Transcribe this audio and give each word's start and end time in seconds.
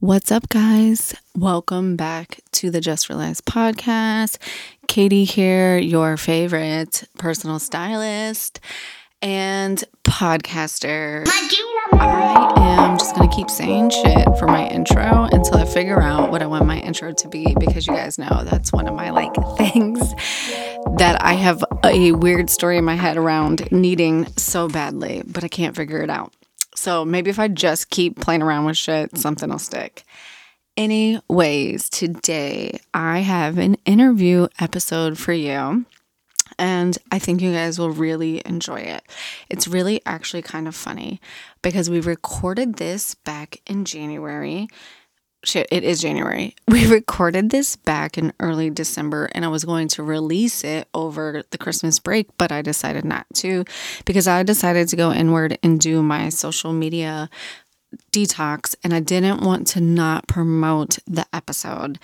What's 0.00 0.30
up, 0.30 0.48
guys? 0.48 1.12
Welcome 1.36 1.96
back 1.96 2.38
to 2.52 2.70
the 2.70 2.80
Just 2.80 3.08
Realized 3.08 3.44
podcast. 3.46 4.38
Katie 4.86 5.24
here, 5.24 5.76
your 5.76 6.16
favorite 6.16 7.02
personal 7.18 7.58
stylist 7.58 8.60
and 9.22 9.82
podcaster. 10.04 11.26
I 11.94 12.54
am 12.58 12.96
just 12.96 13.16
going 13.16 13.28
to 13.28 13.34
keep 13.34 13.50
saying 13.50 13.90
shit 13.90 14.24
for 14.38 14.46
my 14.46 14.68
intro 14.68 15.24
until 15.32 15.56
I 15.56 15.64
figure 15.64 16.00
out 16.00 16.30
what 16.30 16.42
I 16.42 16.46
want 16.46 16.64
my 16.66 16.78
intro 16.78 17.12
to 17.12 17.28
be 17.28 17.56
because 17.58 17.88
you 17.88 17.92
guys 17.92 18.18
know 18.18 18.44
that's 18.44 18.72
one 18.72 18.86
of 18.86 18.94
my 18.94 19.10
like 19.10 19.34
things 19.58 19.98
that 20.98 21.20
I 21.20 21.32
have 21.32 21.64
a 21.84 22.12
weird 22.12 22.50
story 22.50 22.78
in 22.78 22.84
my 22.84 22.94
head 22.94 23.16
around 23.16 23.72
needing 23.72 24.26
so 24.36 24.68
badly, 24.68 25.24
but 25.26 25.42
I 25.42 25.48
can't 25.48 25.74
figure 25.74 26.00
it 26.02 26.08
out. 26.08 26.32
So 26.78 27.04
maybe 27.04 27.28
if 27.28 27.40
I 27.40 27.48
just 27.48 27.90
keep 27.90 28.20
playing 28.20 28.40
around 28.40 28.64
with 28.64 28.76
shit, 28.76 29.18
something 29.18 29.50
will 29.50 29.58
stick. 29.58 30.04
Anyways, 30.76 31.90
today 31.90 32.78
I 32.94 33.18
have 33.18 33.58
an 33.58 33.74
interview 33.84 34.46
episode 34.60 35.18
for 35.18 35.32
you. 35.32 35.84
And 36.56 36.96
I 37.10 37.18
think 37.18 37.42
you 37.42 37.52
guys 37.52 37.78
will 37.78 37.90
really 37.90 38.42
enjoy 38.46 38.80
it. 38.80 39.02
It's 39.50 39.68
really 39.68 40.00
actually 40.06 40.42
kind 40.42 40.66
of 40.66 40.74
funny 40.74 41.20
because 41.62 41.90
we 41.90 42.00
recorded 42.00 42.76
this 42.76 43.14
back 43.14 43.60
in 43.66 43.84
January 43.84 44.68
shit, 45.44 45.68
it 45.70 45.84
is 45.84 46.00
January. 46.00 46.54
We 46.68 46.86
recorded 46.86 47.50
this 47.50 47.76
back 47.76 48.18
in 48.18 48.32
early 48.40 48.70
December 48.70 49.28
and 49.32 49.44
I 49.44 49.48
was 49.48 49.64
going 49.64 49.88
to 49.88 50.02
release 50.02 50.64
it 50.64 50.86
over 50.94 51.42
the 51.50 51.58
Christmas 51.58 51.98
break, 51.98 52.28
but 52.38 52.52
I 52.52 52.62
decided 52.62 53.04
not 53.04 53.26
to 53.36 53.64
because 54.04 54.28
I 54.28 54.42
decided 54.42 54.88
to 54.88 54.96
go 54.96 55.12
inward 55.12 55.58
and 55.62 55.80
do 55.80 56.02
my 56.02 56.28
social 56.28 56.72
media 56.72 57.30
detox 58.12 58.74
and 58.84 58.92
I 58.92 59.00
didn't 59.00 59.42
want 59.42 59.66
to 59.68 59.80
not 59.80 60.26
promote 60.28 60.98
the 61.06 61.26
episode. 61.32 61.98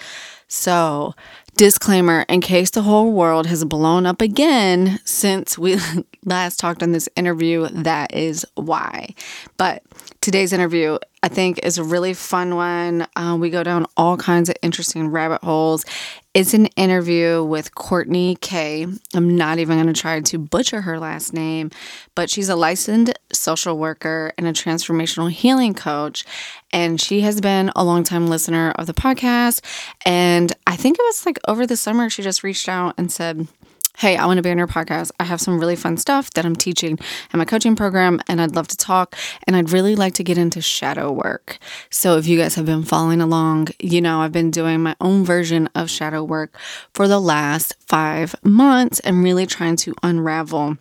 So, 0.48 1.14
disclaimer 1.56 2.24
in 2.28 2.40
case 2.40 2.70
the 2.70 2.82
whole 2.82 3.12
world 3.12 3.46
has 3.46 3.64
blown 3.64 4.06
up 4.06 4.20
again 4.20 5.00
since 5.04 5.58
we 5.58 5.78
last 6.24 6.58
talked 6.58 6.82
on 6.82 6.92
this 6.92 7.08
interview, 7.16 7.68
that 7.68 8.14
is 8.14 8.46
why. 8.54 9.14
But 9.56 9.82
today's 10.24 10.54
interview 10.54 10.96
I 11.24 11.28
think 11.28 11.60
is 11.62 11.78
a 11.78 11.84
really 11.84 12.12
fun 12.12 12.54
one. 12.54 13.06
Um, 13.16 13.40
we 13.40 13.48
go 13.48 13.62
down 13.62 13.86
all 13.96 14.18
kinds 14.18 14.50
of 14.50 14.56
interesting 14.60 15.08
rabbit 15.08 15.42
holes. 15.42 15.86
It's 16.34 16.52
an 16.52 16.66
interview 16.76 17.42
with 17.42 17.74
Courtney 17.74 18.36
Kay. 18.42 18.86
I'm 19.14 19.34
not 19.34 19.58
even 19.58 19.78
going 19.78 19.92
to 19.92 19.98
try 19.98 20.20
to 20.20 20.38
butcher 20.38 20.82
her 20.82 20.98
last 20.98 21.32
name, 21.32 21.70
but 22.14 22.28
she's 22.28 22.50
a 22.50 22.56
licensed 22.56 23.14
social 23.32 23.78
worker 23.78 24.34
and 24.36 24.46
a 24.46 24.52
transformational 24.52 25.30
healing 25.30 25.72
coach. 25.72 26.26
And 26.74 27.00
she 27.00 27.22
has 27.22 27.40
been 27.40 27.70
a 27.74 27.82
longtime 27.82 28.26
listener 28.26 28.72
of 28.72 28.86
the 28.86 28.92
podcast. 28.92 29.62
And 30.04 30.52
I 30.66 30.76
think 30.76 30.98
it 30.98 31.04
was 31.04 31.24
like 31.24 31.38
over 31.48 31.66
the 31.66 31.76
summer, 31.76 32.10
she 32.10 32.20
just 32.22 32.42
reached 32.42 32.68
out 32.68 32.94
and 32.98 33.10
said, 33.10 33.48
hey, 33.98 34.16
I 34.16 34.26
want 34.26 34.38
to 34.38 34.42
be 34.42 34.50
on 34.50 34.58
your 34.58 34.66
podcast. 34.66 35.12
I 35.20 35.24
have 35.24 35.40
some 35.40 35.58
really 35.58 35.76
fun 35.76 35.96
stuff 35.96 36.30
that 36.30 36.44
I'm 36.44 36.56
teaching 36.56 36.98
in 37.32 37.38
my 37.38 37.44
coaching 37.44 37.76
program, 37.76 38.20
and 38.28 38.40
I'd 38.40 38.56
love 38.56 38.68
to 38.68 38.76
talk. 38.76 39.16
And 39.46 39.54
I'd 39.54 39.70
really 39.70 39.94
like 39.94 40.14
to 40.14 40.24
get 40.24 40.36
into 40.36 40.60
shadow 40.60 41.12
work. 41.12 41.58
So, 41.90 42.16
if 42.18 42.26
you 42.26 42.38
guys 42.38 42.54
have 42.56 42.66
been 42.66 42.82
following 42.82 43.20
along, 43.20 43.68
you 43.78 44.00
know, 44.00 44.20
I've 44.20 44.32
been 44.32 44.50
doing 44.50 44.82
my 44.82 44.96
own 45.00 45.24
version 45.24 45.68
of 45.74 45.90
shadow 45.90 46.24
work 46.24 46.56
for 46.92 47.06
the 47.06 47.20
last 47.20 47.74
five 47.86 48.34
months 48.42 49.00
and 49.00 49.22
really 49.22 49.46
trying 49.46 49.76
to 49.76 49.94
unravel 50.02 50.78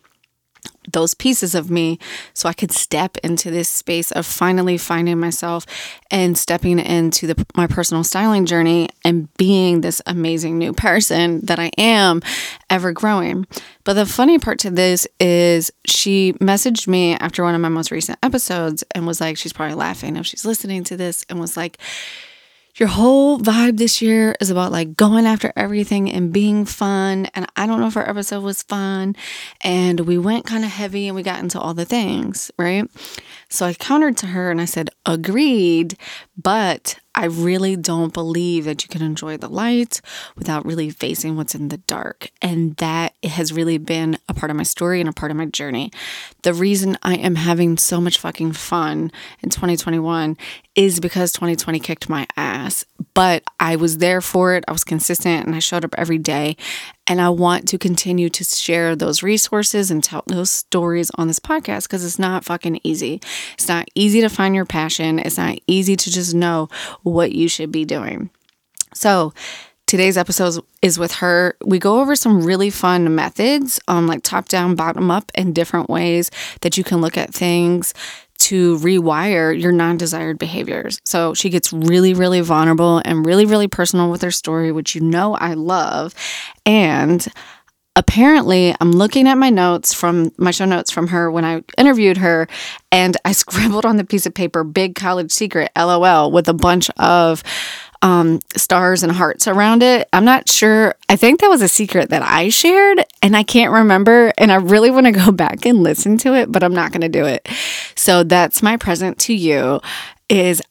those 0.93 1.13
pieces 1.13 1.53
of 1.53 1.69
me 1.69 1.99
so 2.33 2.47
I 2.47 2.53
could 2.53 2.71
step 2.71 3.17
into 3.23 3.51
this 3.51 3.69
space 3.69 4.11
of 4.11 4.25
finally 4.25 4.77
finding 4.77 5.19
myself 5.19 5.65
and 6.09 6.37
stepping 6.37 6.79
into 6.79 7.27
the, 7.27 7.45
my 7.55 7.67
personal 7.67 8.03
styling 8.03 8.45
journey 8.45 8.89
and 9.03 9.31
being 9.37 9.81
this 9.81 10.01
amazing 10.05 10.57
new 10.57 10.73
person 10.73 11.41
that 11.41 11.59
I 11.59 11.71
am 11.77 12.21
ever 12.69 12.91
growing. 12.91 13.45
But 13.83 13.93
the 13.93 14.05
funny 14.05 14.39
part 14.39 14.59
to 14.59 14.71
this 14.71 15.07
is 15.19 15.71
she 15.85 16.33
messaged 16.33 16.87
me 16.87 17.15
after 17.15 17.43
one 17.43 17.55
of 17.55 17.61
my 17.61 17.69
most 17.69 17.91
recent 17.91 18.17
episodes 18.23 18.83
and 18.91 19.05
was 19.05 19.19
like, 19.19 19.37
she's 19.37 19.53
probably 19.53 19.75
laughing 19.75 20.15
if 20.15 20.25
she's 20.25 20.45
listening 20.45 20.83
to 20.85 20.95
this, 20.95 21.25
and 21.29 21.39
was 21.39 21.57
like, 21.57 21.77
your 22.75 22.89
whole 22.89 23.39
vibe 23.39 23.77
this 23.77 24.01
year 24.01 24.35
is 24.39 24.49
about 24.49 24.71
like 24.71 24.95
going 24.95 25.25
after 25.25 25.53
everything 25.55 26.11
and 26.11 26.33
being 26.33 26.65
fun. 26.65 27.27
And 27.35 27.45
I 27.55 27.67
don't 27.67 27.79
know 27.79 27.87
if 27.87 27.97
our 27.97 28.09
episode 28.09 28.43
was 28.43 28.63
fun. 28.63 29.15
And 29.61 30.01
we 30.01 30.17
went 30.17 30.45
kind 30.45 30.63
of 30.63 30.71
heavy 30.71 31.07
and 31.07 31.15
we 31.15 31.21
got 31.23 31.39
into 31.39 31.59
all 31.59 31.73
the 31.73 31.85
things, 31.85 32.51
right? 32.57 32.89
So 33.49 33.65
I 33.65 33.73
countered 33.75 34.17
to 34.17 34.27
her 34.27 34.49
and 34.49 34.59
I 34.59 34.65
said, 34.65 34.89
agreed. 35.05 35.97
But 36.41 36.99
I 37.15 37.25
really 37.25 37.75
don't 37.75 38.13
believe 38.13 38.65
that 38.65 38.83
you 38.83 38.89
can 38.89 39.01
enjoy 39.01 39.37
the 39.37 39.49
light 39.49 40.01
without 40.35 40.65
really 40.65 40.89
facing 40.89 41.35
what's 41.35 41.53
in 41.53 41.69
the 41.69 41.77
dark. 41.77 42.29
And 42.41 42.75
that 42.77 43.13
has 43.23 43.53
really 43.53 43.77
been 43.77 44.17
a 44.27 44.33
part 44.33 44.49
of 44.49 44.57
my 44.57 44.63
story 44.63 44.99
and 44.99 45.07
a 45.07 45.13
part 45.13 45.31
of 45.31 45.37
my 45.37 45.45
journey. 45.45 45.91
The 46.41 46.53
reason 46.53 46.97
I 47.03 47.15
am 47.15 47.35
having 47.35 47.77
so 47.77 48.01
much 48.01 48.17
fucking 48.17 48.53
fun 48.53 49.11
in 49.41 49.49
2021 49.49 50.37
is 50.75 50.99
because 50.99 51.31
2020 51.33 51.79
kicked 51.79 52.09
my 52.09 52.27
ass, 52.35 52.83
but 53.13 53.43
I 53.59 53.75
was 53.75 53.97
there 53.97 54.21
for 54.21 54.55
it. 54.55 54.63
I 54.67 54.71
was 54.71 54.83
consistent 54.83 55.45
and 55.45 55.55
I 55.55 55.59
showed 55.59 55.85
up 55.85 55.95
every 55.97 56.17
day. 56.17 56.57
And 57.07 57.19
I 57.19 57.29
want 57.29 57.67
to 57.69 57.77
continue 57.77 58.29
to 58.29 58.43
share 58.45 58.95
those 58.95 59.21
resources 59.23 59.91
and 59.91 60.03
tell 60.03 60.23
those 60.27 60.49
stories 60.49 61.11
on 61.15 61.27
this 61.27 61.39
podcast 61.39 61.83
because 61.83 62.05
it's 62.05 62.19
not 62.19 62.45
fucking 62.45 62.79
easy. 62.83 63.19
It's 63.55 63.67
not 63.67 63.89
easy 63.93 64.21
to 64.21 64.29
find 64.29 64.55
your 64.55 64.65
passion. 64.65 65.19
It's 65.19 65.37
not 65.37 65.57
easy 65.67 65.97
to 65.97 66.11
just 66.11 66.33
know 66.33 66.69
what 67.01 67.33
you 67.33 67.49
should 67.49 67.71
be 67.71 67.83
doing. 67.83 68.29
So, 68.93 69.33
today's 69.85 70.17
episode 70.17 70.63
is 70.81 70.97
with 70.97 71.13
her. 71.13 71.57
We 71.65 71.77
go 71.77 71.99
over 71.99 72.15
some 72.15 72.43
really 72.43 72.69
fun 72.69 73.13
methods, 73.15 73.79
um, 73.87 74.07
like 74.07 74.23
top 74.23 74.47
down, 74.47 74.75
bottom 74.75 75.11
up, 75.11 75.31
and 75.35 75.53
different 75.53 75.89
ways 75.89 76.31
that 76.61 76.77
you 76.77 76.83
can 76.83 77.01
look 77.01 77.17
at 77.17 77.33
things 77.33 77.93
to 78.43 78.77
rewire 78.79 79.57
your 79.59 79.71
non 79.71 79.97
desired 79.97 80.37
behaviors. 80.37 80.99
So 81.05 81.33
she 81.33 81.49
gets 81.49 81.71
really, 81.71 82.13
really 82.13 82.41
vulnerable 82.41 83.01
and 83.05 83.25
really, 83.25 83.45
really 83.45 83.67
personal 83.67 84.11
with 84.11 84.21
her 84.21 84.31
story, 84.31 84.71
which 84.71 84.95
you 84.95 85.01
know 85.01 85.35
I 85.35 85.53
love. 85.53 86.13
And 86.65 87.25
apparently 87.95 88.75
I'm 88.81 88.91
looking 88.91 89.27
at 89.27 89.37
my 89.37 89.49
notes 89.49 89.93
from 89.93 90.31
my 90.37 90.51
show 90.51 90.65
notes 90.65 90.91
from 90.91 91.07
her 91.07 91.31
when 91.31 91.45
I 91.45 91.63
interviewed 91.77 92.17
her 92.17 92.47
and 92.91 93.15
I 93.23 93.31
scribbled 93.43 93.85
on 93.85 93.97
the 93.97 94.03
piece 94.03 94.25
of 94.25 94.33
paper 94.33 94.63
big 94.63 94.95
college 94.95 95.31
secret 95.31 95.71
LOL 95.77 96.31
with 96.31 96.49
a 96.49 96.53
bunch 96.53 96.89
of 96.97 97.43
um, 98.03 98.41
stars 98.55 99.01
and 99.01 99.11
hearts 99.11 99.47
around 99.47 99.81
it. 99.81 100.07
I'm 100.13 100.25
not 100.25 100.51
sure. 100.51 100.93
I 101.07 101.15
think 101.15 101.39
that 101.39 101.49
was 101.49 101.61
a 101.61 101.69
secret 101.69 102.09
that 102.09 102.21
I 102.21 102.49
shared 102.49 103.03
and 103.21 103.35
I 103.35 103.43
can't 103.43 103.71
remember. 103.71 104.33
And 104.37 104.51
I 104.51 104.55
really 104.55 104.91
want 104.91 105.05
to 105.07 105.11
go 105.11 105.31
back 105.31 105.65
and 105.65 105.81
listen 105.81 106.17
to 106.19 106.35
it, 106.35 106.51
but 106.51 106.63
I'm 106.63 106.75
not 106.75 106.91
going 106.91 107.01
to 107.01 107.09
do 107.09 107.25
it. 107.25 107.47
So 107.95 108.23
that's 108.23 108.61
my 108.61 108.77
present 108.77 109.17
to 109.19 109.33
you 109.33 109.79
is 110.29 110.61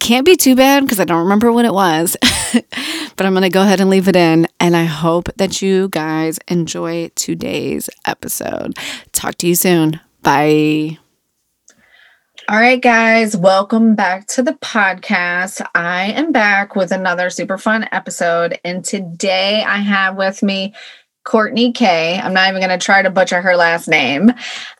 can't 0.00 0.24
be 0.26 0.36
too 0.36 0.56
bad 0.56 0.82
because 0.82 0.98
I 0.98 1.04
don't 1.04 1.22
remember 1.22 1.52
what 1.52 1.64
it 1.64 1.74
was, 1.74 2.16
but 2.52 3.26
I'm 3.26 3.32
going 3.32 3.42
to 3.42 3.48
go 3.50 3.62
ahead 3.62 3.80
and 3.80 3.90
leave 3.90 4.08
it 4.08 4.16
in. 4.16 4.48
And 4.58 4.74
I 4.74 4.84
hope 4.84 5.28
that 5.36 5.60
you 5.60 5.88
guys 5.90 6.38
enjoy 6.48 7.10
today's 7.14 7.90
episode. 8.06 8.76
Talk 9.12 9.36
to 9.36 9.46
you 9.46 9.54
soon. 9.54 10.00
Bye. 10.22 10.98
All 12.50 12.56
right, 12.58 12.80
guys, 12.80 13.36
welcome 13.36 13.94
back 13.94 14.26
to 14.28 14.42
the 14.42 14.54
podcast. 14.54 15.60
I 15.74 16.12
am 16.12 16.32
back 16.32 16.74
with 16.74 16.92
another 16.92 17.28
super 17.28 17.58
fun 17.58 17.86
episode. 17.92 18.58
And 18.64 18.82
today 18.82 19.62
I 19.62 19.76
have 19.76 20.16
with 20.16 20.42
me 20.42 20.72
Courtney 21.28 21.72
Kay. 21.72 22.18
I'm 22.18 22.32
not 22.32 22.48
even 22.48 22.62
going 22.62 22.76
to 22.76 22.82
try 22.82 23.02
to 23.02 23.10
butcher 23.10 23.42
her 23.42 23.54
last 23.54 23.86
name. 23.86 24.32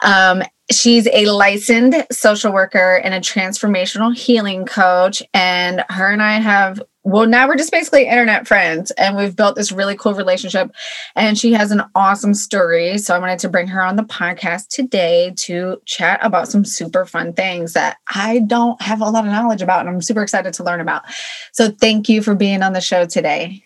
Um, 0.02 0.42
she's 0.72 1.06
a 1.12 1.26
licensed 1.26 2.10
social 2.10 2.54
worker 2.54 2.96
and 2.96 3.12
a 3.12 3.20
transformational 3.20 4.16
healing 4.16 4.64
coach. 4.64 5.22
And 5.34 5.84
her 5.90 6.10
and 6.10 6.22
I 6.22 6.40
have 6.40 6.80
well, 7.04 7.26
now 7.26 7.48
we're 7.48 7.56
just 7.56 7.70
basically 7.70 8.06
internet 8.06 8.46
friends 8.46 8.90
and 8.92 9.16
we've 9.16 9.34
built 9.34 9.56
this 9.56 9.72
really 9.72 9.96
cool 9.96 10.12
relationship. 10.12 10.70
And 11.16 11.38
she 11.38 11.54
has 11.54 11.70
an 11.70 11.82
awesome 11.94 12.34
story. 12.34 12.98
So 12.98 13.14
I 13.14 13.18
wanted 13.18 13.38
to 13.40 13.48
bring 13.48 13.66
her 13.68 13.82
on 13.82 13.96
the 13.96 14.02
podcast 14.02 14.68
today 14.68 15.32
to 15.36 15.80
chat 15.86 16.20
about 16.22 16.48
some 16.48 16.66
super 16.66 17.06
fun 17.06 17.32
things 17.32 17.72
that 17.72 17.96
I 18.14 18.40
don't 18.40 18.80
have 18.82 19.00
a 19.00 19.08
lot 19.08 19.24
of 19.24 19.30
knowledge 19.30 19.62
about 19.62 19.80
and 19.80 19.88
I'm 19.88 20.02
super 20.02 20.22
excited 20.22 20.52
to 20.54 20.64
learn 20.64 20.80
about. 20.80 21.04
So 21.52 21.70
thank 21.70 22.10
you 22.10 22.22
for 22.22 22.34
being 22.34 22.62
on 22.62 22.74
the 22.74 22.82
show 22.82 23.06
today. 23.06 23.62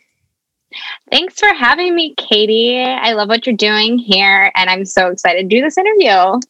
Thanks 1.11 1.39
for 1.39 1.53
having 1.55 1.95
me, 1.95 2.15
Katie. 2.17 2.83
I 2.83 3.13
love 3.13 3.29
what 3.29 3.47
you're 3.47 3.57
doing 3.57 3.99
here 3.99 4.51
and 4.55 4.71
I'm 4.71 4.85
so 4.85 5.09
excited 5.09 5.49
to 5.49 5.57
do 5.57 5.63
this 5.63 5.79
interview. 5.79 6.41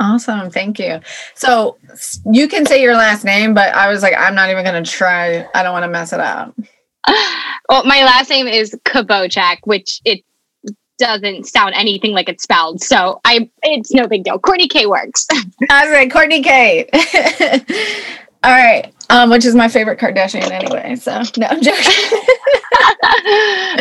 Awesome. 0.00 0.50
Thank 0.50 0.78
you. 0.78 1.00
So 1.34 1.76
you 2.32 2.48
can 2.48 2.64
say 2.64 2.82
your 2.82 2.94
last 2.94 3.22
name, 3.22 3.52
but 3.52 3.74
I 3.74 3.90
was 3.90 4.02
like, 4.02 4.14
I'm 4.16 4.34
not 4.34 4.48
even 4.50 4.64
going 4.64 4.82
to 4.82 4.90
try. 4.90 5.46
I 5.54 5.62
don't 5.62 5.72
want 5.72 5.84
to 5.84 5.90
mess 5.90 6.12
it 6.12 6.20
up. 6.20 6.54
Well, 7.68 7.84
my 7.84 8.02
last 8.02 8.28
name 8.30 8.48
is 8.48 8.76
Kabojak, 8.84 9.58
which 9.62 10.00
it 10.04 10.24
doesn't 10.98 11.46
sound 11.46 11.74
anything 11.76 12.10
like 12.12 12.28
it's 12.28 12.42
spelled. 12.42 12.82
So 12.82 13.20
I, 13.24 13.48
it's 13.62 13.92
no 13.92 14.08
big 14.08 14.24
deal. 14.24 14.40
Courtney 14.40 14.66
K 14.66 14.86
works. 14.86 15.24
I 15.70 15.84
was 15.84 15.92
like, 15.92 16.12
Courtney 16.12 16.42
K. 16.42 16.88
All 18.42 18.50
right. 18.50 18.92
Um, 19.10 19.28
which 19.28 19.44
is 19.44 19.54
my 19.54 19.68
favorite 19.68 19.98
Kardashian 19.98 20.50
anyway. 20.50 20.94
So 20.94 21.20
no, 21.36 21.48
I'm 21.48 21.60
joking. 21.60 21.92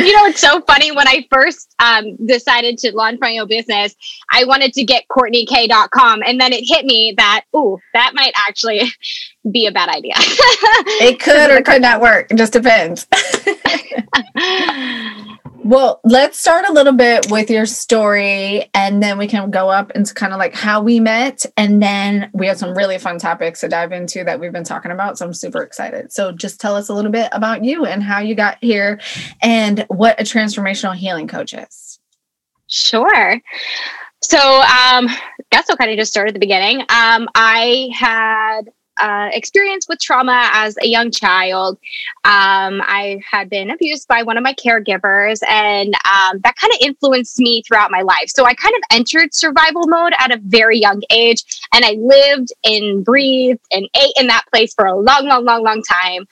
you 0.03 0.13
know, 0.13 0.25
it's 0.25 0.41
so 0.41 0.59
funny. 0.61 0.91
When 0.91 1.07
I 1.07 1.27
first 1.31 1.75
um, 1.79 2.15
decided 2.25 2.79
to 2.79 2.91
launch 2.95 3.19
my 3.21 3.37
own 3.37 3.47
business, 3.47 3.95
I 4.33 4.43
wanted 4.45 4.73
to 4.73 4.83
get 4.83 5.05
CourtneyK.com. 5.07 6.23
And 6.25 6.41
then 6.41 6.51
it 6.51 6.63
hit 6.67 6.85
me 6.85 7.13
that, 7.17 7.45
ooh, 7.55 7.77
that 7.93 8.13
might 8.15 8.33
actually 8.47 8.91
be 9.51 9.67
a 9.67 9.71
bad 9.71 9.89
idea. 9.89 10.13
it 10.17 11.19
could 11.19 11.51
or 11.57 11.61
could 11.61 11.81
not 11.81 12.01
work. 12.01 12.31
It 12.31 12.37
just 12.37 12.53
depends. 12.53 13.07
Well, 15.69 15.99
let's 16.03 16.39
start 16.39 16.67
a 16.67 16.73
little 16.73 16.93
bit 16.93 17.29
with 17.29 17.51
your 17.51 17.67
story 17.67 18.71
and 18.73 19.03
then 19.03 19.19
we 19.19 19.27
can 19.27 19.51
go 19.51 19.69
up 19.69 19.91
into 19.91 20.15
kind 20.15 20.33
of 20.33 20.39
like 20.39 20.55
how 20.55 20.81
we 20.81 20.99
met. 20.99 21.45
And 21.57 21.79
then 21.79 22.31
we 22.33 22.47
have 22.47 22.57
some 22.57 22.75
really 22.75 22.97
fun 22.97 23.19
topics 23.19 23.59
to 23.59 23.67
dive 23.67 23.91
into 23.91 24.23
that 24.23 24.39
we've 24.39 24.51
been 24.51 24.63
talking 24.63 24.89
about. 24.89 25.19
So 25.19 25.27
I'm 25.27 25.33
super 25.35 25.61
excited. 25.61 26.11
So 26.11 26.31
just 26.31 26.59
tell 26.59 26.75
us 26.75 26.89
a 26.89 26.95
little 26.95 27.11
bit 27.11 27.29
about 27.33 27.63
you 27.63 27.85
and 27.85 28.01
how 28.01 28.17
you 28.17 28.33
got 28.33 28.57
here 28.61 28.99
and 29.43 29.85
what 29.89 30.19
a 30.19 30.23
transformational 30.23 30.95
healing 30.95 31.27
coach 31.27 31.53
is. 31.53 31.99
Sure. 32.65 33.39
So, 34.23 34.39
um, 34.39 35.07
guess 35.51 35.69
I'll 35.69 35.77
kind 35.77 35.91
of 35.91 35.97
just 35.97 36.11
start 36.11 36.29
at 36.29 36.33
the 36.33 36.39
beginning. 36.39 36.79
Um, 36.89 37.29
I 37.35 37.89
had 37.93 38.71
uh, 38.99 39.29
experience 39.33 39.87
with 39.87 39.99
trauma 39.99 40.49
as 40.53 40.77
a 40.81 40.87
young 40.87 41.11
child. 41.11 41.77
Um, 42.25 42.81
I 42.85 43.21
had 43.29 43.49
been 43.49 43.69
abused 43.69 44.07
by 44.07 44.23
one 44.23 44.37
of 44.37 44.43
my 44.43 44.53
caregivers, 44.53 45.41
and 45.47 45.93
um, 45.93 46.39
that 46.43 46.55
kind 46.55 46.73
of 46.73 46.79
influenced 46.81 47.39
me 47.39 47.63
throughout 47.67 47.91
my 47.91 48.01
life. 48.01 48.27
So 48.27 48.45
I 48.45 48.53
kind 48.53 48.75
of 48.75 48.81
entered 48.91 49.33
survival 49.33 49.87
mode 49.87 50.13
at 50.17 50.31
a 50.31 50.39
very 50.43 50.79
young 50.79 51.01
age, 51.11 51.43
and 51.73 51.85
I 51.85 51.97
lived 51.99 52.49
and 52.63 53.03
breathed 53.03 53.61
and 53.71 53.87
ate 53.95 54.13
in 54.19 54.27
that 54.27 54.43
place 54.51 54.73
for 54.73 54.85
a 54.85 54.95
long, 54.95 55.27
long, 55.27 55.45
long, 55.45 55.63
long 55.63 55.81
time. 55.83 56.27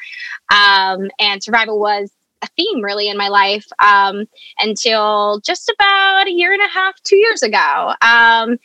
Um, 0.51 1.09
and 1.19 1.43
survival 1.43 1.79
was 1.79 2.11
a 2.41 2.47
theme 2.55 2.83
really 2.83 3.09
in 3.09 3.17
my 3.17 3.29
life 3.29 3.65
um, 3.79 4.25
until 4.59 5.41
just 5.43 5.71
about 5.73 6.27
a 6.27 6.31
year 6.31 6.53
and 6.53 6.61
a 6.61 6.67
half, 6.67 7.01
two 7.03 7.17
years 7.17 7.43
ago. 7.43 7.93
Um, 8.01 8.57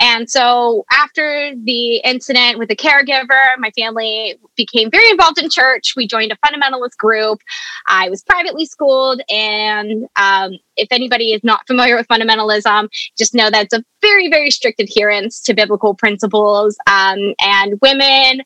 and 0.00 0.30
so 0.30 0.84
after 0.92 1.52
the 1.56 1.96
incident 1.98 2.58
with 2.58 2.68
the 2.68 2.76
caregiver, 2.76 3.58
my 3.58 3.70
family 3.72 4.38
became 4.56 4.90
very 4.90 5.10
involved 5.10 5.38
in 5.38 5.50
church. 5.50 5.94
We 5.96 6.06
joined 6.06 6.32
a 6.32 6.36
fundamentalist 6.36 6.96
group. 6.98 7.40
I 7.88 8.08
was 8.08 8.22
privately 8.22 8.64
schooled. 8.66 9.20
And 9.28 10.06
um, 10.16 10.52
if 10.76 10.88
anybody 10.92 11.32
is 11.32 11.42
not 11.42 11.66
familiar 11.66 11.96
with 11.96 12.06
fundamentalism, 12.06 12.88
just 13.16 13.34
know 13.34 13.50
that 13.50 13.64
it's 13.64 13.74
a 13.74 13.84
very, 14.00 14.28
very 14.30 14.50
strict 14.50 14.80
adherence 14.80 15.40
to 15.42 15.54
biblical 15.54 15.94
principles. 15.94 16.76
Um, 16.86 17.34
and 17.40 17.80
women 17.82 18.42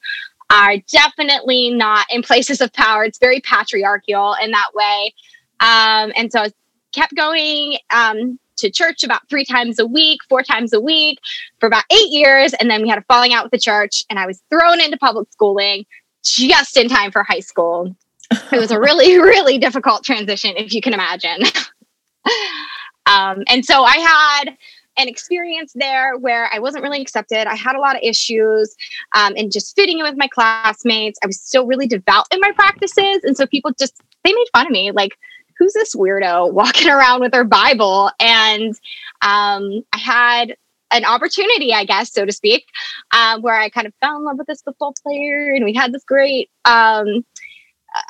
are 0.48 0.76
definitely 0.90 1.70
not 1.70 2.06
in 2.10 2.22
places 2.22 2.62
of 2.62 2.72
power. 2.72 3.05
It's 3.05 3.19
very 3.19 3.40
patriarchal 3.40 4.37
in 4.43 4.52
that 4.52 4.70
way. 4.75 5.14
Um, 5.60 6.12
and 6.16 6.32
so 6.32 6.40
I 6.40 6.50
kept 6.93 7.14
going 7.14 7.78
um, 7.90 8.38
to 8.62 8.70
church 8.70 9.05
about 9.05 9.29
three 9.29 9.44
times 9.44 9.79
a 9.79 9.87
week, 9.87 10.20
four 10.29 10.43
times 10.43 10.73
a 10.73 10.81
week 10.81 11.19
for 11.61 11.67
about 11.67 11.85
eight 11.91 12.09
years. 12.11 12.55
And 12.55 12.70
then 12.70 12.82
we 12.82 12.88
had 12.88 12.99
a 12.99 13.03
falling 13.03 13.32
out 13.35 13.44
with 13.44 13.53
the 13.53 13.59
church, 13.59 14.03
and 14.09 14.19
I 14.19 14.26
was 14.26 14.43
thrown 14.50 14.81
into 14.81 14.97
public 14.97 15.31
schooling 15.31 15.85
just 16.25 16.76
in 16.76 16.88
time 16.88 17.11
for 17.11 17.23
high 17.23 17.41
school. 17.41 17.94
It 18.31 18.59
was 18.59 18.70
a 18.70 18.81
really, 18.81 19.19
really 19.19 19.59
difficult 19.59 20.05
transition, 20.05 20.55
if 20.56 20.73
you 20.73 20.81
can 20.81 20.94
imagine. 20.94 21.43
um, 23.06 23.43
and 23.49 23.64
so 23.64 23.85
I 23.85 23.99
had 23.99 24.56
an 24.99 25.08
experience 25.08 25.73
there 25.75 26.17
where 26.19 26.49
I 26.53 26.58
wasn't 26.58 26.82
really 26.82 27.00
accepted. 27.00 27.47
I 27.47 27.55
had 27.55 27.76
a 27.76 27.81
lot 27.81 27.97
of 27.97 28.03
issues 28.03 28.75
um, 29.15 29.32
and 29.37 29.50
just 29.50 29.75
fitting 29.75 29.99
in 29.99 30.05
with 30.05 30.17
my 30.17 30.29
classmates. 30.29 31.19
I 31.23 31.26
was 31.26 31.41
still 31.41 31.67
really 31.67 31.87
devout 31.87 32.26
in 32.31 32.41
my 32.41 32.53
practices. 32.53 33.20
And 33.25 33.37
so 33.37 33.47
people 33.47 33.73
just, 33.79 34.00
they 34.23 34.32
made 34.32 34.47
fun 34.53 34.67
of 34.67 34.73
me. 34.73 34.93
Like, 34.93 35.19
who's 35.62 35.73
this 35.73 35.94
weirdo 35.94 36.53
walking 36.53 36.88
around 36.88 37.20
with 37.20 37.35
her 37.35 37.44
Bible? 37.44 38.11
And 38.20 38.75
um, 39.23 39.85
I 39.93 39.99
had 39.99 40.56
an 40.93 41.05
opportunity, 41.05 41.73
I 41.73 41.85
guess, 41.85 42.12
so 42.12 42.26
to 42.26 42.32
speak, 42.32 42.67
um, 43.12 43.41
where 43.43 43.55
I 43.55 43.70
kind 43.70 43.87
of 43.87 43.94
fell 44.00 44.17
in 44.17 44.25
love 44.25 44.37
with 44.38 44.47
this 44.47 44.61
football 44.62 44.94
player, 45.03 45.55
and 45.55 45.64
we 45.64 45.73
had 45.73 45.93
this 45.93 46.05
great. 46.05 46.50
Um, 46.64 47.25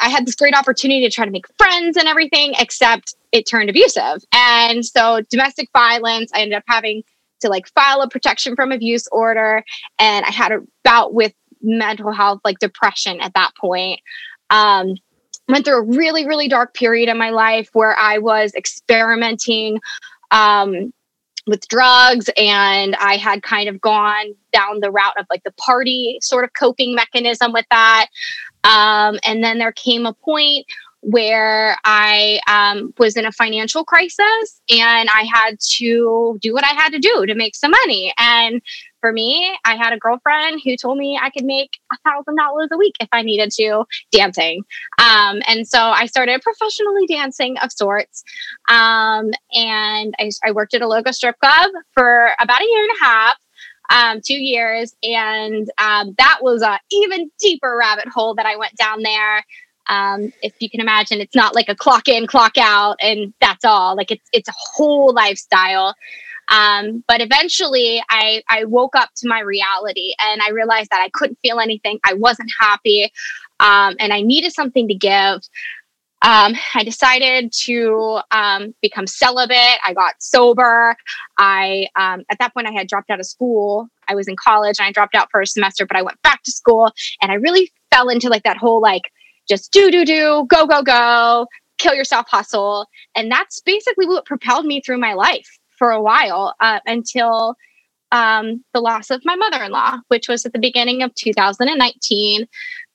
I 0.01 0.09
had 0.09 0.27
this 0.27 0.37
great 0.37 0.55
opportunity 0.55 1.05
to 1.05 1.11
try 1.11 1.25
to 1.25 1.31
make 1.31 1.47
friends 1.59 1.97
and 1.97 2.07
everything, 2.07 2.55
except 2.59 3.15
it 3.33 3.49
turned 3.49 3.69
abusive. 3.69 4.23
And 4.33 4.85
so, 4.85 5.21
domestic 5.29 5.69
violence, 5.73 6.31
I 6.35 6.41
ended 6.41 6.57
up 6.57 6.65
having 6.67 7.03
to 7.41 7.49
like 7.49 7.69
file 7.69 8.01
a 8.01 8.09
protection 8.09 8.57
from 8.57 8.73
abuse 8.73 9.07
order, 9.13 9.65
and 9.99 10.25
I 10.25 10.31
had 10.31 10.53
a 10.53 10.61
bout 10.83 11.15
with 11.15 11.35
mental 11.61 12.13
health, 12.13 12.41
like 12.45 12.59
depression 12.59 13.21
at 13.21 13.35
that 13.35 13.53
point. 13.61 14.01
Um, 14.51 14.97
went 15.49 15.65
through 15.65 15.79
a 15.79 15.83
really, 15.83 16.27
really 16.27 16.49
dark 16.49 16.75
period 16.75 17.09
in 17.09 17.19
my 17.19 17.31
life 17.31 17.69
where 17.73 17.97
I 17.99 18.19
was 18.19 18.55
experimenting 18.55 19.81
um, 20.31 20.93
with 21.47 21.67
drugs 21.69 22.31
and 22.37 22.95
I 22.97 23.17
had 23.17 23.43
kind 23.43 23.69
of 23.69 23.81
gone 23.81 24.35
down 24.53 24.81
the 24.81 24.91
route 24.91 25.19
of 25.19 25.27
like 25.29 25.43
the 25.45 25.53
party 25.53 26.19
sort 26.21 26.45
of 26.45 26.53
coping 26.53 26.95
mechanism 26.95 27.53
with 27.53 27.67
that. 27.71 28.07
Um, 28.65 29.19
and 29.25 29.43
then 29.43 29.59
there 29.59 29.73
came 29.73 30.07
a 30.07 30.15
point 30.15 30.67
where 31.03 31.77
I 31.85 32.41
um, 32.47 32.95
was 32.97 33.17
in 33.17 33.27
a 33.27 33.33
financial 33.33 33.85
crisis 33.85 34.61
and 34.71 35.09
I 35.11 35.25
had 35.33 35.59
to 35.79 36.39
do 36.41 36.55
what 36.55 36.65
I 36.65 36.75
had 36.75 36.91
to 36.91 37.01
do 37.01 37.27
to 37.27 37.35
make 37.35 37.57
some 37.57 37.73
money. 37.73 38.15
And 38.19 38.63
for 39.01 39.13
me, 39.13 39.53
I 39.65 39.75
had 39.75 39.93
a 39.93 39.99
girlfriend 39.99 40.61
who 40.65 40.77
told 40.77 40.97
me 40.99 41.19
I 41.21 41.31
could 41.31 41.45
make 41.45 41.79
a 41.93 41.97
thousand 42.09 42.37
dollars 42.37 42.69
a 42.73 42.79
week 42.79 42.95
if 43.01 43.09
I 43.11 43.23
needed 43.23 43.51
to 43.51 43.85
dancing. 44.13 44.63
Um, 44.99 45.43
and 45.49 45.67
so 45.67 45.81
I 45.81 46.07
started 46.07 46.41
professionally 46.41 47.09
dancing 47.09 47.59
of 47.59 47.73
sorts. 47.73 48.23
Um, 48.69 49.33
and 49.53 50.15
I, 50.21 50.31
I, 50.45 50.53
worked 50.53 50.75
at 50.75 50.83
a 50.83 50.89
local 50.89 51.13
strip 51.13 51.37
club 51.41 51.71
for 51.95 52.31
about 52.41 52.61
a 52.61 52.65
year 52.65 52.83
and 52.85 52.93
a 53.01 53.05
half. 53.05 53.37
Um, 53.91 54.21
two 54.25 54.41
years, 54.41 54.95
and 55.03 55.71
um, 55.77 56.15
that 56.17 56.39
was 56.41 56.63
a 56.63 56.79
even 56.91 57.31
deeper 57.39 57.77
rabbit 57.77 58.09
hole 58.09 58.35
that 58.37 58.47
I 58.47 58.57
went 58.57 58.75
down 58.77 59.03
there. 59.03 59.45
Um, 59.89 60.33
if 60.43 60.55
you 60.61 60.71
can 60.71 60.81
imagine, 60.81 61.21
it's 61.21 61.35
not 61.35 61.55
like 61.55 61.69
a 61.69 61.75
clock 61.75 62.09
in, 62.09 62.27
clock 62.27 62.59
out, 62.59 62.97
and 63.01 63.33
that's 63.41 63.65
all. 63.65 63.97
Like 63.97 64.11
it's 64.11 64.29
it's 64.33 64.49
a 64.49 64.55
whole 64.57 65.13
lifestyle. 65.13 65.95
Um, 66.49 67.05
but 67.09 67.21
eventually, 67.21 68.03
I 68.09 68.43
I 68.49 68.65
woke 68.65 68.97
up 68.97 69.11
to 69.17 69.29
my 69.29 69.41
reality, 69.41 70.15
and 70.21 70.43
I 70.43 70.51
realized 70.51 70.91
that 70.91 71.01
I 71.01 71.09
couldn't 71.11 71.39
feel 71.43 71.61
anything. 71.61 71.99
I 72.05 72.15
wasn't 72.15 72.51
happy, 72.59 73.13
um, 73.61 73.97
and 73.99 74.13
I 74.13 74.23
needed 74.23 74.53
something 74.53 74.89
to 74.89 74.95
give. 74.95 75.41
Um, 76.25 76.55
I 76.75 76.85
decided 76.85 77.53
to 77.65 78.21
um, 78.31 78.75
become 78.81 79.09
celibate. 79.09 79.79
I 79.85 79.93
got 79.93 80.15
sober. 80.21 80.97
I 81.37 81.89
um, 81.97 82.23
at 82.31 82.39
that 82.39 82.55
point 82.55 82.69
I 82.69 82.73
had 82.73 82.87
dropped 82.87 83.11
out 83.11 83.19
of 83.19 83.27
school. 83.27 83.89
I 84.07 84.15
was 84.15 84.29
in 84.29 84.37
college 84.37 84.77
and 84.79 84.87
I 84.87 84.93
dropped 84.93 85.17
out 85.17 85.29
for 85.33 85.41
a 85.41 85.47
semester, 85.47 85.85
but 85.85 85.97
I 85.97 86.03
went 86.03 86.23
back 86.23 86.43
to 86.45 86.53
school 86.53 86.93
and 87.21 87.33
I 87.33 87.37
really 87.37 87.73
fell 87.91 88.09
into 88.09 88.29
like 88.29 88.45
that 88.45 88.57
whole 88.57 88.81
like 88.81 89.11
just 89.49 89.73
do, 89.73 89.91
do, 89.91 90.05
do, 90.05 90.47
go, 90.49 90.67
go, 90.67 90.83
go, 90.83 91.47
kill 91.79 91.95
yourself 91.95 92.27
hustle. 92.29 92.87
And 93.15 93.31
that's 93.31 93.61
basically 93.61 94.07
what 94.07 94.25
propelled 94.25 94.67
me 94.67 94.81
through 94.81 94.99
my 94.99 95.15
life 95.15 95.49
for 95.77 95.91
a 95.91 96.03
while 96.03 96.55
uh, 96.61 96.81
until 96.87 97.57
um, 98.13 98.63
the 98.75 98.81
loss 98.81 99.11
of 99.11 99.23
my 99.25 99.35
mother 99.35 99.65
in 99.65 99.73
law, 99.73 99.99
which 100.09 100.29
was 100.29 100.47
at 100.47 100.53
the 100.53 100.59
beginning 100.59 101.03
of 101.03 101.15
2019. 101.15 102.47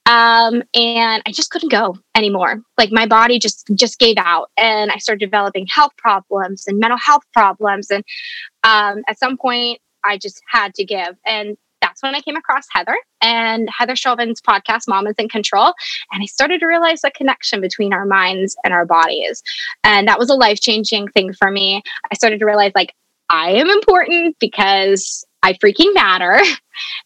Um, 0.06 0.64
and 0.74 1.22
I 1.26 1.32
just 1.34 1.52
couldn't 1.52 1.72
go 1.72 1.98
anymore. 2.16 2.62
Like 2.78 2.92
my 2.94 3.06
body 3.06 3.40
just 3.40 3.68
just 3.74 4.00
gave 4.00 4.16
out, 4.18 4.50
and 4.58 4.90
I 4.90 5.00
started 5.00 5.20
developing 5.20 5.68
health 5.68 5.92
problems 5.98 6.64
and 6.66 6.80
mental 6.80 6.98
health 6.98 7.24
problems. 7.34 7.90
And 7.92 8.06
um, 8.64 9.02
at 9.10 9.20
some 9.20 9.38
point, 9.38 9.82
I 10.06 10.18
just 10.18 10.42
had 10.50 10.74
to 10.76 10.86
give. 10.86 11.18
And 11.26 11.58
that's 11.82 12.02
when 12.02 12.16
I 12.16 12.22
came 12.22 12.36
across 12.36 12.66
Heather 12.72 12.98
and 13.22 13.70
Heather 13.70 13.96
Chauvin's 13.96 14.42
podcast, 14.42 14.82
Mom 14.88 15.08
is 15.08 15.16
in 15.18 15.30
Control. 15.30 15.74
And 16.12 16.24
I 16.24 16.26
started 16.26 16.60
to 16.60 16.68
realize 16.68 17.02
the 17.02 17.12
connection 17.12 17.62
between 17.62 17.94
our 17.94 18.06
minds 18.06 18.56
and 18.64 18.74
our 18.74 18.86
bodies. 18.86 19.44
And 19.84 20.08
that 20.08 20.20
was 20.20 20.30
a 20.30 20.36
life 20.36 20.60
changing 20.60 21.10
thing 21.10 21.34
for 21.34 21.52
me. 21.52 21.82
I 22.12 22.16
started 22.16 22.40
to 22.40 22.46
realize, 22.46 22.72
like, 22.76 22.94
I 23.30 23.52
am 23.52 23.70
important 23.70 24.38
because 24.40 25.26
I 25.44 25.54
freaking 25.54 25.94
matter. 25.94 26.40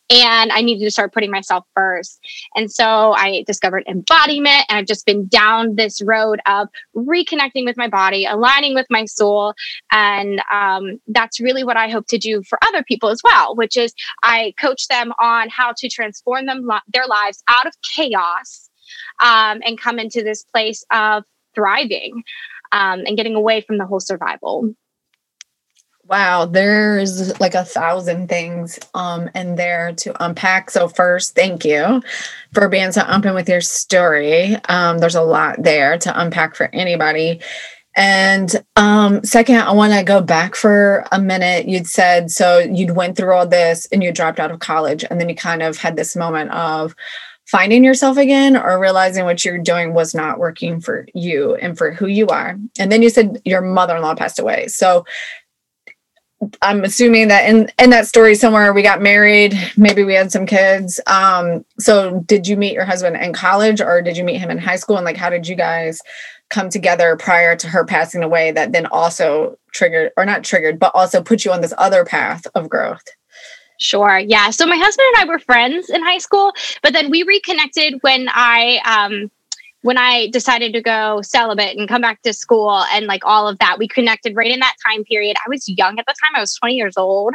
And 0.09 0.51
I 0.51 0.61
needed 0.61 0.83
to 0.83 0.91
start 0.91 1.13
putting 1.13 1.31
myself 1.31 1.63
first. 1.73 2.19
And 2.57 2.69
so 2.69 3.13
I 3.13 3.45
discovered 3.47 3.85
embodiment, 3.87 4.65
and 4.67 4.77
I've 4.77 4.85
just 4.85 5.05
been 5.05 5.27
down 5.27 5.75
this 5.75 6.01
road 6.01 6.41
of 6.45 6.67
reconnecting 6.93 7.63
with 7.63 7.77
my 7.77 7.87
body, 7.87 8.25
aligning 8.25 8.75
with 8.75 8.87
my 8.89 9.05
soul. 9.05 9.53
And 9.89 10.41
um, 10.51 10.99
that's 11.07 11.39
really 11.39 11.63
what 11.63 11.77
I 11.77 11.87
hope 11.87 12.07
to 12.07 12.17
do 12.17 12.43
for 12.43 12.59
other 12.67 12.83
people 12.83 13.07
as 13.07 13.21
well, 13.23 13.55
which 13.55 13.77
is 13.77 13.93
I 14.23 14.53
coach 14.59 14.89
them 14.89 15.13
on 15.21 15.47
how 15.47 15.73
to 15.77 15.87
transform 15.87 16.47
them 16.47 16.67
their 16.91 17.07
lives 17.07 17.41
out 17.47 17.65
of 17.65 17.73
chaos 17.81 18.69
um, 19.21 19.61
and 19.65 19.79
come 19.79 19.99
into 19.99 20.21
this 20.21 20.43
place 20.43 20.83
of 20.91 21.23
thriving 21.55 22.23
um, 22.71 23.03
and 23.05 23.15
getting 23.15 23.35
away 23.35 23.61
from 23.61 23.77
the 23.77 23.85
whole 23.85 24.01
survival. 24.01 24.73
Wow, 26.11 26.43
there's 26.43 27.39
like 27.39 27.55
a 27.55 27.63
thousand 27.63 28.27
things 28.27 28.77
um 28.93 29.29
in 29.33 29.55
there 29.55 29.93
to 29.93 30.23
unpack. 30.23 30.69
So 30.69 30.89
first, 30.89 31.35
thank 31.35 31.63
you 31.63 32.01
for 32.53 32.67
being 32.67 32.91
so 32.91 33.05
open 33.07 33.33
with 33.33 33.47
your 33.47 33.61
story. 33.61 34.57
Um, 34.67 34.97
there's 34.97 35.15
a 35.15 35.21
lot 35.21 35.63
there 35.63 35.97
to 35.99 36.21
unpack 36.21 36.55
for 36.55 36.69
anybody. 36.73 37.39
And 37.95 38.53
um, 38.75 39.23
second, 39.23 39.57
I 39.59 39.71
want 39.71 39.93
to 39.93 40.03
go 40.03 40.21
back 40.21 40.55
for 40.55 41.05
a 41.13 41.21
minute. 41.21 41.69
You'd 41.69 41.87
said 41.87 42.29
so 42.29 42.59
you'd 42.59 42.97
went 42.97 43.15
through 43.15 43.33
all 43.33 43.47
this 43.47 43.87
and 43.93 44.03
you 44.03 44.11
dropped 44.11 44.39
out 44.41 44.51
of 44.51 44.59
college, 44.59 45.05
and 45.09 45.17
then 45.17 45.29
you 45.29 45.35
kind 45.35 45.63
of 45.63 45.77
had 45.77 45.95
this 45.95 46.17
moment 46.17 46.51
of 46.51 46.93
finding 47.47 47.83
yourself 47.83 48.17
again 48.17 48.55
or 48.55 48.79
realizing 48.79 49.25
what 49.25 49.43
you're 49.43 49.57
doing 49.57 49.93
was 49.93 50.15
not 50.15 50.39
working 50.39 50.79
for 50.79 51.05
you 51.13 51.55
and 51.55 51.77
for 51.77 51.91
who 51.91 52.07
you 52.07 52.27
are. 52.27 52.57
And 52.79 52.89
then 52.89 53.01
you 53.01 53.09
said 53.09 53.41
your 53.43 53.61
mother-in-law 53.61 54.15
passed 54.15 54.39
away. 54.39 54.67
So 54.67 55.05
I'm 56.61 56.83
assuming 56.83 57.27
that 57.27 57.47
in 57.47 57.69
in 57.77 57.91
that 57.91 58.07
story 58.07 58.35
somewhere 58.35 58.73
we 58.73 58.81
got 58.81 59.01
married, 59.01 59.55
maybe 59.77 60.03
we 60.03 60.13
had 60.13 60.31
some 60.31 60.45
kids. 60.45 60.99
Um, 61.07 61.65
so 61.79 62.21
did 62.25 62.47
you 62.47 62.57
meet 62.57 62.73
your 62.73 62.85
husband 62.85 63.15
in 63.17 63.33
college 63.33 63.81
or 63.81 64.01
did 64.01 64.17
you 64.17 64.23
meet 64.23 64.37
him 64.37 64.49
in 64.49 64.57
high 64.57 64.75
school? 64.77 64.97
And 64.97 65.05
like 65.05 65.17
how 65.17 65.29
did 65.29 65.47
you 65.47 65.55
guys 65.55 66.01
come 66.49 66.69
together 66.69 67.15
prior 67.15 67.55
to 67.55 67.67
her 67.67 67.85
passing 67.85 68.23
away 68.23 68.51
that 68.51 68.71
then 68.71 68.85
also 68.87 69.57
triggered 69.71 70.11
or 70.17 70.25
not 70.25 70.43
triggered, 70.43 70.79
but 70.79 70.91
also 70.95 71.21
put 71.21 71.45
you 71.45 71.51
on 71.51 71.61
this 71.61 71.73
other 71.77 72.05
path 72.05 72.45
of 72.55 72.69
growth? 72.69 73.03
Sure. 73.79 74.19
Yeah. 74.19 74.51
So 74.51 74.65
my 74.65 74.77
husband 74.77 75.07
and 75.15 75.23
I 75.23 75.31
were 75.31 75.39
friends 75.39 75.89
in 75.89 76.03
high 76.03 76.19
school, 76.19 76.53
but 76.83 76.93
then 76.93 77.09
we 77.09 77.23
reconnected 77.23 77.95
when 78.01 78.27
I 78.29 78.79
um 78.85 79.31
when 79.81 79.97
I 79.97 80.27
decided 80.27 80.73
to 80.73 80.81
go 80.81 81.21
celibate 81.21 81.77
and 81.77 81.89
come 81.89 82.01
back 82.01 82.21
to 82.21 82.33
school 82.33 82.83
and 82.93 83.07
like 83.07 83.25
all 83.25 83.47
of 83.47 83.57
that, 83.59 83.79
we 83.79 83.87
connected 83.87 84.35
right 84.35 84.51
in 84.51 84.59
that 84.59 84.75
time 84.85 85.03
period. 85.03 85.37
I 85.45 85.49
was 85.49 85.67
young 85.67 85.97
at 85.97 86.05
the 86.05 86.15
time, 86.21 86.35
I 86.35 86.39
was 86.39 86.55
20 86.55 86.75
years 86.75 86.97
old. 86.97 87.33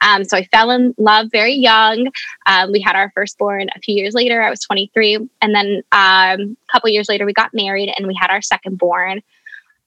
Um, 0.00 0.24
so 0.24 0.36
I 0.36 0.44
fell 0.44 0.70
in 0.70 0.94
love 0.98 1.28
very 1.32 1.54
young. 1.54 2.08
Um, 2.46 2.72
we 2.72 2.80
had 2.80 2.94
our 2.94 3.10
firstborn 3.14 3.68
a 3.74 3.80
few 3.80 3.94
years 3.94 4.14
later, 4.14 4.42
I 4.42 4.50
was 4.50 4.60
23. 4.60 5.28
And 5.42 5.54
then 5.54 5.82
um, 5.92 6.56
a 6.68 6.72
couple 6.72 6.90
years 6.90 7.08
later, 7.08 7.26
we 7.26 7.32
got 7.32 7.52
married 7.52 7.92
and 7.96 8.06
we 8.06 8.16
had 8.18 8.30
our 8.30 8.40
secondborn. 8.40 8.78
born. 8.78 9.22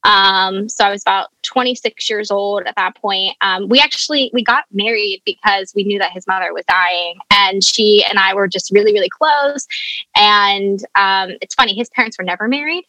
Um, 0.04 0.68
so 0.68 0.84
I 0.84 0.90
was 0.90 1.02
about 1.04 1.30
26 1.44 2.10
years 2.10 2.32
old 2.32 2.64
at 2.66 2.76
that 2.76 2.96
point. 2.96 3.36
Um, 3.42 3.70
we 3.70 3.80
actually 3.80 4.32
we 4.34 4.44
got 4.44 4.66
married 4.72 5.22
because 5.26 5.74
we 5.76 5.84
knew 5.84 6.00
that 6.00 6.12
his 6.12 6.26
mother 6.28 6.54
was 6.54 6.66
dying, 6.68 7.16
and 7.32 7.64
she 7.64 8.04
and 8.10 8.18
I 8.20 8.34
were 8.34 8.48
just 8.48 8.72
really 8.72 8.94
really 8.94 9.10
close. 9.10 9.68
And 10.16 10.84
um, 10.96 11.32
it's 11.42 11.56
funny, 11.56 11.76
his 11.76 11.90
parents 11.90 12.18
were 12.18 12.26
never 12.26 12.48
married. 12.48 12.86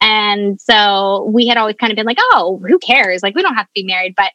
And 0.00 0.60
so 0.60 1.24
we 1.32 1.46
had 1.46 1.56
always 1.56 1.76
kind 1.76 1.90
of 1.90 1.96
been 1.96 2.04
like, 2.04 2.18
oh, 2.20 2.60
who 2.66 2.78
cares? 2.78 3.22
Like, 3.22 3.34
we 3.34 3.40
don't 3.42 3.54
have 3.54 3.66
to 3.66 3.72
be 3.74 3.84
married. 3.84 4.14
But 4.14 4.32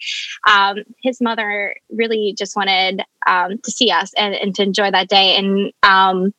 um, 0.50 0.78
his 1.04 1.22
mother 1.22 1.76
really 1.92 2.34
just 2.36 2.56
wanted 2.56 3.04
um, 3.28 3.60
to 3.60 3.72
see 3.72 3.92
us 3.92 4.12
and, 4.18 4.34
and, 4.34 4.56
to 4.56 4.64
enjoy 4.64 4.90
that 4.90 5.10
day. 5.10 5.36
And, 5.36 5.72
um, 5.84 6.34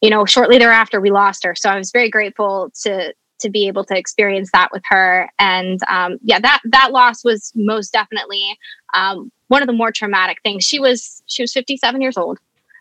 you 0.00 0.08
know, 0.08 0.24
shortly 0.24 0.56
thereafter, 0.56 1.02
we 1.02 1.10
lost 1.10 1.44
her. 1.44 1.54
So 1.54 1.68
I 1.68 1.76
was 1.76 1.90
very 1.90 2.08
grateful 2.08 2.70
to 2.82 3.12
to 3.42 3.50
be 3.50 3.68
able 3.68 3.84
to 3.84 3.96
experience 3.96 4.50
that 4.52 4.70
with 4.72 4.82
her. 4.88 5.28
And 5.38 5.80
um, 5.88 6.18
yeah, 6.22 6.40
that 6.40 6.60
that 6.64 6.92
loss 6.92 7.24
was 7.24 7.52
most 7.54 7.92
definitely 7.92 8.58
um, 8.94 9.30
one 9.48 9.62
of 9.62 9.66
the 9.66 9.72
more 9.72 9.92
traumatic 9.92 10.38
things. 10.42 10.64
She 10.64 10.80
was 10.80 11.22
she 11.26 11.42
was 11.42 11.52
57 11.52 12.00
years 12.00 12.16
old. 12.16 12.38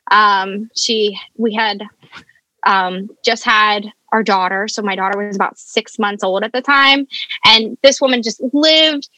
Um, 0.09 0.69
she 0.75 1.19
we 1.37 1.53
had 1.53 1.83
um, 2.65 3.09
just 3.25 3.43
had 3.43 3.91
our 4.11 4.23
daughter, 4.23 4.67
so 4.67 4.81
my 4.81 4.95
daughter 4.95 5.17
was 5.25 5.35
about 5.35 5.57
six 5.57 5.97
months 5.97 6.23
old 6.23 6.43
at 6.43 6.51
the 6.51 6.61
time, 6.61 7.07
and 7.45 7.77
this 7.81 8.01
woman 8.01 8.21
just 8.23 8.41
lived 8.53 9.09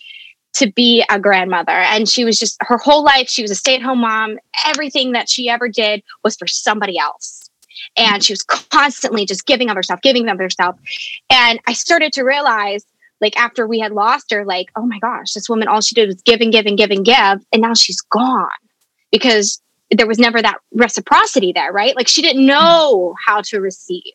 to 0.54 0.72
be 0.72 1.04
a 1.10 1.20
grandmother. 1.20 1.72
And 1.72 2.08
she 2.08 2.26
was 2.26 2.38
just 2.38 2.58
her 2.62 2.78
whole 2.78 3.04
life, 3.04 3.28
she 3.28 3.42
was 3.42 3.50
a 3.50 3.56
stay 3.56 3.76
at 3.76 3.82
home 3.82 4.02
mom. 4.02 4.38
Everything 4.66 5.14
that 5.14 5.30
she 5.30 5.50
ever 5.50 5.68
did 5.68 6.04
was 6.24 6.36
for 6.36 6.46
somebody 6.48 6.98
else 6.98 7.43
and 7.98 8.24
she 8.24 8.34
was 8.34 8.44
constantly 8.44 9.25
just 9.25 9.46
giving 9.46 9.70
of 9.70 9.75
herself 9.75 10.02
giving 10.02 10.30
of 10.30 10.38
herself. 10.38 10.75
And 11.30 11.60
i 11.68 11.74
started 11.74 12.13
to 12.13 12.24
realize 12.24 12.86
like 13.22 13.38
after 13.38 13.68
we 13.68 13.80
had 13.80 13.92
lost 13.92 14.32
her 14.32 14.46
like 14.46 14.68
oh 14.75 14.86
my 14.86 15.00
gosh 15.00 15.34
this 15.34 15.50
woman 15.50 15.68
all 15.68 15.82
she 15.82 15.96
did 15.96 16.08
was 16.08 16.22
give 16.24 16.42
and 16.42 16.52
give 16.52 16.66
and 16.66 16.78
give 16.78 16.92
and 16.92 17.06
give 17.06 17.46
and 17.52 17.62
now 17.62 17.74
she's 17.74 18.02
gone. 18.02 18.50
Because 19.12 19.62
there 19.92 20.08
was 20.08 20.18
never 20.18 20.42
that 20.42 20.58
reciprocity 20.74 21.52
there 21.52 21.72
right? 21.72 21.96
Like 21.96 22.08
she 22.08 22.22
didn't 22.22 22.46
know 22.46 23.16
how 23.25 23.42
to 23.42 23.60
receive. 23.60 24.13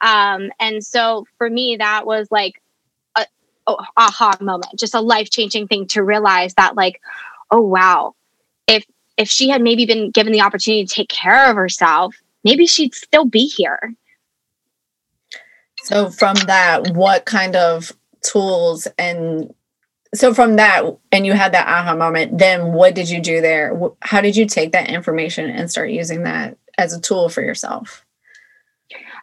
Um 0.00 0.50
and 0.58 0.84
so 0.84 1.26
for 1.38 1.50
me 1.50 1.76
that 1.76 2.06
was 2.06 2.28
like 2.30 2.60
a 3.16 3.26
oh, 3.66 3.84
aha 3.96 4.36
moment 4.40 4.78
just 4.78 4.94
a 4.94 5.00
life-changing 5.00 5.66
thing 5.68 5.86
to 5.88 6.02
realize 6.02 6.54
that 6.54 6.76
like 6.76 7.00
oh 7.50 7.60
wow. 7.60 8.14
If 8.66 8.84
if 9.16 9.28
she 9.28 9.50
had 9.50 9.60
maybe 9.60 9.84
been 9.84 10.10
given 10.10 10.32
the 10.32 10.40
opportunity 10.40 10.86
to 10.86 10.94
take 10.94 11.08
care 11.08 11.50
of 11.50 11.56
herself 11.56 12.16
maybe 12.44 12.66
she'd 12.66 12.94
still 12.94 13.24
be 13.24 13.46
here. 13.46 13.94
So, 15.82 16.10
from 16.10 16.36
that, 16.46 16.94
what 16.94 17.24
kind 17.24 17.56
of 17.56 17.92
tools 18.22 18.86
and 18.98 19.54
so 20.14 20.34
from 20.34 20.56
that, 20.56 20.82
and 21.12 21.24
you 21.24 21.32
had 21.34 21.52
that 21.52 21.68
aha 21.68 21.94
moment, 21.94 22.36
then 22.38 22.72
what 22.72 22.94
did 22.94 23.08
you 23.08 23.20
do 23.20 23.40
there? 23.40 23.78
How 24.02 24.20
did 24.20 24.36
you 24.36 24.44
take 24.44 24.72
that 24.72 24.90
information 24.90 25.48
and 25.48 25.70
start 25.70 25.90
using 25.90 26.24
that 26.24 26.56
as 26.76 26.92
a 26.92 27.00
tool 27.00 27.28
for 27.28 27.42
yourself? 27.42 28.04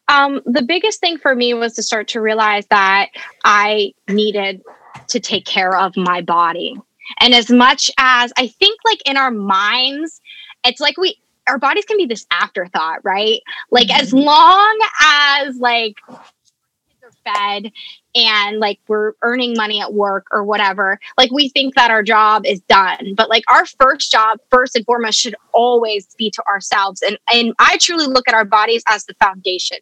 Um, 0.07 0.41
the 0.45 0.61
biggest 0.61 1.01
thing 1.01 1.17
for 1.17 1.35
me 1.35 1.53
was 1.53 1.73
to 1.73 1.83
start 1.83 2.07
to 2.09 2.21
realize 2.21 2.65
that 2.67 3.09
I 3.43 3.93
needed 4.07 4.61
to 5.09 5.19
take 5.19 5.45
care 5.45 5.75
of 5.75 5.97
my 5.97 6.21
body. 6.21 6.75
And 7.19 7.33
as 7.33 7.49
much 7.49 7.91
as 7.97 8.31
I 8.37 8.47
think, 8.47 8.79
like 8.85 9.01
in 9.05 9.17
our 9.17 9.31
minds, 9.31 10.21
it's 10.65 10.79
like 10.79 10.97
we 10.97 11.17
our 11.47 11.57
bodies 11.57 11.85
can 11.85 11.97
be 11.97 12.05
this 12.05 12.25
afterthought, 12.31 12.99
right? 13.03 13.41
Like 13.71 13.87
mm-hmm. 13.87 14.01
as 14.01 14.13
long 14.13 14.79
as 15.03 15.57
like 15.57 15.95
kids 16.07 17.03
are 17.03 17.33
fed 17.33 17.71
and 18.15 18.59
like 18.59 18.79
we're 18.87 19.13
earning 19.21 19.53
money 19.55 19.81
at 19.81 19.93
work 19.93 20.27
or 20.31 20.43
whatever, 20.43 20.99
like 21.17 21.31
we 21.31 21.49
think 21.49 21.75
that 21.75 21.91
our 21.91 22.03
job 22.03 22.45
is 22.45 22.59
done. 22.61 23.13
But 23.15 23.29
like 23.29 23.43
our 23.51 23.65
first 23.79 24.11
job, 24.11 24.39
first 24.49 24.75
and 24.75 24.85
foremost, 24.85 25.19
should 25.19 25.35
always 25.53 26.07
be 26.17 26.31
to 26.31 26.43
ourselves. 26.51 27.01
And 27.01 27.17
and 27.33 27.53
I 27.59 27.77
truly 27.77 28.07
look 28.07 28.27
at 28.27 28.33
our 28.33 28.45
bodies 28.45 28.83
as 28.89 29.05
the 29.05 29.13
foundation 29.15 29.77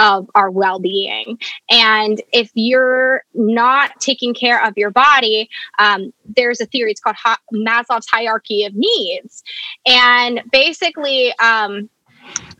of 0.00 0.30
our 0.34 0.50
well 0.50 0.80
being. 0.80 1.38
And 1.70 2.22
if 2.32 2.50
you're 2.54 3.22
not 3.34 4.00
taking 4.00 4.32
care 4.32 4.64
of 4.64 4.72
your 4.76 4.90
body, 4.90 5.48
um, 5.78 6.12
there's 6.24 6.60
a 6.60 6.66
theory, 6.66 6.90
it's 6.90 7.00
called 7.00 7.16
Maslow's 7.54 8.06
hierarchy 8.10 8.64
of 8.64 8.72
needs. 8.74 9.44
And 9.86 10.42
basically, 10.50 11.34
um, 11.38 11.90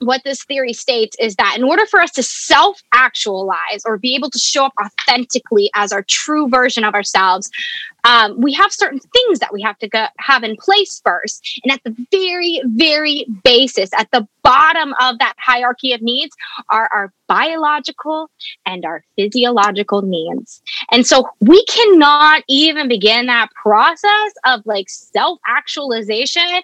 what 0.01 0.23
this 0.25 0.45
theory 0.45 0.73
states 0.73 1.17
is 1.21 1.37
that 1.37 1.55
in 1.57 1.65
order 1.65 1.87
for 1.87 2.01
us 2.01 2.11
to 2.13 2.23
self 2.23 2.83
actualize 2.93 3.83
or 3.85 3.99
be 3.99 4.15
able 4.15 4.31
to 4.31 4.39
show 4.39 4.67
up 4.67 4.73
authentically 4.83 5.71
as 5.75 5.93
our 5.93 6.05
true 6.09 6.49
version 6.49 6.85
of 6.85 6.95
ourselves, 6.95 7.51
um, 8.05 8.41
we 8.41 8.53
have 8.55 8.73
certain 8.73 9.01
things 9.01 9.39
that 9.41 9.53
we 9.53 9.63
have 9.63 9.79
to 9.79 9.89
go, 9.89 10.07
have 10.19 10.43
in 10.43 10.57
place 10.57 11.01
first. 11.05 11.61
And 11.65 11.73
at 11.73 11.83
the 11.85 12.07
very, 12.11 12.61
very 12.67 13.27
basis, 13.45 13.91
at 13.99 14.11
the 14.11 14.27
bottom 14.43 14.95
of 15.01 15.19
that 15.19 15.35
hierarchy 15.39 15.93
of 15.93 16.03
needs, 16.03 16.35
are 16.71 16.89
our 16.93 17.13
biological 17.29 18.29
and 18.67 18.85
our 18.85 19.05
physiological 19.17 20.03
needs. 20.03 20.61
And 20.91 21.07
so 21.07 21.29
we 21.41 21.65
cannot 21.67 22.43
even 22.49 22.89
begin 22.89 23.27
that 23.27 23.51
process 23.53 24.33
of 24.45 24.63
like 24.65 24.89
self 24.89 25.39
actualization 25.47 26.63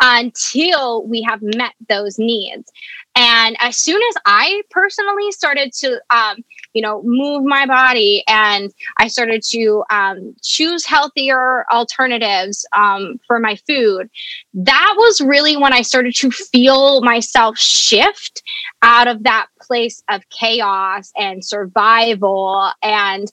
until 0.00 1.06
we 1.06 1.22
have 1.22 1.40
met 1.42 1.72
those 1.88 2.18
needs. 2.18 2.70
And 3.14 3.56
as 3.60 3.78
soon 3.78 4.00
as 4.08 4.14
I 4.24 4.62
personally 4.70 5.30
started 5.32 5.72
to, 5.74 6.00
um, 6.10 6.38
you 6.72 6.80
know, 6.80 7.02
move 7.04 7.44
my 7.44 7.66
body 7.66 8.24
and 8.26 8.72
I 8.98 9.08
started 9.08 9.42
to 9.50 9.84
um, 9.90 10.34
choose 10.42 10.86
healthier 10.86 11.66
alternatives 11.70 12.66
um, 12.74 13.20
for 13.26 13.38
my 13.38 13.56
food, 13.66 14.08
that 14.54 14.94
was 14.96 15.20
really 15.20 15.56
when 15.56 15.74
I 15.74 15.82
started 15.82 16.14
to 16.16 16.30
feel 16.30 17.02
myself 17.02 17.58
shift 17.58 18.42
out 18.80 19.08
of 19.08 19.24
that 19.24 19.48
place 19.60 20.02
of 20.08 20.22
chaos 20.30 21.12
and 21.16 21.44
survival 21.44 22.70
and 22.82 23.30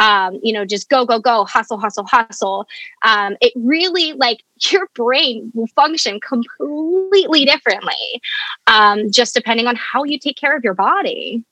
um, 0.00 0.40
you 0.42 0.52
know, 0.52 0.64
just 0.64 0.88
go, 0.88 1.04
go, 1.04 1.20
go, 1.20 1.44
hustle, 1.44 1.78
hustle, 1.78 2.06
hustle. 2.06 2.66
Um, 3.04 3.36
it 3.40 3.52
really 3.54 4.14
like 4.14 4.42
your 4.72 4.88
brain 4.94 5.52
will 5.54 5.68
function 5.68 6.18
completely 6.20 7.44
differently, 7.44 8.22
um, 8.66 9.10
just 9.12 9.34
depending 9.34 9.66
on 9.66 9.76
how 9.76 10.02
you 10.04 10.18
take 10.18 10.36
care 10.36 10.56
of 10.56 10.64
your 10.64 10.74
body. 10.74 11.44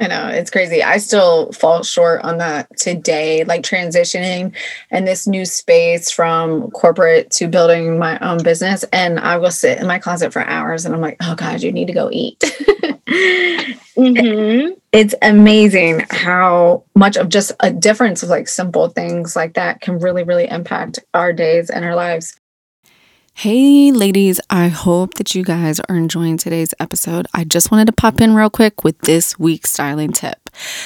I 0.00 0.08
know 0.08 0.26
it's 0.26 0.50
crazy. 0.50 0.82
I 0.82 0.98
still 0.98 1.52
fall 1.52 1.84
short 1.84 2.22
on 2.22 2.38
that 2.38 2.76
today, 2.76 3.44
like 3.44 3.62
transitioning 3.62 4.52
and 4.90 5.06
this 5.06 5.28
new 5.28 5.44
space 5.44 6.10
from 6.10 6.72
corporate 6.72 7.30
to 7.32 7.46
building 7.46 7.96
my 7.96 8.18
own 8.18 8.42
business. 8.42 8.84
And 8.92 9.20
I 9.20 9.36
will 9.36 9.52
sit 9.52 9.78
in 9.78 9.86
my 9.86 10.00
closet 10.00 10.32
for 10.32 10.42
hours 10.42 10.84
and 10.84 10.96
I'm 10.96 11.00
like, 11.00 11.18
oh 11.22 11.36
God, 11.36 11.62
you 11.62 11.70
need 11.70 11.86
to 11.86 11.92
go 11.92 12.10
eat. 12.10 12.42
Mm-hmm. 13.96 14.72
It's 14.92 15.14
amazing 15.22 16.04
how 16.10 16.84
much 16.94 17.16
of 17.16 17.28
just 17.28 17.52
a 17.60 17.70
difference 17.72 18.22
of 18.22 18.28
like 18.28 18.48
simple 18.48 18.88
things 18.88 19.36
like 19.36 19.54
that 19.54 19.80
can 19.80 19.98
really, 19.98 20.24
really 20.24 20.48
impact 20.48 20.98
our 21.14 21.32
days 21.32 21.70
and 21.70 21.84
our 21.84 21.94
lives. 21.94 22.38
Hey, 23.34 23.90
ladies, 23.90 24.40
I 24.48 24.68
hope 24.68 25.14
that 25.14 25.34
you 25.34 25.42
guys 25.42 25.80
are 25.80 25.96
enjoying 25.96 26.36
today's 26.36 26.72
episode. 26.78 27.26
I 27.34 27.44
just 27.44 27.70
wanted 27.72 27.86
to 27.86 27.92
pop 27.92 28.20
in 28.20 28.34
real 28.34 28.50
quick 28.50 28.84
with 28.84 28.98
this 29.00 29.38
week's 29.38 29.72
styling 29.72 30.12
tip. 30.12 30.43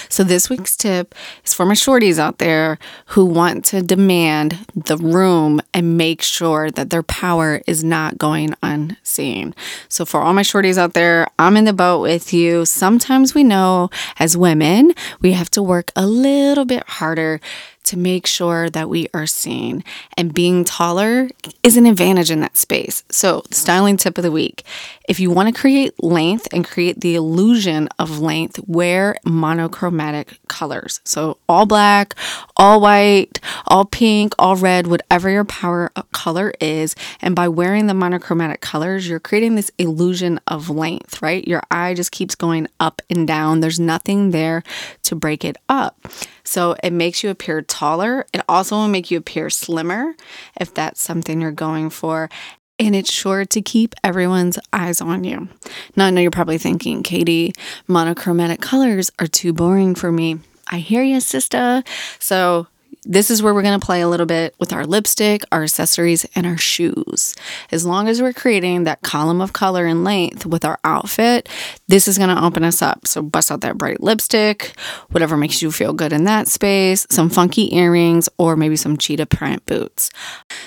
So, 0.08 0.24
this 0.24 0.48
week's 0.48 0.76
tip 0.76 1.14
is 1.44 1.54
for 1.54 1.66
my 1.66 1.74
shorties 1.74 2.18
out 2.18 2.38
there 2.38 2.78
who 3.06 3.24
want 3.24 3.64
to 3.66 3.82
demand 3.82 4.66
the 4.74 4.96
room 4.96 5.60
and 5.72 5.96
make 5.96 6.22
sure 6.22 6.70
that 6.70 6.90
their 6.90 7.02
power 7.02 7.60
is 7.66 7.84
not 7.84 8.18
going 8.18 8.54
unseen. 8.62 9.54
So, 9.88 10.04
for 10.04 10.20
all 10.20 10.32
my 10.32 10.42
shorties 10.42 10.78
out 10.78 10.94
there, 10.94 11.28
I'm 11.38 11.56
in 11.56 11.64
the 11.64 11.72
boat 11.72 12.00
with 12.00 12.32
you. 12.32 12.64
Sometimes 12.64 13.34
we 13.34 13.44
know 13.44 13.90
as 14.18 14.36
women, 14.36 14.92
we 15.20 15.32
have 15.32 15.50
to 15.50 15.62
work 15.62 15.92
a 15.96 16.06
little 16.06 16.64
bit 16.64 16.84
harder 16.88 17.40
to 17.88 17.96
make 17.96 18.26
sure 18.26 18.68
that 18.68 18.90
we 18.90 19.08
are 19.14 19.26
seen. 19.26 19.82
And 20.16 20.34
being 20.34 20.62
taller 20.64 21.30
is 21.62 21.78
an 21.78 21.86
advantage 21.86 22.30
in 22.30 22.40
that 22.40 22.58
space. 22.58 23.02
So, 23.10 23.42
styling 23.50 23.96
tip 23.96 24.18
of 24.18 24.24
the 24.24 24.30
week 24.30 24.64
if 25.08 25.18
you 25.18 25.30
want 25.30 25.52
to 25.54 25.58
create 25.58 26.02
length 26.02 26.46
and 26.52 26.66
create 26.66 27.00
the 27.00 27.14
illusion 27.14 27.88
of 27.98 28.20
length, 28.20 28.60
wear 28.66 29.16
monochromatic 29.24 30.38
colors. 30.48 31.00
So, 31.04 31.38
all 31.48 31.64
black, 31.64 32.14
all 32.58 32.80
white, 32.80 33.40
all 33.66 33.86
pink, 33.86 34.34
all 34.38 34.56
red, 34.56 34.86
whatever 34.86 35.30
your 35.30 35.44
power 35.44 35.90
uh, 35.96 36.02
color 36.12 36.52
is. 36.60 36.94
And 37.22 37.34
by 37.34 37.48
wearing 37.48 37.86
the 37.86 37.94
monochromatic 37.94 38.60
colors, 38.60 39.08
you're 39.08 39.18
creating 39.18 39.54
this 39.54 39.70
illusion 39.78 40.40
of 40.46 40.68
length, 40.68 41.22
right? 41.22 41.46
Your 41.48 41.62
eye 41.70 41.94
just 41.94 42.12
keeps 42.12 42.34
going 42.34 42.68
up 42.78 43.00
and 43.08 43.26
down. 43.26 43.60
There's 43.60 43.80
nothing 43.80 44.30
there 44.30 44.62
to 45.04 45.14
break 45.16 45.42
it 45.42 45.56
up. 45.70 46.06
So 46.48 46.76
it 46.82 46.94
makes 46.94 47.22
you 47.22 47.28
appear 47.28 47.60
taller. 47.60 48.24
It 48.32 48.40
also 48.48 48.76
will 48.76 48.88
make 48.88 49.10
you 49.10 49.18
appear 49.18 49.50
slimmer 49.50 50.14
if 50.58 50.72
that's 50.72 50.98
something 50.98 51.42
you're 51.42 51.52
going 51.52 51.90
for. 51.90 52.30
And 52.78 52.96
it's 52.96 53.12
sure 53.12 53.44
to 53.44 53.60
keep 53.60 53.94
everyone's 54.02 54.58
eyes 54.72 55.02
on 55.02 55.24
you. 55.24 55.48
Now, 55.94 56.06
I 56.06 56.10
know 56.10 56.22
you're 56.22 56.30
probably 56.30 56.56
thinking, 56.56 57.02
Katie, 57.02 57.52
monochromatic 57.86 58.62
colors 58.62 59.10
are 59.18 59.26
too 59.26 59.52
boring 59.52 59.94
for 59.94 60.10
me. 60.10 60.38
I 60.70 60.78
hear 60.78 61.02
you, 61.02 61.20
sister. 61.20 61.82
So 62.18 62.66
this 63.08 63.30
is 63.30 63.42
where 63.42 63.54
we're 63.54 63.62
going 63.62 63.80
to 63.80 63.84
play 63.84 64.02
a 64.02 64.08
little 64.08 64.26
bit 64.26 64.54
with 64.60 64.70
our 64.70 64.84
lipstick, 64.84 65.42
our 65.50 65.62
accessories, 65.62 66.26
and 66.34 66.46
our 66.46 66.58
shoes. 66.58 67.34
As 67.72 67.86
long 67.86 68.06
as 68.06 68.20
we're 68.20 68.34
creating 68.34 68.84
that 68.84 69.00
column 69.00 69.40
of 69.40 69.54
color 69.54 69.86
and 69.86 70.04
length 70.04 70.44
with 70.44 70.62
our 70.62 70.78
outfit, 70.84 71.48
this 71.88 72.06
is 72.06 72.18
going 72.18 72.34
to 72.34 72.44
open 72.44 72.64
us 72.64 72.82
up. 72.82 73.06
So, 73.06 73.22
bust 73.22 73.50
out 73.50 73.62
that 73.62 73.78
bright 73.78 74.02
lipstick, 74.02 74.74
whatever 75.10 75.38
makes 75.38 75.62
you 75.62 75.72
feel 75.72 75.94
good 75.94 76.12
in 76.12 76.24
that 76.24 76.48
space, 76.48 77.06
some 77.08 77.30
funky 77.30 77.74
earrings, 77.74 78.28
or 78.36 78.56
maybe 78.56 78.76
some 78.76 78.98
cheetah 78.98 79.26
print 79.26 79.64
boots. 79.64 80.10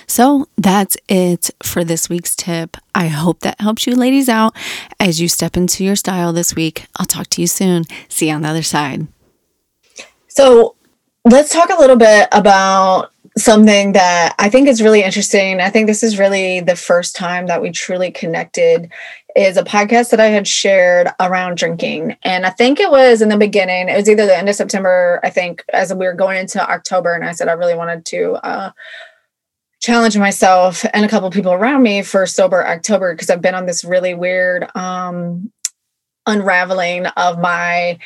So, 0.08 0.48
that's 0.58 0.98
it 1.08 1.52
for 1.62 1.84
this 1.84 2.10
week's 2.10 2.36
tip. 2.36 2.76
I 2.96 3.08
hope 3.08 3.42
that 3.42 3.62
helps 3.62 3.86
you 3.86 3.96
ladies 3.96 4.28
out 4.28 4.56
as 5.00 5.22
you 5.22 5.28
step 5.28 5.56
into 5.56 5.84
your 5.84 5.96
style 5.96 6.34
this 6.34 6.56
week. 6.56 6.88
I'll 6.98 7.06
talk 7.06 7.28
to 7.28 7.42
you 7.42 7.48
soon. 7.48 7.84
See 8.10 8.30
you 8.30 8.34
on 8.34 8.42
the 8.42 8.50
other 8.50 8.64
side. 8.64 9.08
So, 10.28 10.76
let's 11.26 11.54
talk 11.54 11.70
a 11.70 11.80
little 11.80 11.98
bit 11.98 12.28
about 12.32 13.12
something 13.38 13.94
that 13.94 14.36
I 14.40 14.50
think 14.50 14.68
is 14.68 14.82
really 14.82 15.04
interesting. 15.04 15.62
I 15.62 15.70
think 15.70 15.88
this 15.88 16.04
is 16.04 16.20
really 16.20 16.60
the 16.60 16.76
first 16.76 17.16
time 17.16 17.48
that 17.48 17.62
we 17.62 17.72
truly 17.72 18.12
connected 18.12 18.92
is 19.36 19.56
a 19.56 19.64
podcast 19.64 20.10
that 20.10 20.20
I 20.20 20.26
had 20.26 20.48
shared 20.48 21.08
around 21.20 21.58
drinking. 21.58 22.18
And 22.24 22.46
I 22.46 22.50
think 22.50 22.80
it 22.80 22.92
was 22.92 23.22
in 23.22 23.30
the 23.30 23.38
beginning, 23.38 23.88
it 23.88 23.96
was 23.96 24.10
either 24.10 24.26
the 24.26 24.38
end 24.38 24.50
of 24.50 24.56
September, 24.56 25.20
I 25.24 25.30
think, 25.30 25.64
as 25.72 25.94
we 25.94 26.06
were 26.06 26.14
going 26.14 26.40
into 26.40 26.62
October. 26.70 27.14
And 27.14 27.24
I 27.24 27.32
said 27.32 27.48
I 27.48 27.54
really 27.54 27.76
wanted 27.76 28.04
to 28.08 28.34
uh, 28.44 28.72
challenge 29.80 30.18
myself 30.18 30.86
and 30.94 31.06
a 31.06 31.10
couple 31.10 31.30
people 31.30 31.54
around 31.54 31.84
me 31.84 32.02
for 32.02 32.26
sober 32.26 32.66
October 32.68 33.14
because 33.14 33.30
I've 33.30 33.42
been 33.42 33.56
on 33.56 33.66
this 33.66 33.86
really 33.86 34.14
weird 34.14 34.76
um, 34.76 35.52
unraveling 36.26 37.06
of 37.06 37.40
my 37.40 38.00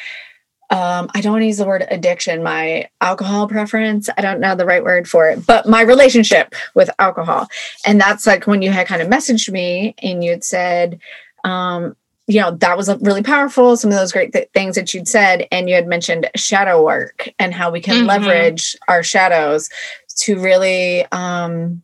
um, 0.75 1.09
I 1.15 1.21
don't 1.21 1.31
want 1.31 1.43
to 1.43 1.47
use 1.47 1.57
the 1.57 1.65
word 1.65 1.87
addiction, 1.89 2.43
my 2.43 2.89
alcohol 2.99 3.47
preference. 3.47 4.09
I 4.17 4.21
don't 4.21 4.41
know 4.41 4.55
the 4.55 4.65
right 4.65 4.83
word 4.83 5.07
for 5.07 5.29
it, 5.29 5.47
but 5.47 5.69
my 5.69 5.79
relationship 5.79 6.53
with 6.73 6.89
alcohol. 6.99 7.47
And 7.85 7.99
that's 7.99 8.27
like 8.27 8.45
when 8.45 8.61
you 8.61 8.71
had 8.71 8.85
kind 8.85 9.01
of 9.01 9.07
messaged 9.07 9.49
me 9.49 9.95
and 9.99 10.21
you'd 10.21 10.43
said, 10.43 10.99
um, 11.45 11.95
you 12.27 12.41
know, 12.41 12.51
that 12.51 12.75
was 12.75 12.93
really 12.99 13.23
powerful. 13.23 13.77
Some 13.77 13.89
of 13.89 13.97
those 13.97 14.11
great 14.11 14.33
th- 14.33 14.49
things 14.53 14.75
that 14.75 14.93
you'd 14.93 15.07
said. 15.07 15.47
And 15.49 15.69
you 15.69 15.75
had 15.75 15.87
mentioned 15.87 16.29
shadow 16.35 16.83
work 16.83 17.29
and 17.39 17.53
how 17.53 17.71
we 17.71 17.79
can 17.79 17.95
mm-hmm. 17.95 18.07
leverage 18.07 18.75
our 18.89 19.01
shadows 19.01 19.69
to 20.17 20.37
really 20.41 21.05
um, 21.13 21.83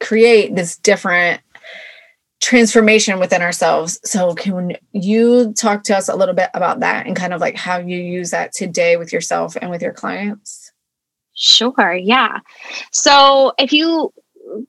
create 0.00 0.54
this 0.54 0.76
different 0.76 1.40
transformation 2.40 3.18
within 3.18 3.42
ourselves. 3.42 4.00
So, 4.04 4.34
can 4.34 4.76
you 4.92 5.52
talk 5.54 5.84
to 5.84 5.96
us 5.96 6.08
a 6.08 6.16
little 6.16 6.34
bit 6.34 6.50
about 6.54 6.80
that 6.80 7.06
and 7.06 7.16
kind 7.16 7.32
of 7.32 7.40
like 7.40 7.56
how 7.56 7.78
you 7.78 7.98
use 7.98 8.30
that 8.30 8.52
today 8.52 8.96
with 8.96 9.12
yourself 9.12 9.56
and 9.60 9.70
with 9.70 9.82
your 9.82 9.92
clients? 9.92 10.72
Sure. 11.34 11.94
Yeah. 11.94 12.38
So, 12.92 13.52
if 13.58 13.72
you 13.72 14.12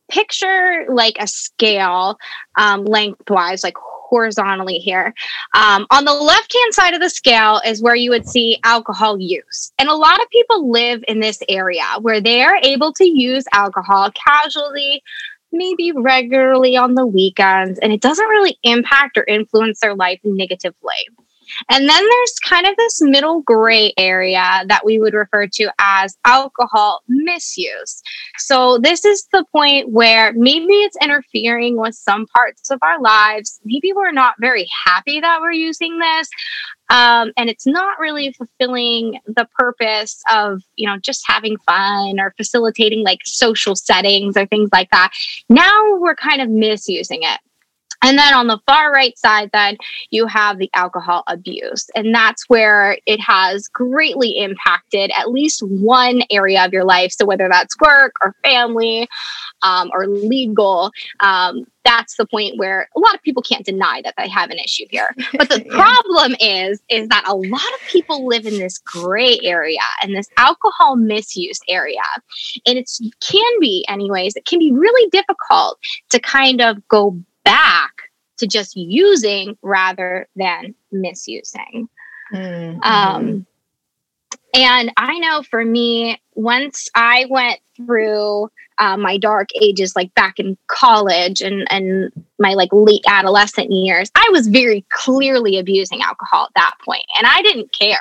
picture 0.10 0.86
like 0.90 1.16
a 1.20 1.28
scale 1.28 2.18
um, 2.58 2.86
lengthwise, 2.86 3.64
like 3.64 3.78
horizontally 4.10 4.80
here. 4.80 5.14
Um, 5.54 5.86
on 5.92 6.04
the 6.04 6.14
left 6.14 6.54
hand 6.54 6.74
side 6.74 6.94
of 6.94 7.00
the 7.00 7.10
scale 7.10 7.62
is 7.64 7.82
where 7.82 7.96
you 7.96 8.10
would 8.10 8.28
see 8.28 8.58
alcohol 8.64 9.20
use. 9.20 9.72
And 9.78 9.88
a 9.88 9.96
lot 9.96 10.22
of 10.22 10.30
people 10.30 10.70
live 10.72 11.04
in 11.08 11.20
this 11.20 11.42
area 11.48 11.86
where 12.02 12.20
they 12.20 12.42
are 12.42 12.58
able 12.64 12.92
to 12.94 13.06
use 13.06 13.46
alcohol 13.54 14.12
casually 14.12 15.04
maybe 15.52 15.92
regularly 15.96 16.76
on 16.78 16.96
the 16.96 17.06
weekends, 17.06 17.80
and 17.80 17.92
it 17.92 18.02
doesn't 18.02 18.28
really 18.28 18.58
impact 18.64 19.18
or 19.18 19.24
influence 19.24 19.80
their 19.80 19.96
life 19.96 20.20
negatively. 20.24 20.94
And 21.70 21.88
then 21.88 22.04
there's 22.04 22.34
kind 22.44 22.68
of 22.68 22.76
this 22.78 23.02
middle 23.02 23.42
gray 23.42 23.94
area 23.98 24.64
that 24.68 24.86
we 24.86 25.00
would 25.00 25.14
refer 25.14 25.48
to 25.48 25.72
as 25.80 26.18
alcohol 26.26 27.02
misuse. 27.08 28.02
So, 28.38 28.78
this 28.78 29.06
is 29.06 29.28
the 29.32 29.46
point 29.52 29.90
where 29.90 30.34
maybe 30.34 30.74
it's 30.74 30.98
interfering 31.02 31.78
with 31.78 31.96
some 31.96 32.26
parts 32.28 32.70
of 32.70 32.80
our 32.82 33.02
lives. 33.02 33.60
Maybe 33.64 33.94
we're 33.94 34.12
not 34.12 34.36
very 34.40 34.68
happy 34.86 35.20
that 35.20 35.40
we're 35.42 35.52
using 35.52 36.00
this. 36.00 36.30
Um, 36.90 37.32
and 37.38 37.50
it's 37.50 37.68
not 37.68 38.00
really 38.00 38.34
fulfilling 38.34 39.20
the 39.28 39.48
purpose 39.58 40.22
of 40.32 40.64
you 40.76 40.88
know 40.88 40.98
just 40.98 41.24
having 41.28 41.58
fun 41.58 42.20
or 42.20 42.34
facilitating 42.36 43.04
like 43.04 43.20
social 43.26 43.76
settings 43.76 44.36
or 44.36 44.46
things 44.48 44.70
like 44.74 44.90
that 44.90 45.12
now 45.50 45.98
we're 45.98 46.16
kind 46.16 46.42
of 46.42 46.50
misusing 46.50 47.22
it 47.22 47.40
and 48.04 48.18
then 48.18 48.34
on 48.34 48.48
the 48.48 48.60
far 48.66 48.92
right 48.92 49.18
side, 49.18 49.50
then 49.52 49.78
you 50.10 50.26
have 50.28 50.58
the 50.58 50.70
alcohol 50.74 51.24
abuse. 51.28 51.90
And 51.96 52.14
that's 52.16 52.48
where 52.48 52.98
it 53.06 53.20
has 53.20 53.68
greatly 53.68 54.38
impacted 54.38 55.12
at 55.18 55.32
least 55.32 55.62
one 55.62 56.22
area 56.32 56.64
of 56.66 56.72
your 56.72 56.86
life. 56.86 57.12
So, 57.12 57.26
whether 57.26 57.50
that's 57.50 57.78
work 57.80 58.14
or 58.22 58.36
family 58.44 59.08
um, 59.62 59.90
or 59.94 60.08
legal, 60.08 60.92
um, 61.20 61.66
that's 61.84 62.16
the 62.18 62.26
point 62.26 62.58
where 62.58 62.88
a 62.96 63.00
lot 63.00 63.16
of 63.16 63.22
people 63.22 63.42
can't 63.42 63.66
deny 63.66 64.02
that 64.04 64.14
they 64.18 64.30
have 64.30 64.50
an 64.50 64.60
issue 64.60 64.86
here. 64.90 65.16
But 65.38 65.50
the 65.50 65.64
problem 65.66 66.36
is, 66.40 66.82
is 66.90 67.08
that 67.08 67.24
a 67.26 67.36
lot 67.36 67.62
of 67.62 67.88
people 67.88 68.28
live 68.28 68.46
in 68.46 68.58
this 68.60 68.78
gray 68.80 69.40
area 69.42 69.80
and 70.04 70.16
this 70.16 70.30
alcohol 70.38 70.98
misuse 70.98 71.60
area. 71.68 72.02
And 72.66 72.78
it 72.78 72.90
can 73.22 73.60
be, 73.60 73.86
anyways, 73.88 74.36
it 74.36 74.46
can 74.46 74.60
be 74.60 74.72
really 74.72 75.10
difficult 75.10 75.80
to 76.10 76.20
kind 76.20 76.62
of 76.62 76.86
go 76.90 77.18
back 77.44 77.92
to 78.38 78.48
just 78.48 78.76
using 78.76 79.58
rather 79.62 80.28
than 80.36 80.76
misusing. 80.92 81.90
Mm-hmm. 82.34 82.82
Um, 82.82 83.46
and 84.54 84.92
I 84.98 85.20
know 85.20 85.44
for 85.44 85.64
me, 85.64 86.22
once 86.34 86.90
I 86.96 87.26
went 87.30 87.60
through 87.76 88.50
uh, 88.80 88.98
my 88.98 89.18
dark 89.18 89.50
ages, 89.62 89.96
like 89.96 90.14
back 90.16 90.40
in 90.40 90.58
college 90.68 91.42
and, 91.42 91.68
and 91.72 92.12
my 92.40 92.54
like 92.54 92.70
late 92.72 93.04
adolescent 93.08 93.72
years, 93.72 94.10
I 94.16 94.28
was 94.32 94.48
very 94.48 94.86
clearly 94.90 95.60
abusing 95.60 96.02
alcohol 96.02 96.46
at 96.46 96.54
that 96.56 96.76
point, 96.84 97.06
and 97.18 97.28
I 97.28 97.42
didn't 97.42 97.72
care. 97.74 98.00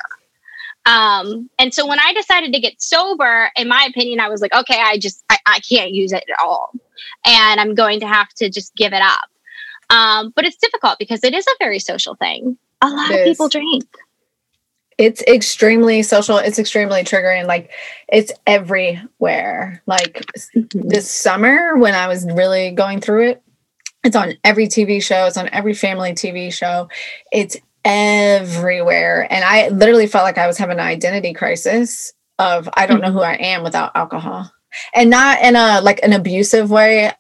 Um, 0.87 1.51
and 1.59 1.75
so 1.75 1.87
when 1.87 1.99
I 2.01 2.15
decided 2.15 2.55
to 2.55 2.61
get 2.61 2.81
sober, 2.81 3.51
in 3.57 3.69
my 3.69 3.87
opinion, 3.91 4.21
I 4.21 4.29
was 4.29 4.41
like, 4.41 4.55
okay, 4.55 4.81
I 4.81 4.99
just 4.99 5.23
I, 5.29 5.39
I 5.47 5.61
can't 5.61 5.91
use 5.91 6.13
it 6.13 6.25
at 6.29 6.43
all, 6.43 6.73
and 7.25 7.61
I'm 7.61 7.75
going 7.75 8.01
to 8.01 8.07
have 8.07 8.29
to 8.35 8.51
just 8.51 8.75
give 8.77 8.93
it 8.93 9.03
up. 9.03 9.29
Um, 9.91 10.33
but 10.35 10.45
it's 10.45 10.57
difficult 10.57 10.99
because 10.99 11.25
it 11.25 11.35
is 11.35 11.47
a 11.47 11.57
very 11.59 11.79
social 11.79 12.15
thing. 12.15 12.59
A 12.83 12.89
lot 12.89 13.11
of 13.11 13.25
people 13.25 13.49
drink. 13.49 13.87
It's 14.99 15.23
extremely 15.23 16.03
social. 16.03 16.39
It's 16.39 16.59
extremely 16.59 17.05
triggering. 17.05 17.47
Like 17.47 17.71
it's 18.09 18.33
everywhere. 18.47 19.83
Like 19.87 20.25
mm-hmm. 20.57 20.89
this 20.89 21.11
summer 21.11 21.77
when 21.77 21.95
I 21.95 22.09
was 22.09 22.27
really 22.27 22.73
going 22.73 23.01
through 23.01 23.31
it, 23.31 23.43
it's 24.05 24.17
on 24.17 24.35
every 24.45 24.67
TV 24.67 25.03
show. 25.03 25.27
It's 25.27 25.37
on 25.37 25.49
every 25.51 25.75
family 25.75 26.13
TV 26.13 26.53
show. 26.53 26.89
It's 27.33 27.57
everywhere. 27.85 29.27
And 29.31 29.45
I 29.45 29.69
literally 29.69 30.07
felt 30.07 30.25
like 30.25 30.39
I 30.39 30.47
was 30.47 30.59
having 30.59 30.79
an 30.79 30.87
identity 30.87 31.33
crisis 31.33 32.13
of 32.39 32.69
I 32.75 32.87
don't 32.87 33.01
know 33.01 33.13
who 33.13 33.21
I 33.21 33.35
am 33.35 33.63
without 33.63 33.93
alcohol. 33.95 34.51
And 34.95 35.11
not 35.11 35.41
in 35.43 35.57
a 35.57 35.81
like 35.81 36.01
an 36.03 36.13
abusive 36.13 36.71
way. 36.71 37.13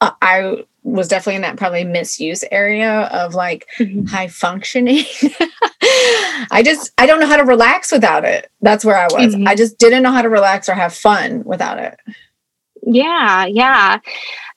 Uh, 0.00 0.10
I 0.20 0.64
was 0.82 1.08
definitely 1.08 1.36
in 1.36 1.42
that 1.42 1.56
probably 1.56 1.84
misuse 1.84 2.44
area 2.50 3.02
of 3.12 3.34
like 3.34 3.66
mm-hmm. 3.78 4.04
high 4.04 4.28
functioning. 4.28 5.04
I 6.50 6.62
just 6.64 6.92
I 6.98 7.06
don't 7.06 7.20
know 7.20 7.26
how 7.26 7.36
to 7.36 7.44
relax 7.44 7.90
without 7.90 8.24
it. 8.24 8.50
That's 8.60 8.84
where 8.84 8.96
I 8.96 9.06
was. 9.06 9.34
Mm-hmm. 9.34 9.48
I 9.48 9.54
just 9.54 9.78
didn't 9.78 10.02
know 10.02 10.12
how 10.12 10.22
to 10.22 10.28
relax 10.28 10.68
or 10.68 10.74
have 10.74 10.94
fun 10.94 11.42
without 11.44 11.78
it. 11.78 11.98
Yeah, 12.82 13.46
yeah. 13.46 13.98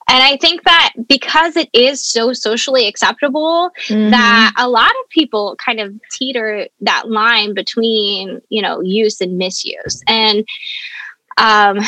And 0.08 0.22
I 0.24 0.36
think 0.38 0.64
that 0.64 0.92
because 1.08 1.56
it 1.56 1.68
is 1.72 2.04
so 2.04 2.32
socially 2.32 2.88
acceptable, 2.88 3.70
mm-hmm. 3.86 4.10
that 4.10 4.52
a 4.56 4.68
lot 4.68 4.90
of 4.90 5.08
people 5.10 5.56
kind 5.64 5.78
of 5.78 5.94
teeter 6.10 6.66
that 6.80 7.08
line 7.08 7.54
between, 7.54 8.40
you 8.48 8.60
know, 8.60 8.80
use 8.80 9.20
and 9.20 9.38
misuse. 9.38 10.02
And 10.08 10.44
um, 11.38 11.78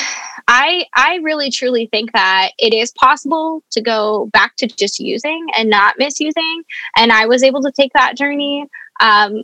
I 0.49 0.87
I 0.95 1.21
really 1.23 1.51
truly 1.51 1.87
think 1.87 2.13
that 2.13 2.51
it 2.59 2.73
is 2.73 2.93
possible 2.93 3.63
to 3.71 3.81
go 3.81 4.27
back 4.33 4.57
to 4.57 4.67
just 4.67 4.99
using 4.99 5.47
and 5.57 5.71
not 5.71 5.97
misusing. 5.99 6.63
And 6.97 7.13
I 7.13 7.27
was 7.27 7.43
able 7.43 7.63
to 7.63 7.73
take 7.73 7.93
that 7.93 8.17
journey. 8.17 8.67
Um, 9.01 9.43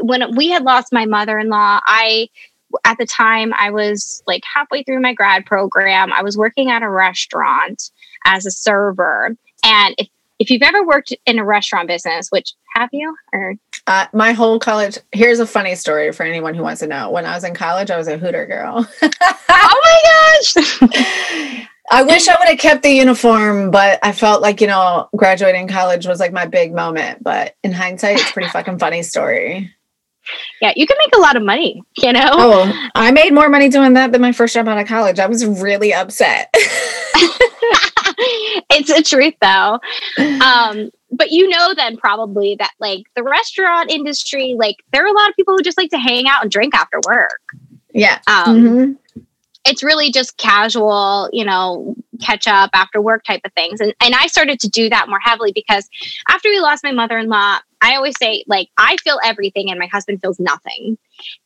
when 0.00 0.34
we 0.36 0.48
had 0.48 0.62
lost 0.62 0.92
my 0.92 1.04
mother-in-law, 1.04 1.80
I 1.84 2.28
at 2.84 2.98
the 2.98 3.06
time 3.06 3.52
I 3.56 3.70
was 3.70 4.22
like 4.26 4.42
halfway 4.52 4.82
through 4.82 5.00
my 5.00 5.14
grad 5.14 5.46
program. 5.46 6.12
I 6.12 6.22
was 6.22 6.36
working 6.36 6.70
at 6.70 6.82
a 6.82 6.90
restaurant 6.90 7.90
as 8.24 8.46
a 8.46 8.50
server. 8.50 9.36
And 9.64 9.94
if 9.98 10.08
if 10.38 10.50
you've 10.50 10.62
ever 10.62 10.84
worked 10.84 11.14
in 11.24 11.38
a 11.38 11.44
restaurant 11.44 11.88
business, 11.88 12.28
which 12.28 12.52
have 12.74 12.90
you 12.92 13.16
or 13.32 13.54
uh, 13.86 14.06
my 14.12 14.32
whole 14.32 14.58
college 14.58 14.98
here's 15.12 15.38
a 15.38 15.46
funny 15.46 15.74
story 15.74 16.12
for 16.12 16.24
anyone 16.24 16.54
who 16.54 16.62
wants 16.62 16.80
to 16.80 16.86
know. 16.86 17.10
When 17.10 17.26
I 17.26 17.34
was 17.34 17.44
in 17.44 17.54
college, 17.54 17.90
I 17.90 17.96
was 17.96 18.08
a 18.08 18.18
hooter 18.18 18.46
girl. 18.46 18.88
oh 19.02 19.80
my 19.84 20.00
gosh. 20.04 21.62
I 21.88 22.02
wish 22.02 22.26
I 22.26 22.36
would 22.36 22.48
have 22.48 22.58
kept 22.58 22.82
the 22.82 22.90
uniform, 22.90 23.70
but 23.70 24.00
I 24.02 24.10
felt 24.10 24.42
like, 24.42 24.60
you 24.60 24.66
know, 24.66 25.08
graduating 25.14 25.68
college 25.68 26.04
was 26.04 26.18
like 26.18 26.32
my 26.32 26.46
big 26.46 26.74
moment. 26.74 27.22
But 27.22 27.54
in 27.62 27.70
hindsight, 27.70 28.20
it's 28.20 28.32
pretty 28.32 28.48
fucking 28.48 28.80
funny 28.80 29.04
story 29.04 29.72
yeah, 30.60 30.72
you 30.76 30.86
can 30.86 30.96
make 30.98 31.14
a 31.14 31.20
lot 31.20 31.36
of 31.36 31.42
money, 31.42 31.82
you 31.96 32.12
know? 32.12 32.30
Oh, 32.32 32.88
I 32.94 33.10
made 33.12 33.32
more 33.32 33.48
money 33.48 33.68
doing 33.68 33.94
that 33.94 34.12
than 34.12 34.20
my 34.20 34.32
first 34.32 34.54
job 34.54 34.68
out 34.68 34.78
of 34.78 34.86
college. 34.86 35.18
I 35.18 35.26
was 35.26 35.44
really 35.44 35.92
upset. 35.92 36.52
it's 38.70 38.90
a 38.90 39.02
truth 39.02 39.34
though. 39.40 39.78
Um, 40.18 40.90
but 41.16 41.32
you 41.32 41.48
know 41.48 41.74
then 41.74 41.96
probably 41.96 42.56
that 42.58 42.72
like 42.78 43.04
the 43.14 43.22
restaurant 43.22 43.90
industry, 43.90 44.54
like 44.58 44.76
there 44.92 45.04
are 45.04 45.08
a 45.08 45.12
lot 45.12 45.28
of 45.28 45.36
people 45.36 45.54
who 45.54 45.62
just 45.62 45.78
like 45.78 45.90
to 45.90 45.98
hang 45.98 46.28
out 46.28 46.42
and 46.42 46.50
drink 46.50 46.74
after 46.74 47.00
work. 47.06 47.40
Yeah. 47.92 48.20
Um, 48.26 48.56
mm-hmm 48.56 49.22
it's 49.66 49.82
really 49.82 50.10
just 50.10 50.36
casual, 50.36 51.28
you 51.32 51.44
know, 51.44 51.94
catch 52.22 52.46
up 52.46 52.70
after 52.72 53.00
work 53.00 53.24
type 53.24 53.40
of 53.44 53.52
things. 53.52 53.80
And 53.80 53.94
and 54.00 54.14
I 54.14 54.28
started 54.28 54.60
to 54.60 54.68
do 54.68 54.88
that 54.88 55.08
more 55.08 55.18
heavily 55.20 55.52
because 55.52 55.88
after 56.28 56.48
we 56.48 56.60
lost 56.60 56.84
my 56.84 56.92
mother-in-law, 56.92 57.58
I 57.82 57.96
always 57.96 58.14
say 58.18 58.44
like 58.46 58.68
I 58.78 58.96
feel 58.98 59.18
everything 59.24 59.70
and 59.70 59.78
my 59.78 59.86
husband 59.86 60.20
feels 60.22 60.38
nothing. 60.38 60.96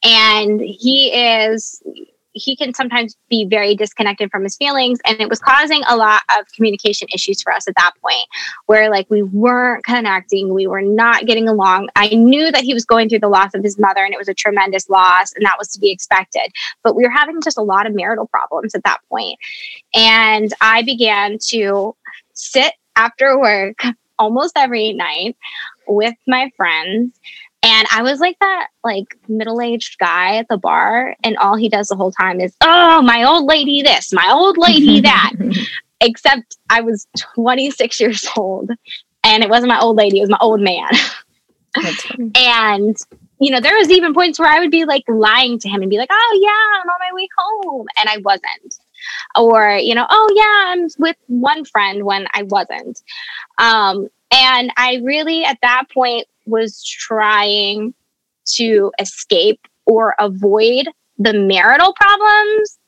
And 0.05 0.61
he 0.61 1.13
is 1.13 1.83
he 2.33 2.57
can 2.57 2.73
sometimes 2.75 3.17
be 3.29 3.45
very 3.45 3.75
disconnected 3.75 4.31
from 4.31 4.45
his 4.45 4.57
feelings 4.57 4.99
and 5.07 5.21
it 5.21 5.29
was 5.29 5.41
causing 5.41 5.83
a 5.89 5.97
lot 5.97 6.23
of 6.39 6.47
communication 6.55 7.09
issues 7.13 7.43
for 7.43 7.53
us 7.53 7.67
at 7.67 7.75
that 7.77 7.93
point 8.03 8.27
where 8.67 8.91
like 8.91 9.09
we 9.11 9.23
weren't 9.23 9.85
connecting 9.85 10.55
we 10.55 10.67
were 10.67 10.83
not 10.83 11.27
getting 11.27 11.49
along. 11.49 11.89
I 11.97 12.09
knew 12.09 12.51
that 12.53 12.63
he 12.63 12.75
was 12.75 12.85
going 12.85 13.09
through 13.09 13.21
the 13.21 13.29
loss 13.29 13.55
of 13.55 13.63
his 13.63 13.79
mother 13.79 14.05
and 14.05 14.15
it 14.15 14.19
was 14.19 14.29
a 14.29 14.35
tremendous 14.35 14.89
loss 14.89 15.33
and 15.35 15.45
that 15.45 15.57
was 15.59 15.69
to 15.69 15.81
be 15.81 15.91
expected. 15.91 16.51
But 16.83 16.95
we 16.95 17.05
were 17.05 17.11
having 17.11 17.41
just 17.43 17.59
a 17.59 17.63
lot 17.63 17.87
of 17.87 17.95
marital 17.95 18.27
problems 18.27 18.75
at 18.75 18.85
that 18.85 19.01
point. 19.09 19.39
And 19.95 20.53
i 20.61 20.83
began 20.83 21.39
to 21.49 21.97
sit 22.35 22.75
after 22.97 23.39
work 23.39 23.83
almost 24.19 24.53
every 24.57 24.93
night 24.93 25.37
with 25.89 26.15
my 26.27 26.51
friends 26.57 27.19
and 27.63 27.87
I 27.91 28.03
was 28.03 28.21
like 28.21 28.39
that 28.41 28.69
like 28.83 29.19
middle-aged 29.29 29.99
guy 29.99 30.37
at 30.37 30.49
the 30.49 30.57
bar 30.57 31.17
and 31.23 31.37
all 31.37 31.57
he 31.57 31.69
does 31.69 31.89
the 31.89 31.97
whole 31.97 32.13
time 32.13 32.41
is, 32.41 32.55
"Oh, 32.63 33.03
my 33.03 33.25
old 33.25 33.47
lady 33.47 33.83
this, 33.83 34.13
my 34.13 34.29
old 34.31 34.57
lady 34.59 35.01
that." 35.03 35.33
Except 36.03 36.57
I 36.71 36.81
was 36.81 37.07
26 37.35 38.01
years 38.01 38.27
old 38.35 38.71
and 39.23 39.43
it 39.43 39.51
wasn't 39.51 39.69
my 39.69 39.81
old 39.81 39.97
lady, 39.97 40.19
it 40.19 40.23
was 40.23 40.31
my 40.31 40.39
old 40.41 40.61
man. 40.61 40.89
and 42.35 42.97
you 43.41 43.51
know, 43.51 43.61
there 43.61 43.77
was 43.77 43.91
even 43.91 44.13
points 44.13 44.39
where 44.39 44.51
I 44.51 44.61
would 44.61 44.71
be 44.71 44.85
like 44.85 45.05
lying 45.09 45.59
to 45.61 45.69
him 45.69 45.81
and 45.81 45.91
be 45.91 45.99
like, 45.99 46.11
"Oh 46.13 46.39
yeah, 46.43 46.81
I'm 46.81 46.89
on 46.89 46.99
my 47.01 47.15
way 47.15 47.29
home," 47.39 47.87
and 47.99 48.09
I 48.09 48.19
wasn't. 48.19 48.77
Or 49.37 49.77
you 49.77 49.95
know, 49.95 50.07
"Oh 50.09 50.33
yeah, 50.35 50.73
I'm 50.73 50.89
with 50.99 51.17
one 51.27 51.65
friend 51.65 52.05
when 52.05 52.27
I 52.35 52.43
wasn't." 52.43 53.03
Um, 53.59 54.09
and 54.31 54.73
I 54.77 55.01
really, 55.03 55.45
at 55.45 55.59
that 55.63 55.85
point, 55.93 56.27
was 56.51 56.83
trying 56.85 57.95
to 58.55 58.93
escape 58.99 59.61
or 59.87 60.15
avoid 60.19 60.89
the 61.19 61.33
marital 61.33 61.95
problems 61.95 62.79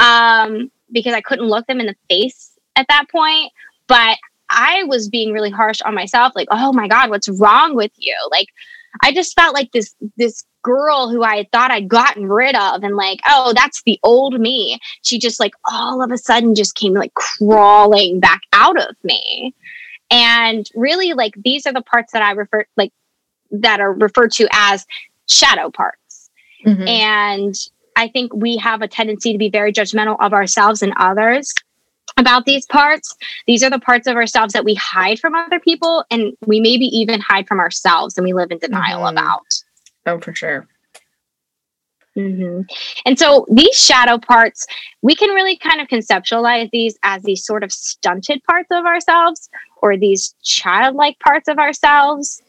um, 0.00 0.70
because 0.92 1.14
I 1.14 1.20
couldn't 1.20 1.46
look 1.46 1.66
them 1.66 1.80
in 1.80 1.86
the 1.86 1.96
face 2.08 2.52
at 2.76 2.86
that 2.88 3.06
point. 3.10 3.52
But 3.86 4.18
I 4.50 4.84
was 4.84 5.08
being 5.08 5.32
really 5.32 5.50
harsh 5.50 5.80
on 5.82 5.94
myself, 5.94 6.32
like, 6.34 6.48
oh 6.50 6.72
my 6.72 6.88
God, 6.88 7.10
what's 7.10 7.28
wrong 7.28 7.74
with 7.74 7.92
you? 7.96 8.14
Like, 8.30 8.48
I 9.02 9.12
just 9.12 9.34
felt 9.34 9.54
like 9.54 9.72
this 9.72 9.94
this 10.16 10.44
girl 10.62 11.08
who 11.08 11.22
I 11.22 11.46
thought 11.52 11.70
I'd 11.70 11.88
gotten 11.88 12.28
rid 12.28 12.56
of 12.56 12.82
and 12.82 12.96
like, 12.96 13.20
oh, 13.28 13.52
that's 13.54 13.82
the 13.84 14.00
old 14.02 14.40
me. 14.40 14.80
She 15.02 15.18
just 15.18 15.38
like 15.38 15.52
all 15.70 16.02
of 16.02 16.10
a 16.10 16.18
sudden 16.18 16.54
just 16.54 16.74
came 16.74 16.94
like 16.94 17.14
crawling 17.14 18.20
back 18.20 18.40
out 18.52 18.80
of 18.80 18.96
me. 19.04 19.54
And 20.10 20.68
really, 20.74 21.12
like, 21.12 21.34
these 21.44 21.66
are 21.66 21.72
the 21.72 21.82
parts 21.82 22.12
that 22.12 22.22
I 22.22 22.32
refer, 22.32 22.64
like, 22.76 22.92
that 23.50 23.80
are 23.80 23.92
referred 23.92 24.32
to 24.32 24.48
as 24.52 24.86
shadow 25.28 25.70
parts. 25.70 26.30
Mm-hmm. 26.64 26.86
And 26.86 27.54
I 27.96 28.08
think 28.08 28.34
we 28.34 28.56
have 28.58 28.82
a 28.82 28.88
tendency 28.88 29.32
to 29.32 29.38
be 29.38 29.50
very 29.50 29.72
judgmental 29.72 30.16
of 30.20 30.32
ourselves 30.32 30.82
and 30.82 30.92
others 30.96 31.52
about 32.16 32.44
these 32.44 32.66
parts. 32.66 33.16
These 33.46 33.62
are 33.62 33.70
the 33.70 33.78
parts 33.78 34.06
of 34.06 34.16
ourselves 34.16 34.52
that 34.52 34.64
we 34.64 34.74
hide 34.74 35.18
from 35.18 35.34
other 35.34 35.58
people, 35.58 36.04
and 36.10 36.32
we 36.46 36.60
maybe 36.60 36.86
even 36.86 37.20
hide 37.20 37.48
from 37.48 37.58
ourselves 37.58 38.16
and 38.16 38.24
we 38.24 38.32
live 38.32 38.50
in 38.50 38.58
denial 38.58 39.02
mm-hmm. 39.02 39.16
about. 39.16 39.44
Oh, 40.06 40.20
for 40.20 40.34
sure. 40.34 40.66
Mm-hmm. 42.16 42.62
And 43.04 43.18
so 43.18 43.44
these 43.50 43.76
shadow 43.76 44.16
parts, 44.18 44.66
we 45.02 45.14
can 45.14 45.30
really 45.30 45.56
kind 45.56 45.80
of 45.80 45.88
conceptualize 45.88 46.70
these 46.70 46.96
as 47.02 47.22
these 47.22 47.44
sort 47.44 47.62
of 47.62 47.70
stunted 47.70 48.42
parts 48.44 48.68
of 48.70 48.86
ourselves 48.86 49.50
or 49.86 49.96
these 49.96 50.34
childlike 50.42 51.18
parts 51.20 51.48
of 51.48 51.58
ourselves. 51.58 52.42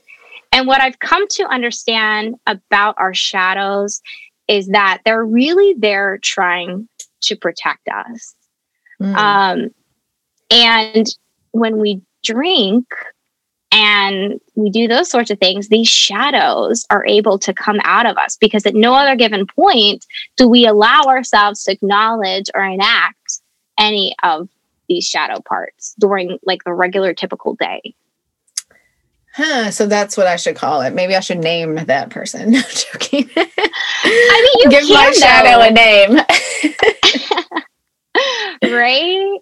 And 0.52 0.66
what 0.68 0.82
I've 0.82 1.00
come 1.00 1.28
to 1.28 1.44
understand 1.44 2.36
about 2.48 2.96
our 2.98 3.14
shadows 3.14 4.02
is 4.48 4.68
that 4.70 5.02
they're 5.06 5.26
really 5.26 5.76
there 5.78 6.18
trying 6.22 6.88
to 7.22 7.36
protect 7.36 7.88
us. 7.88 8.36
Mm. 9.02 9.16
Um, 9.16 9.70
and 10.50 11.08
when 11.52 11.78
we 11.78 12.02
drink 12.24 12.86
and 13.72 14.40
we 14.56 14.72
do 14.72 14.88
those 14.88 15.10
sorts 15.10 15.30
of 15.30 15.40
things, 15.40 15.68
these 15.68 15.90
shadows 15.90 16.86
are 16.90 17.06
able 17.06 17.38
to 17.40 17.54
come 17.54 17.80
out 17.84 18.06
of 18.06 18.18
us 18.18 18.38
because 18.38 18.66
at 18.66 18.74
no 18.74 18.94
other 18.94 19.16
given 19.16 19.46
point 19.46 20.06
do 20.38 20.48
we 20.48 20.66
allow 20.66 21.02
ourselves 21.04 21.64
to 21.64 21.72
acknowledge 21.74 22.50
or 22.56 22.64
enact 22.64 23.42
any 23.78 24.16
of 24.24 24.50
these 24.88 25.06
shadow 25.06 25.42
parts 25.42 25.96
during 26.00 26.40
like 26.44 26.64
the 26.64 26.74
regular 26.74 27.14
typical 27.14 27.56
day. 27.56 27.96
Huh, 29.38 29.70
so 29.70 29.86
that's 29.86 30.18
what 30.18 30.26
I 30.26 30.36
should 30.36 30.56
call 30.56 30.82
it. 30.82 30.96
Maybe 30.96 31.16
I 31.16 31.20
should 31.20 31.38
name 31.38 31.76
that 31.76 32.10
person. 32.10 32.52
No, 32.54 32.60
I'm 32.60 32.66
joking. 32.66 33.30
I 33.36 34.56
mean, 34.56 34.64
you 34.64 34.80
give 34.80 34.90
my 34.90 35.06
though. 35.06 35.20
shadow 35.20 35.62
a 35.62 35.72
name. 35.72 36.20
right? 38.64 39.40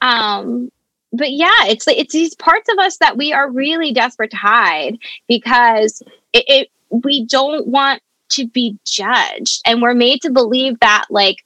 Um, 0.00 0.70
but 1.12 1.32
yeah, 1.32 1.66
it's 1.66 1.88
it's 1.88 2.12
these 2.12 2.34
parts 2.36 2.68
of 2.70 2.78
us 2.78 2.98
that 2.98 3.16
we 3.16 3.32
are 3.32 3.50
really 3.50 3.92
desperate 3.92 4.30
to 4.30 4.36
hide 4.36 4.98
because 5.26 6.02
it, 6.32 6.44
it 6.46 6.68
we 6.90 7.24
don't 7.24 7.66
want 7.66 8.02
to 8.30 8.46
be 8.46 8.78
judged, 8.86 9.60
and 9.66 9.82
we're 9.82 9.94
made 9.94 10.22
to 10.22 10.30
believe 10.30 10.78
that 10.80 11.06
like 11.10 11.38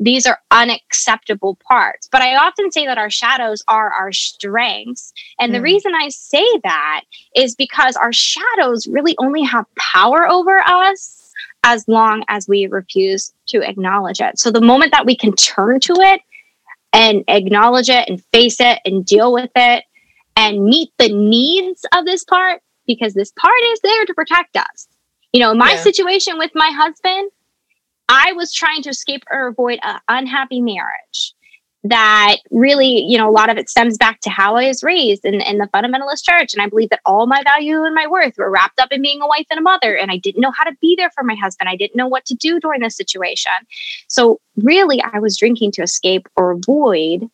these 0.00 0.26
are 0.26 0.40
unacceptable 0.50 1.58
parts. 1.68 2.08
But 2.10 2.22
I 2.22 2.34
often 2.34 2.72
say 2.72 2.86
that 2.86 2.98
our 2.98 3.10
shadows 3.10 3.62
are 3.68 3.92
our 3.92 4.12
strengths. 4.12 5.12
And 5.38 5.50
mm. 5.50 5.54
the 5.54 5.58
hmm. 5.58 5.64
reason 5.64 5.94
I 5.94 6.08
say 6.08 6.44
that 6.64 7.02
is 7.36 7.54
because 7.54 7.96
our 7.96 8.12
shadows 8.12 8.86
really 8.86 9.14
only 9.18 9.42
have 9.42 9.66
power 9.76 10.26
over 10.26 10.58
us 10.58 11.30
as 11.62 11.86
long 11.86 12.24
as 12.28 12.48
we 12.48 12.66
refuse 12.66 13.30
to 13.48 13.60
acknowledge 13.62 14.20
it. 14.20 14.38
So 14.38 14.50
the 14.50 14.62
moment 14.62 14.92
that 14.92 15.04
we 15.04 15.14
can 15.14 15.34
turn 15.34 15.78
to 15.80 15.92
it 15.92 16.22
and 16.94 17.22
acknowledge 17.28 17.90
it 17.90 18.08
and 18.08 18.24
face 18.32 18.58
it 18.58 18.78
and 18.86 19.04
deal 19.04 19.32
with 19.32 19.50
it 19.54 19.84
and 20.34 20.64
meet 20.64 20.90
the 20.98 21.10
needs 21.12 21.84
of 21.94 22.06
this 22.06 22.24
part, 22.24 22.62
because 22.86 23.12
this 23.12 23.32
part 23.32 23.60
is 23.72 23.80
there 23.82 24.06
to 24.06 24.14
protect 24.14 24.56
us. 24.56 24.88
You 25.34 25.40
know, 25.40 25.54
my 25.54 25.72
Yeah. 25.72 25.82
situation 25.82 26.38
with 26.38 26.52
my 26.54 26.70
husband, 26.70 27.30
I 28.10 28.32
was 28.32 28.52
trying 28.52 28.82
to 28.82 28.90
escape 28.90 29.22
or 29.30 29.46
avoid 29.46 29.78
an 29.82 30.00
unhappy 30.08 30.60
marriage 30.60 31.32
that 31.84 32.38
really, 32.50 33.04
you 33.08 33.16
know, 33.16 33.30
a 33.30 33.32
lot 33.32 33.48
of 33.48 33.56
it 33.56 33.70
stems 33.70 33.96
back 33.96 34.20
to 34.20 34.30
how 34.30 34.56
I 34.56 34.66
was 34.66 34.82
raised 34.82 35.24
in, 35.24 35.40
in 35.40 35.58
the 35.58 35.68
fundamentalist 35.72 36.24
church. 36.24 36.52
And 36.52 36.60
I 36.60 36.68
believe 36.68 36.90
that 36.90 37.00
all 37.06 37.26
my 37.26 37.42
value 37.44 37.84
and 37.84 37.94
my 37.94 38.06
worth 38.06 38.34
were 38.36 38.50
wrapped 38.50 38.80
up 38.80 38.92
in 38.92 39.00
being 39.00 39.22
a 39.22 39.26
wife 39.26 39.46
and 39.48 39.60
a 39.60 39.62
mother. 39.62 39.96
And 39.96 40.10
I 40.10 40.18
didn't 40.18 40.42
know 40.42 40.50
how 40.50 40.64
to 40.64 40.76
be 40.80 40.94
there 40.98 41.10
for 41.10 41.22
my 41.22 41.36
husband. 41.36 41.70
I 41.70 41.76
didn't 41.76 41.96
know 41.96 42.08
what 42.08 42.26
to 42.26 42.34
do 42.34 42.58
during 42.58 42.80
this 42.80 42.96
situation. 42.96 43.52
So 44.08 44.40
really, 44.56 45.00
I 45.02 45.20
was 45.20 45.38
drinking 45.38 45.72
to 45.72 45.82
escape 45.82 46.28
or 46.36 46.50
avoid 46.50 47.30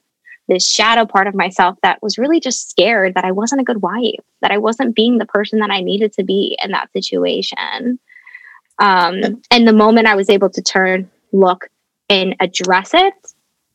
this 0.48 0.70
shadow 0.70 1.06
part 1.06 1.26
of 1.26 1.34
myself 1.34 1.76
that 1.82 2.00
was 2.02 2.18
really 2.18 2.38
just 2.38 2.70
scared 2.70 3.14
that 3.14 3.24
I 3.24 3.32
wasn't 3.32 3.62
a 3.62 3.64
good 3.64 3.82
wife, 3.82 4.20
that 4.42 4.52
I 4.52 4.58
wasn't 4.58 4.94
being 4.94 5.18
the 5.18 5.26
person 5.26 5.58
that 5.58 5.70
I 5.70 5.80
needed 5.80 6.12
to 6.12 6.22
be 6.22 6.56
in 6.62 6.70
that 6.70 6.92
situation. 6.92 7.98
Um, 8.78 9.42
and 9.50 9.66
the 9.66 9.72
moment 9.72 10.06
I 10.06 10.14
was 10.14 10.28
able 10.28 10.50
to 10.50 10.62
turn, 10.62 11.10
look, 11.32 11.68
and 12.08 12.36
address 12.40 12.92
it, 12.94 13.14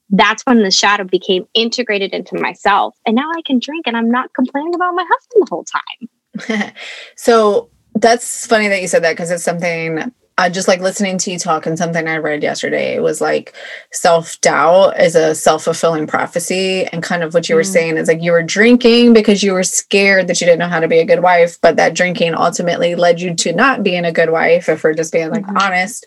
that's 0.09 0.45
when 0.45 0.61
the 0.61 0.71
shadow 0.71 1.05
became 1.05 1.47
integrated 1.53 2.13
into 2.13 2.39
myself. 2.39 2.95
And 3.05 3.15
now 3.15 3.29
I 3.35 3.41
can 3.45 3.59
drink 3.59 3.87
and 3.87 3.95
I'm 3.95 4.11
not 4.11 4.33
complaining 4.33 4.75
about 4.75 4.93
my 4.93 5.05
husband 5.09 5.47
the 5.47 5.49
whole 5.49 5.65
time. 5.65 6.73
so 7.15 7.69
that's 7.95 8.45
funny 8.45 8.67
that 8.67 8.81
you 8.81 8.87
said 8.87 9.03
that 9.03 9.13
because 9.13 9.31
it's 9.31 9.43
something 9.43 10.11
I 10.37 10.49
just 10.49 10.67
like 10.67 10.79
listening 10.81 11.17
to 11.19 11.31
you 11.31 11.37
talk 11.37 11.65
and 11.65 11.77
something 11.77 12.07
I 12.07 12.17
read 12.17 12.41
yesterday 12.41 12.99
was 12.99 13.21
like 13.21 13.53
self 13.91 14.39
doubt 14.41 14.99
is 14.99 15.15
a 15.15 15.35
self 15.35 15.65
fulfilling 15.65 16.07
prophecy. 16.07 16.85
And 16.87 17.03
kind 17.03 17.21
of 17.21 17.33
what 17.33 17.47
you 17.49 17.55
were 17.55 17.61
Mm. 17.61 17.73
saying 17.73 17.97
is 17.97 18.07
like 18.07 18.21
you 18.23 18.31
were 18.31 18.41
drinking 18.41 19.13
because 19.13 19.43
you 19.43 19.53
were 19.53 19.63
scared 19.63 20.27
that 20.27 20.41
you 20.41 20.47
didn't 20.47 20.59
know 20.59 20.67
how 20.67 20.79
to 20.79 20.87
be 20.87 20.99
a 20.99 21.05
good 21.05 21.21
wife, 21.21 21.57
but 21.61 21.75
that 21.75 21.93
drinking 21.93 22.33
ultimately 22.33 22.95
led 22.95 23.21
you 23.21 23.35
to 23.35 23.53
not 23.53 23.83
being 23.83 24.05
a 24.05 24.11
good 24.11 24.31
wife, 24.31 24.67
if 24.69 24.83
we're 24.83 24.93
just 24.93 25.13
being 25.13 25.29
like 25.29 25.45
Mhm. 25.45 25.61
honest 25.61 26.05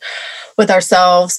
with 0.58 0.70
ourselves. 0.70 1.38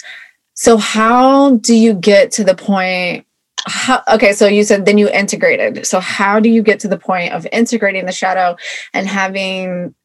So, 0.54 0.78
how 0.78 1.58
do 1.58 1.76
you 1.76 1.94
get 1.94 2.32
to 2.34 2.44
the 2.46 2.56
point? 2.56 3.26
How, 3.68 4.04
okay, 4.14 4.32
so 4.34 4.46
you 4.48 4.64
said 4.64 4.86
then 4.86 4.98
you 4.98 5.10
integrated. 5.10 5.86
So, 5.88 6.00
how 6.00 6.40
do 6.40 6.50
you 6.50 6.62
get 6.62 6.80
to 6.82 6.88
the 6.88 6.98
point 7.00 7.34
of 7.34 7.46
integrating 7.52 8.06
the 8.06 8.12
shadow 8.14 8.56
and 8.94 9.06
having 9.08 9.96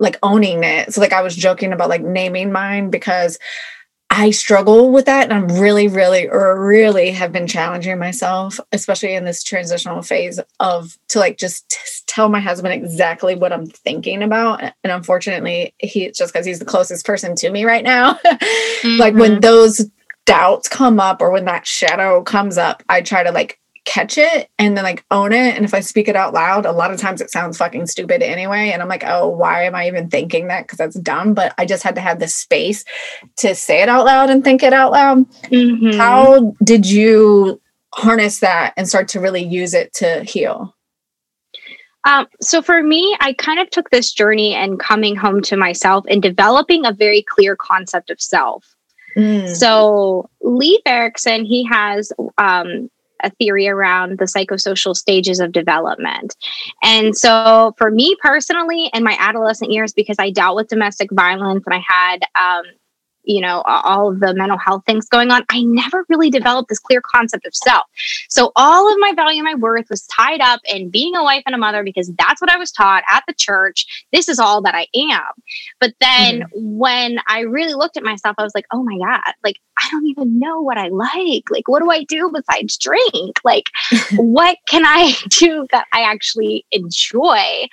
like 0.00 0.18
owning 0.22 0.64
it? 0.64 0.92
So, 0.92 1.00
like, 1.00 1.12
I 1.12 1.22
was 1.22 1.36
joking 1.36 1.72
about 1.72 1.88
like 1.88 2.02
naming 2.02 2.50
mine 2.50 2.90
because 2.90 3.38
I 4.12 4.30
struggle 4.30 4.90
with 4.90 5.04
that. 5.06 5.30
And 5.30 5.32
I'm 5.32 5.60
really, 5.60 5.86
really, 5.86 6.28
or 6.28 6.60
really 6.60 7.12
have 7.12 7.30
been 7.30 7.46
challenging 7.46 7.96
myself, 7.98 8.58
especially 8.72 9.14
in 9.14 9.24
this 9.24 9.44
transitional 9.44 10.02
phase 10.02 10.40
of 10.58 10.98
to 11.10 11.20
like 11.20 11.38
just 11.38 11.68
t- 11.70 11.78
tell 12.08 12.28
my 12.28 12.40
husband 12.40 12.74
exactly 12.74 13.36
what 13.36 13.52
I'm 13.52 13.66
thinking 13.66 14.24
about. 14.24 14.62
And 14.62 14.92
unfortunately, 14.92 15.74
he 15.78 16.10
just 16.10 16.32
because 16.32 16.44
he's 16.44 16.58
the 16.58 16.64
closest 16.64 17.06
person 17.06 17.36
to 17.36 17.50
me 17.50 17.64
right 17.64 17.84
now. 17.84 18.18
like 18.84 19.14
when 19.14 19.32
mm-hmm. 19.32 19.40
those 19.40 19.88
doubts 20.26 20.68
come 20.68 20.98
up 20.98 21.22
or 21.22 21.30
when 21.30 21.44
that 21.44 21.66
shadow 21.66 22.20
comes 22.22 22.58
up, 22.58 22.82
I 22.88 23.02
try 23.02 23.22
to 23.22 23.30
like 23.30 23.59
catch 23.84 24.18
it 24.18 24.48
and 24.58 24.76
then 24.76 24.84
like 24.84 25.04
own 25.10 25.32
it. 25.32 25.56
And 25.56 25.64
if 25.64 25.74
I 25.74 25.80
speak 25.80 26.08
it 26.08 26.16
out 26.16 26.34
loud, 26.34 26.66
a 26.66 26.72
lot 26.72 26.90
of 26.90 27.00
times 27.00 27.20
it 27.20 27.30
sounds 27.30 27.56
fucking 27.56 27.86
stupid 27.86 28.22
anyway. 28.22 28.70
And 28.70 28.82
I'm 28.82 28.88
like, 28.88 29.04
oh, 29.06 29.28
why 29.28 29.64
am 29.64 29.74
I 29.74 29.86
even 29.86 30.08
thinking 30.08 30.48
that? 30.48 30.64
Because 30.64 30.78
that's 30.78 30.98
dumb. 31.00 31.34
But 31.34 31.54
I 31.58 31.66
just 31.66 31.82
had 31.82 31.94
to 31.94 32.00
have 32.00 32.20
the 32.20 32.28
space 32.28 32.84
to 33.38 33.54
say 33.54 33.82
it 33.82 33.88
out 33.88 34.04
loud 34.04 34.30
and 34.30 34.44
think 34.44 34.62
it 34.62 34.72
out 34.72 34.92
loud. 34.92 35.28
Mhm. 35.44 35.96
How 35.96 36.54
did 36.62 36.88
you 36.88 37.60
harness 37.94 38.40
that 38.40 38.74
and 38.76 38.88
start 38.88 39.08
to 39.08 39.20
really 39.20 39.42
use 39.42 39.74
it 39.74 39.92
to 39.94 40.22
heal? 40.24 40.74
Um, 42.04 42.26
so 42.40 42.62
for 42.62 42.82
me, 42.82 43.16
I 43.20 43.34
kind 43.34 43.60
of 43.60 43.68
took 43.70 43.90
this 43.90 44.12
journey 44.12 44.54
and 44.54 44.78
coming 44.78 45.16
home 45.16 45.42
to 45.42 45.56
myself 45.56 46.04
and 46.08 46.22
developing 46.22 46.86
a 46.86 46.92
very 46.92 47.22
clear 47.22 47.56
concept 47.56 48.10
of 48.10 48.20
self. 48.20 48.74
Mm. 49.16 49.54
So 49.54 50.30
Leif 50.40 50.80
Erikson, 50.86 51.44
he 51.44 51.64
has 51.64 52.12
um, 52.38 52.90
a 53.22 53.30
theory 53.30 53.68
around 53.68 54.18
the 54.18 54.24
psychosocial 54.24 54.96
stages 54.96 55.40
of 55.40 55.52
development. 55.52 56.34
And 56.82 57.16
so 57.16 57.74
for 57.78 57.90
me 57.90 58.16
personally, 58.22 58.90
in 58.92 59.02
my 59.02 59.16
adolescent 59.18 59.70
years, 59.70 59.92
because 59.92 60.16
I 60.18 60.30
dealt 60.30 60.56
with 60.56 60.68
domestic 60.68 61.10
violence 61.12 61.64
and 61.66 61.74
I 61.74 61.82
had, 61.86 62.22
um, 62.40 62.64
you 63.30 63.40
know, 63.40 63.62
all 63.64 64.10
of 64.10 64.18
the 64.18 64.34
mental 64.34 64.58
health 64.58 64.82
things 64.86 65.08
going 65.08 65.30
on, 65.30 65.44
I 65.50 65.62
never 65.62 66.04
really 66.08 66.30
developed 66.30 66.68
this 66.68 66.80
clear 66.80 67.00
concept 67.00 67.46
of 67.46 67.54
self. 67.54 67.84
So 68.28 68.50
all 68.56 68.92
of 68.92 68.98
my 68.98 69.12
value, 69.14 69.38
and 69.38 69.44
my 69.44 69.54
worth 69.54 69.88
was 69.88 70.06
tied 70.08 70.40
up 70.40 70.60
in 70.64 70.90
being 70.90 71.14
a 71.14 71.22
wife 71.22 71.44
and 71.46 71.54
a 71.54 71.58
mother 71.58 71.84
because 71.84 72.10
that's 72.18 72.40
what 72.40 72.50
I 72.50 72.56
was 72.56 72.72
taught 72.72 73.04
at 73.08 73.22
the 73.28 73.34
church. 73.34 74.06
This 74.12 74.28
is 74.28 74.40
all 74.40 74.62
that 74.62 74.74
I 74.74 74.88
am. 74.94 75.22
But 75.78 75.94
then 76.00 76.44
when 76.54 77.20
I 77.28 77.40
really 77.40 77.74
looked 77.74 77.96
at 77.96 78.02
myself, 78.02 78.34
I 78.36 78.42
was 78.42 78.54
like, 78.54 78.66
oh 78.72 78.82
my 78.82 78.98
God, 78.98 79.34
like 79.44 79.56
I 79.78 79.88
don't 79.90 80.06
even 80.06 80.38
know 80.38 80.60
what 80.60 80.76
I 80.76 80.88
like. 80.88 81.44
Like, 81.50 81.68
what 81.68 81.82
do 81.82 81.90
I 81.90 82.02
do 82.04 82.30
besides 82.34 82.76
drink? 82.76 83.38
Like, 83.44 83.64
what 84.16 84.58
can 84.66 84.84
I 84.84 85.14
do 85.28 85.66
that 85.70 85.86
I 85.92 86.02
actually 86.02 86.66
enjoy? 86.72 87.68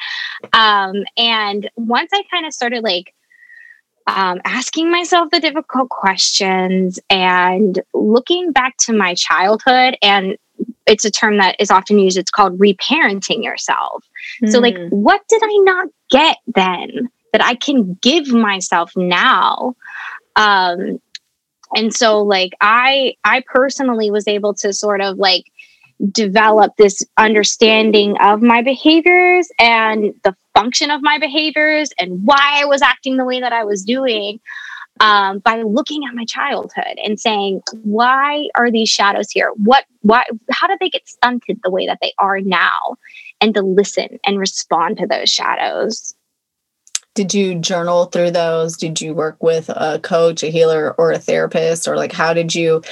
Um, 0.54 1.04
and 1.18 1.70
once 1.76 2.12
I 2.14 2.24
kind 2.32 2.46
of 2.46 2.54
started 2.54 2.84
like 2.84 3.14
um, 4.08 4.42
asking 4.46 4.90
myself 4.90 5.30
the 5.32 5.40
difficult 5.40 5.90
questions 5.90 7.00
and 7.10 7.82
looking 7.94 8.52
back 8.52 8.78
to 8.78 8.94
my 8.94 9.14
childhood 9.14 9.98
and 10.02 10.38
it's 10.86 11.04
a 11.06 11.12
term 11.12 11.38
that 11.38 11.56
is 11.60 11.70
often 11.70 12.00
used 12.00 12.18
it's 12.18 12.32
called 12.32 12.58
reparenting 12.58 13.44
yourself 13.44 14.04
so 14.48 14.60
like 14.60 14.76
Mm. 14.76 14.90
what 14.90 15.22
did 15.28 15.42
i 15.44 15.58
not 15.64 15.88
get 16.10 16.38
then 16.56 17.10
that 17.34 17.44
i 17.44 17.54
can 17.56 17.96
give 18.02 18.28
myself 18.30 18.92
now 18.96 19.76
um 20.36 21.00
and 21.76 21.94
so 21.94 22.22
like 22.24 22.54
i 22.62 23.14
i 23.26 23.44
personally 23.46 24.10
was 24.10 24.28
able 24.28 24.54
to 24.54 24.72
sort 24.74 25.02
of 25.02 25.18
like 25.18 25.46
develop 26.12 26.74
this 26.78 27.02
understanding 27.18 28.16
of 28.22 28.42
my 28.42 28.62
behaviors 28.62 29.50
and 29.60 30.14
the 30.24 30.36
function 30.54 30.92
of 30.92 31.02
my 31.02 31.18
behaviors 31.18 31.90
and 32.00 32.24
why 32.24 32.60
i 32.62 32.66
was 32.66 32.82
acting 32.82 33.18
the 33.18 33.26
way 33.26 33.40
that 33.40 33.54
i 33.54 33.64
was 33.64 33.84
doing 33.84 34.40
um, 35.00 35.40
by 35.40 35.62
looking 35.62 36.04
at 36.08 36.16
my 36.16 36.26
childhood 36.26 36.98
and 37.04 37.20
saying 37.20 37.62
why 37.84 38.48
are 38.56 38.72
these 38.72 38.90
shadows 38.90 39.32
here 39.32 39.52
what 39.56 39.86
why 40.02 40.24
how 40.52 40.68
did 40.68 40.78
they 40.80 40.90
get 40.90 41.08
stunted 41.08 41.60
the 41.64 41.72
way 41.72 41.88
that 41.88 42.00
they 42.02 42.14
are 42.20 42.42
now 42.42 42.96
and 43.42 43.54
to 43.56 43.62
listen 43.62 44.20
and 44.26 44.40
respond 44.40 44.98
to 44.98 45.08
those 45.08 45.30
shadows 45.30 46.16
Did 47.16 47.34
you 47.34 47.56
journal 47.56 48.06
through 48.06 48.32
those? 48.32 48.78
Did 48.78 49.02
you 49.02 49.14
work 49.16 49.42
with 49.42 49.70
a 49.70 50.00
coach, 50.00 50.44
a 50.44 50.52
healer, 50.52 50.94
or 51.00 51.12
a 51.12 51.18
therapist? 51.18 51.88
Or 51.88 51.96
like 51.96 52.12
how 52.12 52.34
did 52.34 52.54
you 52.54 52.84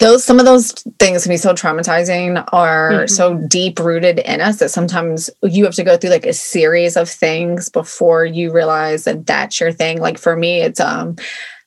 those 0.00 0.24
some 0.24 0.38
of 0.40 0.46
those 0.46 0.72
things 0.98 1.22
can 1.22 1.30
be 1.30 1.36
so 1.36 1.52
traumatizing 1.54 2.42
or 2.52 3.04
Mhm. 3.04 3.10
so 3.10 3.34
deep 3.34 3.78
rooted 3.78 4.18
in 4.20 4.40
us 4.40 4.56
that 4.58 4.70
sometimes 4.70 5.30
you 5.42 5.64
have 5.64 5.74
to 5.74 5.84
go 5.84 5.96
through 5.96 6.10
like 6.10 6.26
a 6.26 6.32
series 6.32 6.96
of 6.96 7.08
things 7.08 7.68
before 7.68 8.24
you 8.24 8.50
realize 8.50 9.04
that 9.04 9.26
that's 9.26 9.60
your 9.60 9.72
thing. 9.72 10.00
Like 10.00 10.18
for 10.18 10.36
me, 10.36 10.62
it's 10.62 10.80
um 10.80 11.16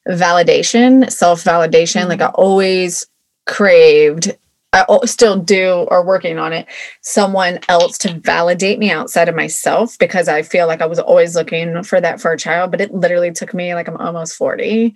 validation, 0.10 1.10
self 1.12 1.44
validation. 1.44 2.10
Like 2.10 2.22
I 2.22 2.28
always 2.28 3.08
craved 3.46 4.36
I 4.76 4.86
still 5.06 5.38
do 5.38 5.86
or 5.92 6.04
working 6.04 6.40
on 6.40 6.52
it 6.52 6.66
someone 7.02 7.60
else 7.70 7.98
to 8.00 8.20
validate 8.20 8.80
me 8.80 8.90
outside 8.90 9.30
of 9.30 9.36
myself 9.36 9.98
because 10.00 10.28
I 10.28 10.42
feel 10.42 10.66
like 10.66 10.82
I 10.82 10.88
was 10.88 10.98
always 10.98 11.36
looking 11.36 11.84
for 11.84 12.02
that 12.02 12.20
for 12.20 12.32
a 12.32 12.38
child 12.38 12.72
but 12.72 12.82
it 12.82 12.92
literally 12.94 13.32
took 13.32 13.54
me 13.54 13.76
like 13.76 13.88
I'm 13.88 13.98
almost 13.98 14.36
40 14.36 14.96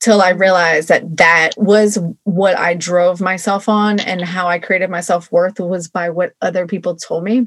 till 0.00 0.22
I 0.22 0.30
realized 0.30 0.88
that 0.88 1.16
that 1.18 1.50
was 1.56 1.98
what 2.24 2.58
I 2.58 2.74
drove 2.74 3.20
myself 3.20 3.68
on 3.68 4.00
and 4.00 4.22
how 4.22 4.48
I 4.48 4.58
created 4.58 4.90
my 4.90 5.00
self-worth 5.00 5.60
was 5.60 5.88
by 5.88 6.10
what 6.10 6.32
other 6.40 6.66
people 6.66 6.96
told 6.96 7.24
me 7.24 7.46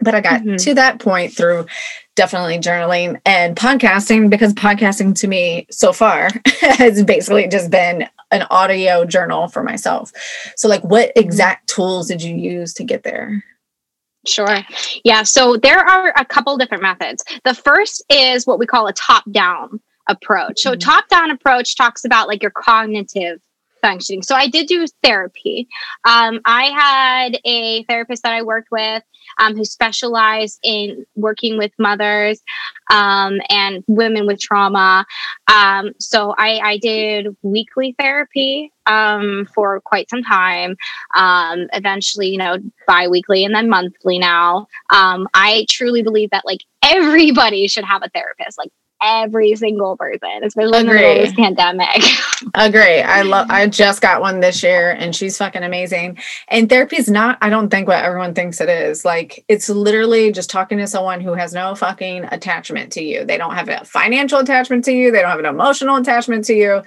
but 0.00 0.14
I 0.14 0.20
got 0.20 0.42
Mhm. 0.42 0.62
to 0.64 0.74
that 0.74 0.98
point 0.98 1.34
through 1.34 1.66
definitely 2.16 2.58
journaling 2.58 3.20
and 3.24 3.56
podcasting 3.56 4.28
because 4.28 4.52
podcasting 4.52 5.14
to 5.20 5.28
me 5.28 5.66
so 5.70 5.92
far 5.92 6.28
has 6.60 7.02
basically 7.04 7.48
just 7.48 7.70
been 7.70 8.08
an 8.30 8.42
audio 8.50 9.04
journal 9.04 9.48
for 9.48 9.62
myself. 9.62 10.12
So, 10.56 10.68
like, 10.68 10.82
what 10.82 11.12
exact 11.16 11.68
tools 11.68 12.08
did 12.08 12.22
you 12.22 12.34
use 12.34 12.74
to 12.74 12.84
get 12.84 13.04
there? 13.04 13.42
Sure. 14.26 14.58
Yeah. 15.04 15.22
So 15.22 15.56
there 15.56 15.78
are 15.78 16.12
a 16.16 16.24
couple 16.24 16.56
different 16.56 16.82
methods. 16.82 17.24
The 17.44 17.54
first 17.54 18.04
is 18.10 18.46
what 18.46 18.58
we 18.58 18.66
call 18.66 18.86
a 18.86 18.92
top 18.92 19.24
down 19.30 19.80
approach. 20.08 20.60
So, 20.60 20.72
Mhm. 20.72 20.80
top 20.80 21.08
down 21.08 21.30
approach 21.30 21.76
talks 21.76 22.04
about 22.04 22.28
like 22.28 22.42
your 22.42 22.50
cognitive 22.50 23.40
functioning. 23.84 24.22
So 24.22 24.34
I 24.34 24.48
did 24.48 24.66
do 24.66 24.86
therapy. 25.02 25.68
Um, 26.06 26.40
I 26.46 26.64
had 26.70 27.38
a 27.44 27.84
therapist 27.84 28.22
that 28.22 28.32
I 28.32 28.40
worked 28.40 28.70
with 28.70 29.02
um, 29.38 29.54
who 29.56 29.64
specialized 29.64 30.58
in 30.62 31.04
working 31.16 31.58
with 31.58 31.70
mothers 31.78 32.40
um, 32.90 33.40
and 33.50 33.84
women 33.86 34.26
with 34.26 34.40
trauma. 34.40 35.04
Um, 35.52 35.92
so 36.00 36.34
I, 36.38 36.60
I, 36.60 36.78
did 36.78 37.36
weekly 37.42 37.94
therapy 37.98 38.72
um, 38.86 39.46
for 39.54 39.80
quite 39.82 40.08
some 40.08 40.22
time. 40.22 40.76
Um, 41.14 41.66
eventually, 41.72 42.28
you 42.28 42.38
know, 42.38 42.58
bi-weekly 42.86 43.44
and 43.44 43.54
then 43.54 43.68
monthly 43.68 44.18
now. 44.18 44.66
Um, 44.90 45.28
I 45.34 45.66
truly 45.68 46.02
believe 46.02 46.30
that 46.30 46.44
like 46.46 46.60
everybody 46.82 47.68
should 47.68 47.84
have 47.84 48.02
a 48.02 48.08
therapist. 48.08 48.58
Like 48.58 48.70
every 49.04 49.54
single 49.56 49.96
person, 49.96 50.42
especially 50.42 50.78
Agree. 50.78 50.80
in 50.80 50.86
the 50.86 50.92
middle 50.94 51.10
of 51.12 51.26
this 51.26 51.34
pandemic. 51.34 52.02
Agree. 52.54 53.00
I 53.00 53.22
love 53.22 53.46
I 53.50 53.66
just 53.66 54.00
got 54.00 54.20
one 54.20 54.40
this 54.40 54.62
year 54.62 54.90
and 54.92 55.14
she's 55.14 55.36
fucking 55.38 55.62
amazing. 55.62 56.18
And 56.48 56.68
therapy 56.68 56.96
is 56.96 57.08
not, 57.08 57.38
I 57.40 57.50
don't 57.50 57.68
think 57.68 57.88
what 57.88 58.04
everyone 58.04 58.34
thinks 58.34 58.60
it 58.60 58.68
is. 58.68 59.04
Like 59.04 59.44
it's 59.48 59.68
literally 59.68 60.32
just 60.32 60.50
talking 60.50 60.78
to 60.78 60.86
someone 60.86 61.20
who 61.20 61.34
has 61.34 61.52
no 61.52 61.74
fucking 61.74 62.24
attachment 62.24 62.92
to 62.92 63.02
you. 63.02 63.24
They 63.24 63.38
don't 63.38 63.54
have 63.54 63.68
a 63.68 63.84
financial 63.84 64.38
attachment 64.38 64.84
to 64.86 64.92
you, 64.92 65.10
they 65.10 65.20
don't 65.20 65.30
have 65.30 65.38
an 65.38 65.46
emotional 65.46 65.96
attachment 65.96 66.44
to 66.46 66.54
you 66.54 66.82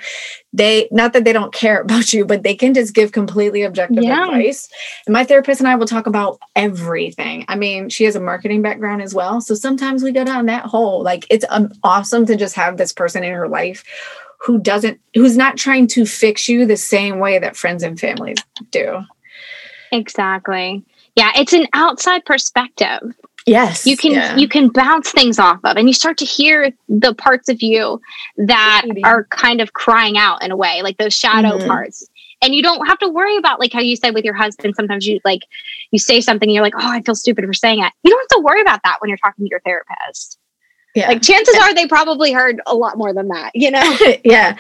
they 0.57 0.87
not 0.91 1.13
that 1.13 1.23
they 1.23 1.33
don't 1.33 1.53
care 1.53 1.81
about 1.87 2.13
you 2.13 2.25
but 2.25 2.43
they 2.43 2.55
can 2.55 2.73
just 2.73 2.93
give 2.93 3.11
completely 3.11 3.63
objective 3.63 4.03
yeah. 4.03 4.25
advice. 4.25 4.69
And 5.05 5.13
my 5.13 5.23
therapist 5.23 5.61
and 5.61 5.67
i 5.67 5.75
will 5.75 5.87
talk 5.87 6.07
about 6.07 6.39
everything. 6.55 7.45
I 7.47 7.55
mean 7.55 7.89
she 7.89 8.03
has 8.05 8.15
a 8.15 8.19
marketing 8.19 8.61
background 8.61 9.01
as 9.01 9.13
well. 9.13 9.41
So 9.41 9.55
sometimes 9.55 10.03
we 10.03 10.11
go 10.11 10.23
down 10.23 10.47
that 10.47 10.65
hole. 10.65 11.01
Like 11.03 11.25
it's 11.29 11.45
um, 11.49 11.71
awesome 11.83 12.25
to 12.25 12.35
just 12.35 12.55
have 12.55 12.77
this 12.77 12.93
person 12.93 13.23
in 13.23 13.33
her 13.33 13.47
life 13.47 13.83
who 14.39 14.59
doesn't 14.59 14.99
who's 15.13 15.37
not 15.37 15.57
trying 15.57 15.87
to 15.87 16.05
fix 16.05 16.47
you 16.47 16.65
the 16.65 16.77
same 16.77 17.19
way 17.19 17.39
that 17.39 17.55
friends 17.55 17.83
and 17.83 17.99
families 17.99 18.37
do. 18.71 19.01
Exactly. 19.91 20.83
Yeah 21.15 21.31
it's 21.35 21.53
an 21.53 21.67
outside 21.73 22.25
perspective 22.25 23.15
yes 23.47 23.85
you 23.87 23.97
can 23.97 24.11
yeah. 24.11 24.35
you 24.35 24.47
can 24.47 24.69
bounce 24.69 25.11
things 25.11 25.39
off 25.39 25.59
of 25.63 25.77
and 25.77 25.87
you 25.87 25.93
start 25.93 26.17
to 26.17 26.25
hear 26.25 26.71
the 26.87 27.13
parts 27.15 27.49
of 27.49 27.61
you 27.61 27.99
that 28.37 28.83
are 29.03 29.23
kind 29.25 29.61
of 29.61 29.73
crying 29.73 30.17
out 30.17 30.43
in 30.43 30.51
a 30.51 30.55
way 30.55 30.81
like 30.83 30.97
those 30.97 31.13
shadow 31.13 31.57
mm-hmm. 31.57 31.67
parts 31.67 32.07
and 32.41 32.53
you 32.53 32.61
don't 32.61 32.85
have 32.85 32.99
to 32.99 33.09
worry 33.09 33.37
about 33.37 33.59
like 33.59 33.73
how 33.73 33.79
you 33.79 33.95
said 33.95 34.13
with 34.13 34.25
your 34.25 34.35
husband 34.35 34.75
sometimes 34.75 35.07
you 35.07 35.19
like 35.25 35.41
you 35.91 35.99
say 35.99 36.21
something 36.21 36.49
and 36.49 36.53
you're 36.53 36.63
like 36.63 36.75
oh 36.75 36.91
i 36.91 37.01
feel 37.01 37.15
stupid 37.15 37.45
for 37.45 37.53
saying 37.53 37.81
it 37.81 37.91
you 38.03 38.11
don't 38.11 38.19
have 38.19 38.39
to 38.39 38.43
worry 38.43 38.61
about 38.61 38.81
that 38.83 38.97
when 38.99 39.09
you're 39.09 39.17
talking 39.17 39.45
to 39.45 39.49
your 39.49 39.61
therapist 39.61 40.37
yeah. 40.95 41.09
Like 41.09 41.21
chances 41.21 41.55
are 41.57 41.75
they 41.75 41.85
probably 41.85 42.31
heard 42.31 42.59
a 42.65 42.73
lot 42.73 42.97
more 42.97 43.13
than 43.13 43.27
that, 43.27 43.51
you 43.53 43.69
know? 43.69 43.97
yeah. 44.23 44.57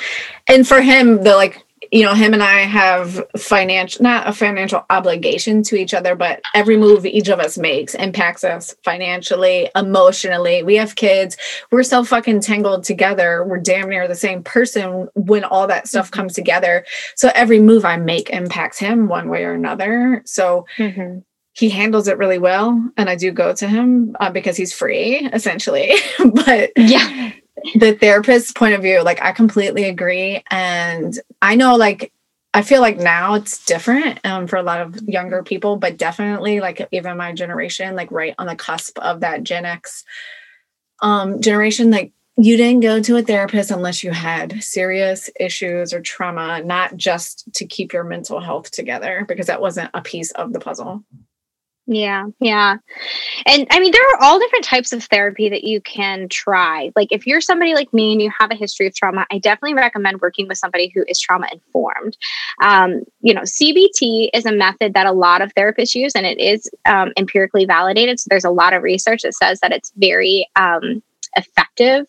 And 0.47 0.67
for 0.67 0.81
him, 0.81 1.23
the 1.23 1.35
like 1.35 1.65
you 1.91 2.03
know, 2.03 2.13
him 2.13 2.33
and 2.33 2.43
I 2.43 2.61
have 2.61 3.23
financial, 3.37 4.03
not 4.03 4.27
a 4.27 4.33
financial 4.33 4.85
obligation 4.89 5.63
to 5.63 5.75
each 5.75 5.93
other, 5.93 6.15
but 6.15 6.41
every 6.53 6.77
move 6.77 7.05
each 7.05 7.29
of 7.29 7.39
us 7.39 7.57
makes 7.57 7.95
impacts 7.95 8.43
us 8.43 8.75
financially, 8.83 9.69
emotionally. 9.75 10.63
We 10.63 10.75
have 10.75 10.95
kids. 10.95 11.37
We're 11.71 11.83
so 11.83 12.03
fucking 12.03 12.41
tangled 12.41 12.83
together. 12.83 13.43
We're 13.43 13.59
damn 13.59 13.89
near 13.89 14.07
the 14.07 14.15
same 14.15 14.43
person 14.43 15.07
when 15.15 15.43
all 15.43 15.67
that 15.67 15.87
stuff 15.87 16.11
comes 16.11 16.33
together. 16.33 16.85
So 17.15 17.31
every 17.35 17.59
move 17.59 17.85
I 17.85 17.97
make 17.97 18.29
impacts 18.29 18.79
him 18.79 19.07
one 19.07 19.29
way 19.29 19.43
or 19.43 19.53
another. 19.53 20.23
So 20.25 20.65
mm-hmm. 20.77 21.19
he 21.53 21.69
handles 21.69 22.07
it 22.07 22.17
really 22.17 22.39
well. 22.39 22.91
And 22.97 23.09
I 23.09 23.15
do 23.15 23.31
go 23.31 23.53
to 23.53 23.67
him 23.67 24.15
uh, 24.19 24.31
because 24.31 24.57
he's 24.57 24.73
free, 24.73 25.27
essentially. 25.31 25.93
but 26.33 26.71
yeah 26.75 27.31
the 27.75 27.93
therapist's 27.93 28.51
point 28.51 28.75
of 28.75 28.81
view, 28.81 29.01
like 29.03 29.21
I 29.21 29.31
completely 29.31 29.85
agree. 29.85 30.43
And 30.49 31.17
I 31.41 31.55
know 31.55 31.75
like 31.75 32.11
I 32.53 32.61
feel 32.63 32.81
like 32.81 32.97
now 32.97 33.35
it's 33.35 33.63
different 33.65 34.19
um, 34.25 34.47
for 34.47 34.55
a 34.55 34.63
lot 34.63 34.81
of 34.81 34.99
younger 35.07 35.43
people, 35.43 35.75
but 35.77 35.97
definitely 35.97 36.59
like 36.59 36.87
even 36.91 37.17
my 37.17 37.33
generation, 37.33 37.95
like 37.95 38.11
right 38.11 38.33
on 38.39 38.47
the 38.47 38.55
cusp 38.55 38.97
of 38.99 39.19
that 39.19 39.43
Gen 39.43 39.65
X 39.65 40.03
um, 41.01 41.41
generation, 41.41 41.91
like 41.91 42.13
you 42.37 42.57
didn't 42.57 42.81
go 42.81 43.01
to 43.01 43.17
a 43.17 43.21
therapist 43.21 43.69
unless 43.69 44.03
you 44.03 44.11
had 44.11 44.63
serious 44.63 45.29
issues 45.39 45.93
or 45.93 46.01
trauma, 46.01 46.63
not 46.63 46.95
just 46.95 47.51
to 47.53 47.65
keep 47.65 47.93
your 47.93 48.03
mental 48.03 48.39
health 48.39 48.71
together, 48.71 49.25
because 49.27 49.47
that 49.47 49.61
wasn't 49.61 49.89
a 49.93 50.01
piece 50.01 50.31
of 50.31 50.53
the 50.53 50.59
puzzle. 50.59 51.03
Yeah, 51.89 52.25
yeah. 52.41 52.77
And 53.45 53.65
I 53.71 53.79
mean, 53.79 53.93
there 53.93 54.01
are 54.11 54.23
all 54.23 54.39
different 54.39 54.65
types 54.65 54.91
of 54.91 55.05
therapy 55.05 55.47
that 55.47 55.63
you 55.63 55.79
can 55.79 56.27
try. 56.27 56.91
Like, 56.97 57.07
if 57.11 57.25
you're 57.25 57.39
somebody 57.39 57.73
like 57.73 57.93
me 57.93 58.11
and 58.11 58.21
you 58.21 58.29
have 58.37 58.51
a 58.51 58.55
history 58.55 58.87
of 58.87 58.93
trauma, 58.93 59.25
I 59.31 59.37
definitely 59.37 59.75
recommend 59.75 60.19
working 60.19 60.49
with 60.49 60.57
somebody 60.57 60.91
who 60.93 61.05
is 61.07 61.17
trauma 61.17 61.47
informed. 61.49 62.17
Um, 62.61 63.03
you 63.21 63.33
know, 63.33 63.43
CBT 63.43 64.31
is 64.33 64.45
a 64.45 64.51
method 64.51 64.95
that 64.95 65.05
a 65.05 65.13
lot 65.13 65.41
of 65.41 65.55
therapists 65.55 65.95
use 65.95 66.13
and 66.13 66.25
it 66.25 66.39
is 66.39 66.69
um, 66.85 67.13
empirically 67.17 67.63
validated. 67.63 68.19
So, 68.19 68.27
there's 68.29 68.45
a 68.45 68.51
lot 68.51 68.73
of 68.73 68.83
research 68.83 69.21
that 69.21 69.35
says 69.35 69.61
that 69.61 69.71
it's 69.71 69.93
very 69.95 70.45
um, 70.57 71.01
effective. 71.37 72.05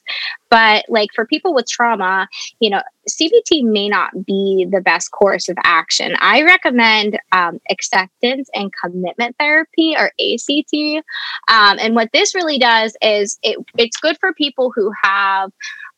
But 0.51 0.87
like 0.89 1.11
for 1.15 1.27
people 1.27 1.55
with 1.55 1.69
trauma, 1.69 2.29
you 2.59 2.71
know, 2.71 2.83
CBT 3.09 3.65
may 3.65 3.89
not 3.89 4.25
be 4.25 4.67
the 4.71 4.81
best 4.81 5.11
course 5.11 5.49
of 5.49 5.57
action. 5.63 6.15
I 6.21 6.43
recommend 6.43 7.19
um, 7.33 7.61
acceptance 7.71 8.49
and 8.55 8.73
commitment 8.83 9.37
therapy 9.39 9.95
or 9.97 10.11
ACT. 10.21 11.05
Um, 11.49 11.79
and 11.79 11.95
what 11.95 12.11
this 12.13 12.35
really 12.35 12.59
does 12.59 12.97
is 13.03 13.39
it, 13.43 13.59
it's 13.77 13.99
good 13.99 14.17
for 14.19 14.33
people 14.33 14.73
who 14.75 14.91
have 15.03 15.53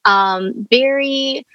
um, 0.05 0.67
very 0.71 1.47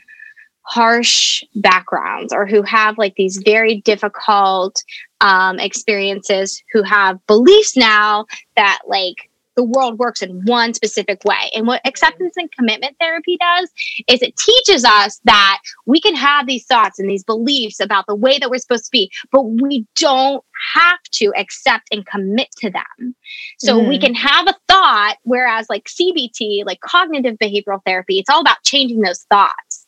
harsh 0.65 1.43
backgrounds 1.55 2.33
or 2.33 2.45
who 2.45 2.63
have 2.63 2.97
like 2.97 3.13
these 3.15 3.38
very 3.38 3.81
difficult 3.81 4.83
um, 5.21 5.59
experiences 5.59 6.61
who 6.73 6.81
have 6.81 7.25
beliefs 7.27 7.77
now 7.77 8.25
that 8.55 8.79
like 8.88 9.29
the 9.56 9.63
world 9.63 10.00
works 10.00 10.22
in 10.22 10.41
one 10.46 10.74
specific 10.74 11.24
way. 11.26 11.50
And 11.54 11.68
what 11.68 11.82
acceptance 11.86 12.36
and 12.38 12.52
commitment 12.52 12.96
therapy 13.00 13.38
does 13.39 13.70
is 14.08 14.22
it 14.22 14.36
teaches 14.38 14.84
us 14.84 15.20
that 15.26 15.60
we 15.86 16.00
can 16.00 16.15
have 16.15 16.48
these 16.48 16.65
thoughts 16.65 17.00
and 17.00 17.10
these 17.10 17.24
beliefs 17.24 17.80
about 17.80 18.06
the 18.08 18.15
way 18.15 18.38
that 18.39 18.50
we're 18.50 18.58
supposed 18.58 18.86
to 18.86 18.91
be, 18.91 19.12
but 19.32 19.44
we 19.44 19.86
don't 19.96 20.44
have 20.74 21.02
to 21.12 21.34
accept 21.38 21.88
and 21.91 22.06
commit 22.06 22.50
to 22.58 22.70
them. 22.70 23.15
So 23.60 23.80
mm. 23.80 23.88
we 23.88 24.00
can 24.00 24.13
have 24.13 24.48
a 24.48 24.56
thought, 24.68 25.18
whereas 25.24 25.70
like 25.70 25.86
CBT, 25.86 26.65
like 26.65 26.82
cognitive 26.82 27.38
behavioral 27.38 27.84
therapy, 27.86 28.20
it's 28.20 28.30
all 28.30 28.41
about 28.41 28.63
changing 28.63 29.02
those 29.02 29.24
thoughts. 29.24 29.86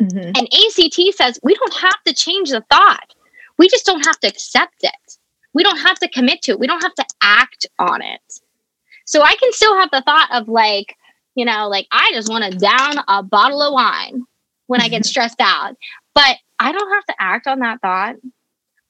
Mm-hmm. 0.00 0.32
And 0.36 0.48
ACT 0.52 1.16
says 1.16 1.40
we 1.42 1.54
don't 1.54 1.74
have 1.74 2.02
to 2.06 2.14
change 2.14 2.50
the 2.50 2.64
thought. 2.70 3.14
We 3.58 3.68
just 3.68 3.84
don't 3.84 4.06
have 4.06 4.20
to 4.20 4.28
accept 4.28 4.76
it. 4.82 5.18
We 5.54 5.64
don't 5.64 5.78
have 5.78 5.98
to 6.00 6.08
commit 6.08 6.42
to 6.42 6.52
it. 6.52 6.60
We 6.60 6.68
don't 6.68 6.82
have 6.82 6.94
to 6.94 7.04
act 7.20 7.66
on 7.78 8.02
it. 8.02 8.40
So 9.08 9.22
I 9.22 9.34
can 9.36 9.52
still 9.52 9.74
have 9.78 9.90
the 9.90 10.02
thought 10.02 10.28
of 10.32 10.48
like, 10.48 10.94
you 11.34 11.46
know, 11.46 11.68
like 11.68 11.86
I 11.90 12.10
just 12.12 12.28
want 12.28 12.44
to 12.44 12.58
down 12.58 12.96
a 13.08 13.22
bottle 13.22 13.62
of 13.62 13.72
wine 13.72 14.24
when 14.66 14.82
I 14.82 14.88
get 14.88 15.06
stressed 15.06 15.40
out. 15.40 15.76
But 16.14 16.36
I 16.58 16.72
don't 16.72 16.92
have 16.92 17.04
to 17.06 17.14
act 17.18 17.46
on 17.46 17.60
that 17.60 17.80
thought. 17.80 18.16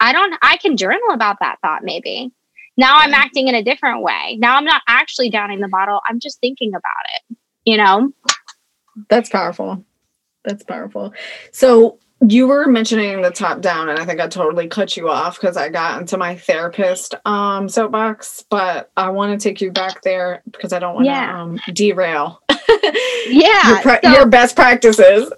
I 0.01 0.13
don't, 0.13 0.35
I 0.43 0.57
can 0.57 0.77
journal 0.77 1.11
about 1.13 1.37
that 1.41 1.59
thought 1.63 1.85
maybe. 1.85 2.33
Now 2.77 2.97
I'm 2.97 3.15
acting 3.15 3.47
in 3.47 3.55
a 3.55 3.63
different 3.63 4.03
way. 4.03 4.37
Now 4.41 4.57
I'm 4.57 4.65
not 4.65 4.83
actually 4.89 5.31
downing 5.31 5.61
the 5.61 5.69
bottle. 5.69 6.01
I'm 6.09 6.19
just 6.19 6.41
thinking 6.41 6.71
about 6.71 6.83
it, 7.31 7.37
you 7.65 7.77
know? 7.77 8.13
That's 9.09 9.29
powerful. 9.29 9.85
That's 10.45 10.65
powerful. 10.65 11.13
So 11.53 12.01
you 12.27 12.49
were 12.49 12.67
mentioning 12.67 13.23
the 13.23 13.31
top 13.31 13.61
down 13.61 13.89
and 13.89 13.99
i 13.99 14.05
think 14.05 14.21
i 14.21 14.27
totally 14.27 14.67
cut 14.67 14.97
you 14.97 15.09
off 15.09 15.41
because 15.41 15.57
i 15.57 15.69
got 15.69 16.01
into 16.01 16.17
my 16.17 16.37
therapist 16.37 17.15
um 17.25 17.69
soapbox 17.69 18.45
but 18.51 18.91
i 18.97 19.09
want 19.09 19.39
to 19.39 19.49
take 19.49 19.61
you 19.61 19.71
back 19.71 20.03
there 20.03 20.43
because 20.51 20.73
i 20.73 20.79
don't 20.79 20.95
want 20.95 21.07
to 21.07 21.11
yeah. 21.11 21.43
um, 21.43 21.61
derail 21.73 22.43
yeah 23.29 23.69
your, 23.69 23.81
pra- 23.81 24.01
so, 24.03 24.11
your 24.11 24.27
best 24.27 24.57
practices 24.57 25.33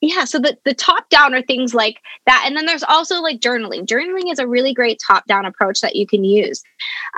yeah 0.00 0.24
so 0.24 0.38
the, 0.38 0.56
the 0.64 0.74
top 0.74 1.08
down 1.08 1.34
are 1.34 1.42
things 1.42 1.74
like 1.74 1.98
that 2.26 2.44
and 2.46 2.56
then 2.56 2.66
there's 2.66 2.82
also 2.82 3.20
like 3.20 3.40
journaling. 3.40 3.86
Journaling 3.86 4.30
is 4.30 4.38
a 4.38 4.46
really 4.46 4.72
great 4.72 5.00
top 5.04 5.26
down 5.26 5.44
approach 5.44 5.80
that 5.80 5.96
you 5.96 6.06
can 6.06 6.24
use. 6.24 6.62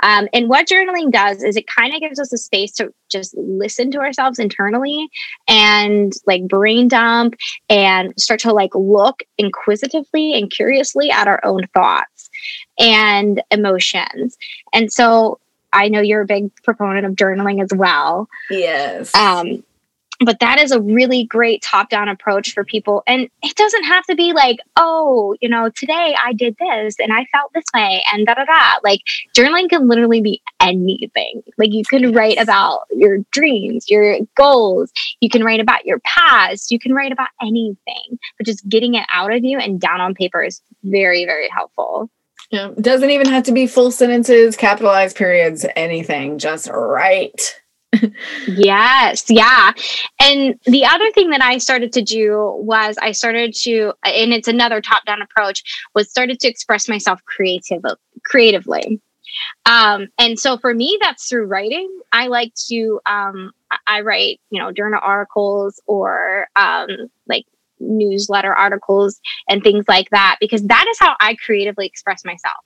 Um, 0.03 0.27
and 0.33 0.49
what 0.49 0.67
journaling 0.67 1.11
does 1.11 1.43
is 1.43 1.55
it 1.55 1.67
kind 1.67 1.93
of 1.93 2.01
gives 2.01 2.19
us 2.19 2.31
a 2.33 2.37
space 2.37 2.71
to 2.73 2.93
just 3.09 3.35
listen 3.37 3.91
to 3.91 3.99
ourselves 3.99 4.39
internally 4.39 5.09
and 5.47 6.13
like 6.25 6.47
brain 6.47 6.87
dump 6.87 7.35
and 7.69 8.13
start 8.19 8.39
to 8.41 8.53
like 8.53 8.73
look 8.73 9.23
inquisitively 9.37 10.33
and 10.33 10.51
curiously 10.51 11.11
at 11.11 11.27
our 11.27 11.43
own 11.43 11.67
thoughts 11.73 12.29
and 12.79 13.41
emotions. 13.51 14.37
And 14.73 14.91
so 14.91 15.39
i 15.73 15.87
know 15.87 16.01
you're 16.01 16.21
a 16.21 16.25
big 16.25 16.53
proponent 16.63 17.05
of 17.05 17.13
journaling 17.13 17.63
as 17.63 17.69
well. 17.73 18.27
Yes. 18.49 19.15
Um 19.15 19.63
but 20.23 20.39
that 20.39 20.59
is 20.59 20.71
a 20.71 20.81
really 20.81 21.25
great 21.25 21.61
top 21.61 21.89
down 21.89 22.07
approach 22.07 22.53
for 22.53 22.63
people. 22.63 23.03
And 23.07 23.27
it 23.41 23.55
doesn't 23.55 23.83
have 23.83 24.05
to 24.05 24.15
be 24.15 24.33
like, 24.33 24.59
oh, 24.75 25.35
you 25.41 25.49
know, 25.49 25.69
today 25.69 26.15
I 26.23 26.33
did 26.33 26.55
this 26.59 26.95
and 26.99 27.11
I 27.11 27.25
felt 27.31 27.51
this 27.53 27.65
way 27.73 28.03
and 28.11 28.25
da 28.25 28.35
da 28.35 28.45
da. 28.45 28.73
Like 28.83 29.01
journaling 29.35 29.69
can 29.69 29.87
literally 29.87 30.21
be 30.21 30.41
anything. 30.59 31.41
Like 31.57 31.71
you 31.71 31.83
can 31.83 32.13
write 32.13 32.37
about 32.39 32.81
your 32.91 33.19
dreams, 33.31 33.89
your 33.89 34.19
goals. 34.35 34.91
You 35.21 35.29
can 35.29 35.43
write 35.43 35.59
about 35.59 35.85
your 35.85 35.99
past. 35.99 36.71
You 36.71 36.79
can 36.79 36.93
write 36.93 37.11
about 37.11 37.29
anything, 37.41 38.19
but 38.37 38.45
just 38.45 38.67
getting 38.69 38.95
it 38.95 39.05
out 39.09 39.33
of 39.33 39.43
you 39.43 39.57
and 39.57 39.79
down 39.79 40.01
on 40.01 40.13
paper 40.13 40.43
is 40.43 40.61
very, 40.83 41.25
very 41.25 41.49
helpful. 41.49 42.09
Yeah. 42.51 42.71
Doesn't 42.79 43.09
even 43.09 43.27
have 43.27 43.43
to 43.43 43.53
be 43.53 43.65
full 43.65 43.91
sentences, 43.91 44.57
capitalized 44.57 45.15
periods, 45.15 45.65
anything. 45.75 46.37
Just 46.37 46.69
write 46.69 47.61
yes, 48.47 49.25
yeah. 49.29 49.71
And 50.21 50.59
the 50.65 50.85
other 50.85 51.11
thing 51.11 51.29
that 51.31 51.41
I 51.41 51.57
started 51.57 51.91
to 51.93 52.01
do 52.01 52.53
was 52.57 52.97
I 53.01 53.11
started 53.11 53.53
to, 53.63 53.93
and 54.03 54.33
it's 54.33 54.47
another 54.47 54.81
top 54.81 55.05
down 55.05 55.21
approach, 55.21 55.63
was 55.93 56.09
started 56.09 56.39
to 56.41 56.47
express 56.47 56.87
myself 56.87 57.19
creative, 57.25 57.83
creatively. 58.25 59.01
Um, 59.65 60.07
and 60.17 60.39
so 60.39 60.57
for 60.57 60.73
me, 60.73 60.97
that's 61.01 61.27
through 61.27 61.45
writing. 61.45 61.89
I 62.11 62.27
like 62.27 62.53
to, 62.69 62.99
um, 63.05 63.51
I 63.87 64.01
write, 64.01 64.39
you 64.49 64.59
know, 64.61 64.71
journal 64.71 64.99
articles 65.01 65.81
or 65.85 66.47
um, 66.55 66.89
like 67.27 67.45
newsletter 67.79 68.53
articles 68.53 69.19
and 69.49 69.63
things 69.63 69.85
like 69.87 70.09
that 70.11 70.37
because 70.39 70.63
that 70.63 70.85
is 70.89 70.99
how 70.99 71.15
I 71.19 71.35
creatively 71.35 71.87
express 71.87 72.23
myself. 72.25 72.63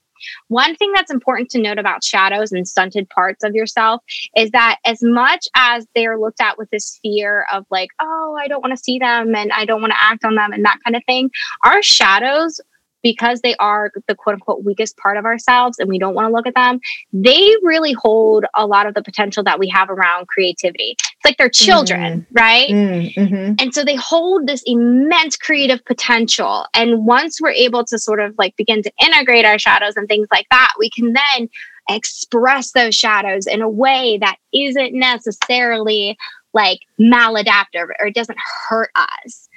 One 0.47 0.75
thing 0.75 0.91
that's 0.93 1.11
important 1.11 1.49
to 1.51 1.61
note 1.61 1.79
about 1.79 2.03
shadows 2.03 2.51
and 2.51 2.67
stunted 2.67 3.09
parts 3.09 3.43
of 3.43 3.53
yourself 3.55 4.01
is 4.35 4.51
that 4.51 4.77
as 4.85 4.99
much 5.01 5.47
as 5.55 5.87
they're 5.95 6.19
looked 6.19 6.41
at 6.41 6.57
with 6.57 6.69
this 6.69 6.99
fear 7.01 7.45
of 7.51 7.65
like, 7.69 7.89
oh, 7.99 8.37
I 8.39 8.47
don't 8.47 8.61
want 8.61 8.75
to 8.77 8.83
see 8.83 8.99
them 8.99 9.35
and 9.35 9.51
I 9.51 9.65
don't 9.65 9.81
want 9.81 9.91
to 9.91 10.03
act 10.03 10.23
on 10.25 10.35
them 10.35 10.51
and 10.51 10.65
that 10.65 10.79
kind 10.83 10.95
of 10.95 11.03
thing, 11.05 11.29
our 11.63 11.81
shadows 11.81 12.59
because 13.05 13.41
they 13.41 13.55
are 13.57 13.91
the 14.07 14.15
quote 14.15 14.33
unquote 14.33 14.63
weakest 14.63 14.97
part 14.97 15.15
of 15.15 15.25
ourselves 15.25 15.77
and 15.77 15.87
we 15.87 15.99
don't 15.99 16.15
want 16.15 16.27
to 16.27 16.33
look 16.33 16.47
at 16.47 16.55
them, 16.55 16.79
they 17.13 17.53
really 17.61 17.93
hold 17.93 18.45
a 18.55 18.65
lot 18.65 18.87
of 18.87 18.95
the 18.95 19.03
potential 19.03 19.43
that 19.43 19.59
we 19.59 19.69
have 19.69 19.91
around 19.91 20.27
creativity. 20.27 20.95
It's 20.97 21.23
like 21.23 21.37
they're 21.37 21.47
children, 21.47 22.21
mm 22.21 22.25
right? 22.31 22.67
Mm-hmm. 22.67 23.53
And 23.59 23.75
so 23.75 23.83
they 23.85 23.95
hold 23.95 24.47
this 24.47 24.63
immense 24.65 25.37
creative 25.37 25.85
potential. 25.85 26.65
And 26.73 27.05
once 27.05 27.39
we're 27.39 27.51
able 27.51 27.85
to 27.85 27.99
sort 27.99 28.19
of 28.19 28.33
like 28.39 28.55
begin 28.55 28.81
to 28.81 28.91
integrate 28.99 29.45
our 29.45 29.59
shadows 29.59 29.95
and 29.95 30.07
things 30.07 30.27
like 30.31 30.47
that, 30.49 30.73
we 30.79 30.89
can 30.89 31.13
then 31.13 31.47
express 31.87 32.71
those 32.71 32.95
shadows 32.95 33.45
in 33.45 33.61
a 33.61 33.69
way 33.69 34.17
that 34.19 34.37
isn't 34.51 34.95
necessarily 34.95 36.17
like 36.55 36.79
maladaptive 36.99 37.87
or 37.99 38.07
it 38.07 38.15
doesn't 38.15 38.39
hurt 38.67 38.89
us. 38.95 39.47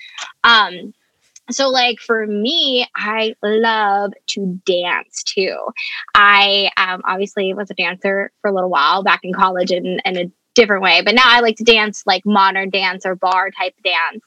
Um, 0.45 0.93
so 1.51 1.69
like 1.69 1.99
for 2.01 2.27
me 2.27 2.87
i 2.97 3.35
love 3.43 4.13
to 4.27 4.61
dance 4.67 5.23
too. 5.23 5.57
I 6.15 6.71
um, 6.77 7.03
obviously 7.05 7.53
was 7.55 7.71
a 7.71 7.75
dancer 7.75 8.33
for 8.41 8.51
a 8.51 8.55
little 8.55 8.71
while 8.71 9.03
back 9.03 9.21
in 9.23 9.33
college 9.33 9.71
in, 9.71 10.01
in 10.05 10.17
a 10.17 10.31
different 10.55 10.83
way 10.83 11.01
but 11.05 11.15
now 11.15 11.23
i 11.25 11.39
like 11.39 11.57
to 11.57 11.63
dance 11.63 12.03
like 12.05 12.27
modern 12.27 12.69
dance 12.69 13.07
or 13.07 13.15
barre 13.15 13.51
type 13.53 13.75
dance. 13.85 14.25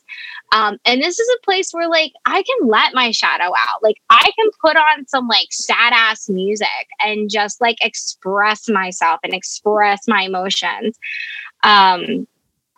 Um, 0.53 0.77
and 0.85 1.01
this 1.01 1.19
is 1.19 1.29
a 1.29 1.45
place 1.45 1.71
where 1.71 1.89
like 1.89 2.13
i 2.25 2.43
can 2.43 2.67
let 2.67 2.93
my 2.93 3.11
shadow 3.11 3.51
out. 3.51 3.83
Like 3.83 3.97
i 4.09 4.31
can 4.37 4.49
put 4.63 4.77
on 4.77 5.07
some 5.07 5.27
like 5.27 5.47
sad 5.51 5.93
ass 5.93 6.29
music 6.29 6.67
and 6.99 7.29
just 7.29 7.59
like 7.61 7.77
express 7.81 8.69
myself 8.69 9.19
and 9.23 9.33
express 9.33 10.07
my 10.07 10.23
emotions. 10.23 10.97
Um, 11.63 12.27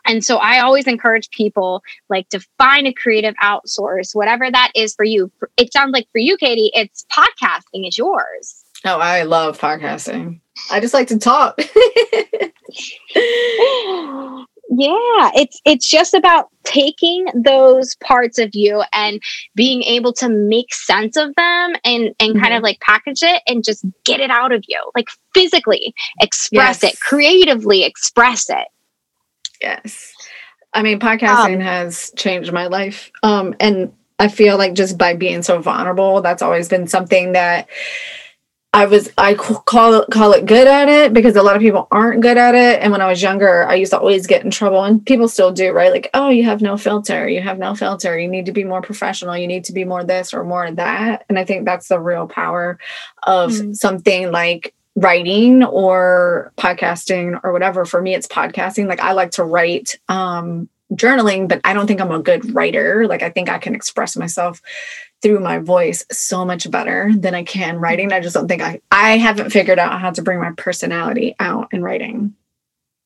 and 0.06 0.24
so 0.24 0.38
I 0.38 0.60
always 0.60 0.88
encourage 0.88 1.30
people 1.30 1.82
like 2.10 2.30
to 2.30 2.40
find 2.58 2.88
a 2.88 2.94
creative 2.94 3.36
outsource, 3.42 4.14
whatever 4.14 4.50
that 4.52 4.72
is 4.76 4.96
for 4.96 5.06
you. 5.06 5.32
It 5.58 5.72
sounds 5.74 5.92
like 5.94 6.08
for 6.12 6.20
you, 6.20 6.38
Katie, 6.38 6.72
it's 6.74 7.06
podcasting 7.12 7.88
is 7.88 7.98
yours. 7.98 8.64
Oh, 8.86 9.00
I 9.00 9.24
love 9.24 9.60
podcasting. 9.60 10.42
I 10.70 10.80
just 10.82 10.94
like 10.94 11.08
to 11.08 11.18
talk. 11.18 11.58
yeah, 14.70 15.32
it's 15.36 15.62
it's 15.66 15.90
just 15.90 16.14
about 16.14 16.50
taking 16.66 17.28
those 17.34 17.96
parts 17.98 18.38
of 18.40 18.50
you 18.54 18.84
and 18.94 19.22
being 19.56 19.84
able 19.84 20.12
to 20.14 20.28
make 20.28 20.74
sense 20.74 21.16
of 21.16 21.34
them 21.36 21.74
and 21.86 22.14
and 22.20 22.34
mm-hmm. 22.34 22.40
kind 22.40 22.54
of 22.54 22.62
like 22.62 22.80
package 22.82 23.24
it 23.24 23.42
and 23.48 23.64
just 23.64 23.86
get 24.04 24.20
it 24.20 24.30
out 24.30 24.52
of 24.52 24.64
you. 24.68 24.80
Like 24.96 25.08
physically 25.34 25.94
express 26.20 26.84
yes. 26.84 26.94
it, 26.94 27.00
creatively 27.00 27.84
express 27.84 28.50
it. 28.50 28.68
Yes. 29.64 30.14
I 30.74 30.84
mean, 30.84 31.00
podcasting 31.00 31.56
um, 31.56 31.62
has 31.62 32.12
changed 32.16 32.52
my 32.52 32.68
life. 32.68 33.12
Um, 33.24 33.56
and 33.60 33.94
I 34.20 34.28
feel 34.28 34.58
like 34.58 34.74
just 34.74 34.98
by 34.98 35.14
being 35.16 35.42
so 35.42 35.60
vulnerable, 35.60 36.22
that's 36.22 36.42
always 36.42 36.68
been 36.68 36.88
something 36.88 37.32
that 37.32 37.70
I 38.76 38.88
was 38.88 39.12
I 39.20 39.36
call 39.36 40.02
it 40.02 40.10
call 40.10 40.34
it 40.34 40.48
good 40.48 40.68
at 40.68 40.90
it 40.90 41.14
because 41.14 41.36
a 41.36 41.44
lot 41.44 41.56
of 41.56 41.62
people 41.62 41.88
aren't 41.92 42.22
good 42.22 42.38
at 42.38 42.56
it. 42.56 42.82
And 42.82 42.92
when 42.92 43.02
I 43.02 43.08
was 43.08 43.22
younger, 43.22 43.68
I 43.68 43.76
used 43.76 43.92
to 43.92 44.00
always 44.00 44.26
get 44.26 44.44
in 44.44 44.50
trouble, 44.50 44.84
and 44.84 45.06
people 45.06 45.28
still 45.28 45.52
do, 45.52 45.72
right? 45.72 45.92
Like, 45.92 46.10
oh, 46.16 46.30
you 46.30 46.44
have 46.46 46.62
no 46.62 46.76
filter, 46.76 47.30
you 47.30 47.40
have 47.42 47.60
no 47.60 47.76
filter. 47.76 48.18
You 48.18 48.28
need 48.28 48.48
to 48.48 48.52
be 48.52 48.64
more 48.64 48.82
professional. 48.82 49.38
You 49.38 49.48
need 49.48 49.66
to 49.66 49.74
be 49.74 49.86
more 49.86 50.04
this 50.04 50.34
or 50.34 50.44
more 50.44 50.72
that. 50.72 51.24
And 51.30 51.38
I 51.38 51.46
think 51.46 51.66
that's 51.66 51.88
the 51.88 52.00
real 52.00 52.28
power 52.28 52.80
of 53.22 53.52
mm-hmm. 53.52 53.74
something 53.74 54.32
like 54.32 54.74
writing 54.96 55.64
or 55.64 56.52
podcasting 56.58 57.40
or 57.44 57.52
whatever 57.52 57.86
for 57.86 58.02
me 58.02 58.14
it's 58.14 58.28
podcasting 58.28 58.88
like 58.88 59.00
i 59.00 59.14
like 59.14 59.32
to 59.32 59.44
write 59.44 59.96
um 60.08 60.70
journaling 60.94 61.48
but 61.48 61.60
i 61.64 61.74
don't 61.74 61.88
think 61.88 62.00
i'm 62.00 62.12
a 62.12 62.22
good 62.22 62.54
writer 62.54 63.08
like 63.08 63.24
i 63.24 63.30
think 63.30 63.50
i 63.50 63.58
can 63.58 63.74
express 63.74 64.16
myself 64.16 64.62
through 65.24 65.40
my 65.40 65.58
voice 65.58 66.06
so 66.12 66.46
much 66.46 66.70
better 66.70 67.10
than 67.18 67.34
i 67.34 67.42
can 67.44 67.78
writing 67.78 68.12
i 68.14 68.20
just 68.20 68.36
don't 68.36 68.48
think 68.48 68.62
i 68.62 68.80
i 68.92 69.18
haven't 69.18 69.50
figured 69.50 69.80
out 69.80 70.00
how 70.00 70.12
to 70.12 70.22
bring 70.22 70.40
my 70.40 70.52
personality 70.58 71.36
out 71.40 71.70
in 71.72 71.82
writing 71.82 72.36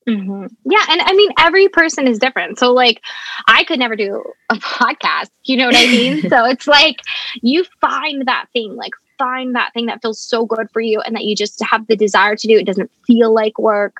Mm-hmm. 0.08 0.46
Yeah. 0.64 0.84
And 0.88 1.00
I 1.02 1.12
mean, 1.12 1.30
every 1.38 1.68
person 1.68 2.08
is 2.08 2.18
different. 2.18 2.58
So, 2.58 2.72
like, 2.72 3.02
I 3.46 3.64
could 3.64 3.78
never 3.78 3.94
do 3.94 4.24
a 4.48 4.54
podcast. 4.54 5.28
You 5.44 5.58
know 5.58 5.66
what 5.66 5.76
I 5.76 5.86
mean? 5.86 6.22
so, 6.30 6.46
it's 6.46 6.66
like 6.66 6.96
you 7.42 7.64
find 7.80 8.26
that 8.26 8.46
thing, 8.52 8.74
like, 8.74 8.92
find 9.18 9.54
that 9.54 9.72
thing 9.74 9.86
that 9.86 10.00
feels 10.00 10.20
so 10.20 10.46
good 10.46 10.70
for 10.72 10.80
you 10.80 11.00
and 11.00 11.14
that 11.16 11.24
you 11.24 11.34
just 11.34 11.62
have 11.62 11.86
the 11.86 11.96
desire 11.96 12.36
to 12.36 12.46
do. 12.46 12.58
It 12.58 12.66
doesn't 12.66 12.90
feel 13.06 13.32
like 13.32 13.58
work. 13.58 13.96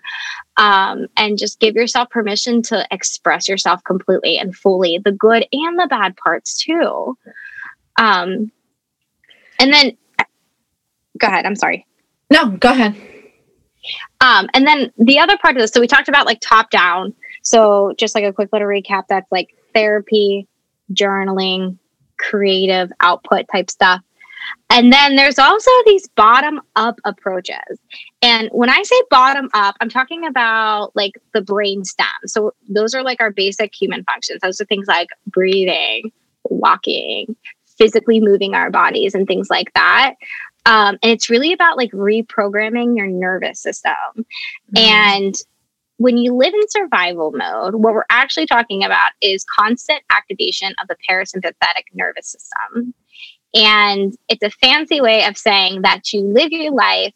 Um, 0.57 1.07
and 1.17 1.39
just 1.39 1.61
give 1.61 1.75
yourself 1.75 2.11
permission 2.11 2.63
to 2.63 2.87
express 2.91 3.49
yourself 3.49 3.83
completely 3.85 4.39
and 4.39 4.57
fully, 4.57 4.99
the 4.99 5.13
good 5.13 5.47
and 5.53 5.79
the 5.79 5.87
bad 5.89 6.17
parts 6.17 6.63
too. 6.63 7.17
Um, 7.97 8.51
and 9.61 9.73
then, 9.73 9.97
go 11.19 11.27
ahead. 11.27 11.47
I'm 11.47 11.57
sorry. 11.57 11.87
No, 12.31 12.51
go 12.51 12.71
ahead. 12.71 12.97
Um, 14.21 14.49
and 14.55 14.67
then 14.67 14.93
the 14.99 15.19
other 15.19 15.39
part 15.39 15.57
of 15.57 15.61
this, 15.61 15.71
so 15.71 15.81
we 15.81 15.87
talked 15.87 16.09
about 16.09 16.27
like 16.27 16.41
top 16.41 16.71
down. 16.71 17.15
So 17.43 17.95
just 17.97 18.15
like 18.15 18.25
a 18.25 18.33
quick 18.33 18.51
little 18.53 18.69
recap, 18.69 19.05
that's 19.09 19.31
like 19.31 19.55
therapy, 19.75 20.47
journaling, 20.93 21.79
creative 22.19 22.93
output 23.01 23.47
type 23.51 23.71
stuff. 23.71 24.03
And 24.71 24.93
then 24.93 25.17
there's 25.17 25.39
also 25.39 25.71
these 25.87 26.09
bottom 26.09 26.61
up 26.77 27.01
approaches. 27.05 27.79
And 28.23 28.49
when 28.53 28.71
I 28.71 28.83
say 28.83 28.97
bottom 29.11 29.49
up, 29.55 29.77
I'm 29.81 29.89
talking 29.89 30.27
about 30.27 30.95
like 30.95 31.13
the 31.33 31.41
brain 31.41 31.85
stem. 31.85 32.07
So 32.27 32.55
those 32.69 32.95
are 32.95 33.03
like 33.03 33.21
our 33.21 33.31
basic 33.31 33.75
human 33.75 34.05
functions. 34.05 34.41
Those 34.43 34.61
are 34.61 34.67
things 34.67 34.87
like 34.87 35.09
breathing, 35.27 36.13
walking, 36.45 37.35
physically 37.79 38.21
moving 38.21 38.55
our 38.55 38.71
bodies, 38.71 39.15
and 39.15 39.27
things 39.27 39.49
like 39.51 39.73
that. 39.75 40.15
Um, 40.67 40.99
and 41.03 41.13
it's 41.13 41.31
really 41.31 41.53
about 41.53 41.79
like 41.79 41.91
reprogramming 41.93 42.97
your 42.97 43.07
nervous 43.07 43.61
system. 43.61 43.93
Mm-hmm. 44.17 44.77
And 44.77 45.35
when 45.97 46.17
you 46.17 46.35
live 46.35 46.55
in 46.55 46.69
survival 46.69 47.33
mode, 47.33 47.75
what 47.75 47.95
we're 47.95 48.05
actually 48.11 48.47
talking 48.47 48.85
about 48.85 49.13
is 49.21 49.45
constant 49.45 50.01
activation 50.11 50.73
of 50.81 50.89
the 50.89 50.97
parasympathetic 51.09 51.85
nervous 51.93 52.29
system. 52.29 52.95
And 53.55 54.15
it's 54.29 54.43
a 54.43 54.51
fancy 54.51 55.01
way 55.01 55.25
of 55.25 55.37
saying 55.37 55.83
that 55.83 56.13
you 56.13 56.21
live 56.21 56.51
your 56.51 56.73
life 56.73 57.15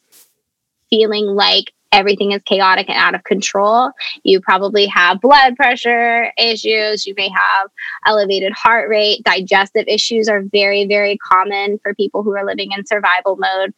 feeling 0.89 1.27
like 1.27 1.73
everything 1.93 2.33
is 2.33 2.43
chaotic 2.43 2.89
and 2.89 2.99
out 2.99 3.15
of 3.15 3.23
control. 3.25 3.91
You 4.25 4.41
probably 4.41 4.87
have 4.87 5.21
blood 5.21 5.57
pressure 5.57 6.33
issues. 6.39 7.07
You 7.07 7.15
may 7.17 7.29
have 7.29 7.71
elevated 8.07 8.53
heart 8.53 8.89
rate. 8.89 9.23
Digestive 9.25 9.85
issues 9.87 10.29
are 10.29 10.43
very, 10.43 10.87
very 10.87 11.19
common 11.19 11.79
for 11.79 11.95
people 11.95 12.23
who 12.23 12.35
are 12.35 12.47
living 12.47 12.73
in 12.73 12.87
survival 12.87 13.37
mode 13.37 13.75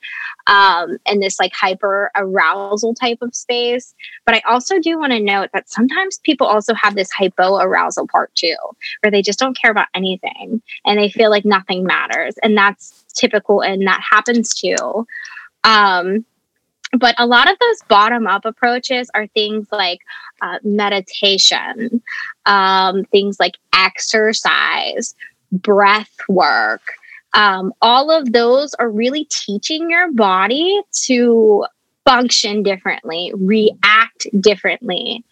um, 0.46 0.96
in 1.06 1.20
this 1.20 1.38
like 1.38 1.52
hyper 1.52 2.10
arousal 2.16 2.94
type 2.94 3.18
of 3.20 3.34
space. 3.34 3.94
But 4.24 4.36
I 4.36 4.42
also 4.48 4.78
do 4.78 4.98
want 4.98 5.12
to 5.12 5.20
note 5.20 5.50
that 5.52 5.68
sometimes 5.68 6.18
people 6.18 6.46
also 6.46 6.72
have 6.74 6.94
this 6.94 7.10
hypo 7.10 7.56
arousal 7.58 8.06
part 8.06 8.34
too, 8.34 8.56
where 9.02 9.10
they 9.10 9.22
just 9.22 9.38
don't 9.38 9.58
care 9.60 9.70
about 9.70 9.88
anything 9.94 10.62
and 10.86 10.98
they 10.98 11.08
feel 11.08 11.30
like 11.30 11.44
nothing 11.44 11.84
matters. 11.84 12.34
And 12.42 12.56
that's 12.56 13.04
typical 13.14 13.60
and 13.60 13.86
that 13.86 14.00
happens 14.08 14.54
too. 14.54 15.06
Um, 15.64 16.24
but 16.92 17.14
a 17.18 17.26
lot 17.26 17.50
of 17.50 17.58
those 17.58 17.82
bottom 17.88 18.26
up 18.26 18.44
approaches 18.44 19.10
are 19.14 19.26
things 19.28 19.66
like 19.72 20.00
uh, 20.42 20.58
meditation, 20.62 22.02
um, 22.46 23.04
things 23.06 23.38
like 23.40 23.56
exercise, 23.72 25.14
breath 25.50 26.14
work. 26.28 26.82
Um, 27.32 27.72
all 27.82 28.10
of 28.10 28.32
those 28.32 28.74
are 28.74 28.88
really 28.88 29.24
teaching 29.24 29.90
your 29.90 30.12
body 30.12 30.80
to 31.06 31.66
function 32.04 32.62
differently, 32.62 33.32
react 33.34 34.26
differently. 34.40 35.24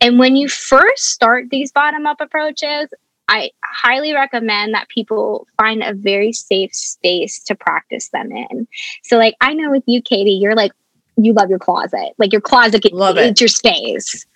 And 0.00 0.18
when 0.18 0.36
you 0.36 0.48
first 0.48 1.10
start 1.10 1.50
these 1.50 1.72
bottom 1.72 2.06
up 2.06 2.20
approaches, 2.20 2.88
I 3.28 3.50
highly 3.64 4.12
recommend 4.12 4.74
that 4.74 4.88
people 4.88 5.46
find 5.56 5.82
a 5.82 5.94
very 5.94 6.32
safe 6.32 6.74
space 6.74 7.42
to 7.44 7.54
practice 7.54 8.08
them 8.08 8.30
in. 8.30 8.68
So, 9.02 9.16
like, 9.16 9.34
I 9.40 9.54
know 9.54 9.70
with 9.70 9.84
you, 9.86 10.02
Katie, 10.02 10.32
you're 10.32 10.54
like, 10.54 10.72
you 11.16 11.32
love 11.32 11.50
your 11.50 11.58
closet. 11.58 12.14
Like, 12.18 12.32
your 12.32 12.40
closet, 12.40 12.92
love 12.92 13.18
it. 13.18 13.26
it's 13.26 13.40
your 13.40 13.48
space. 13.48 14.26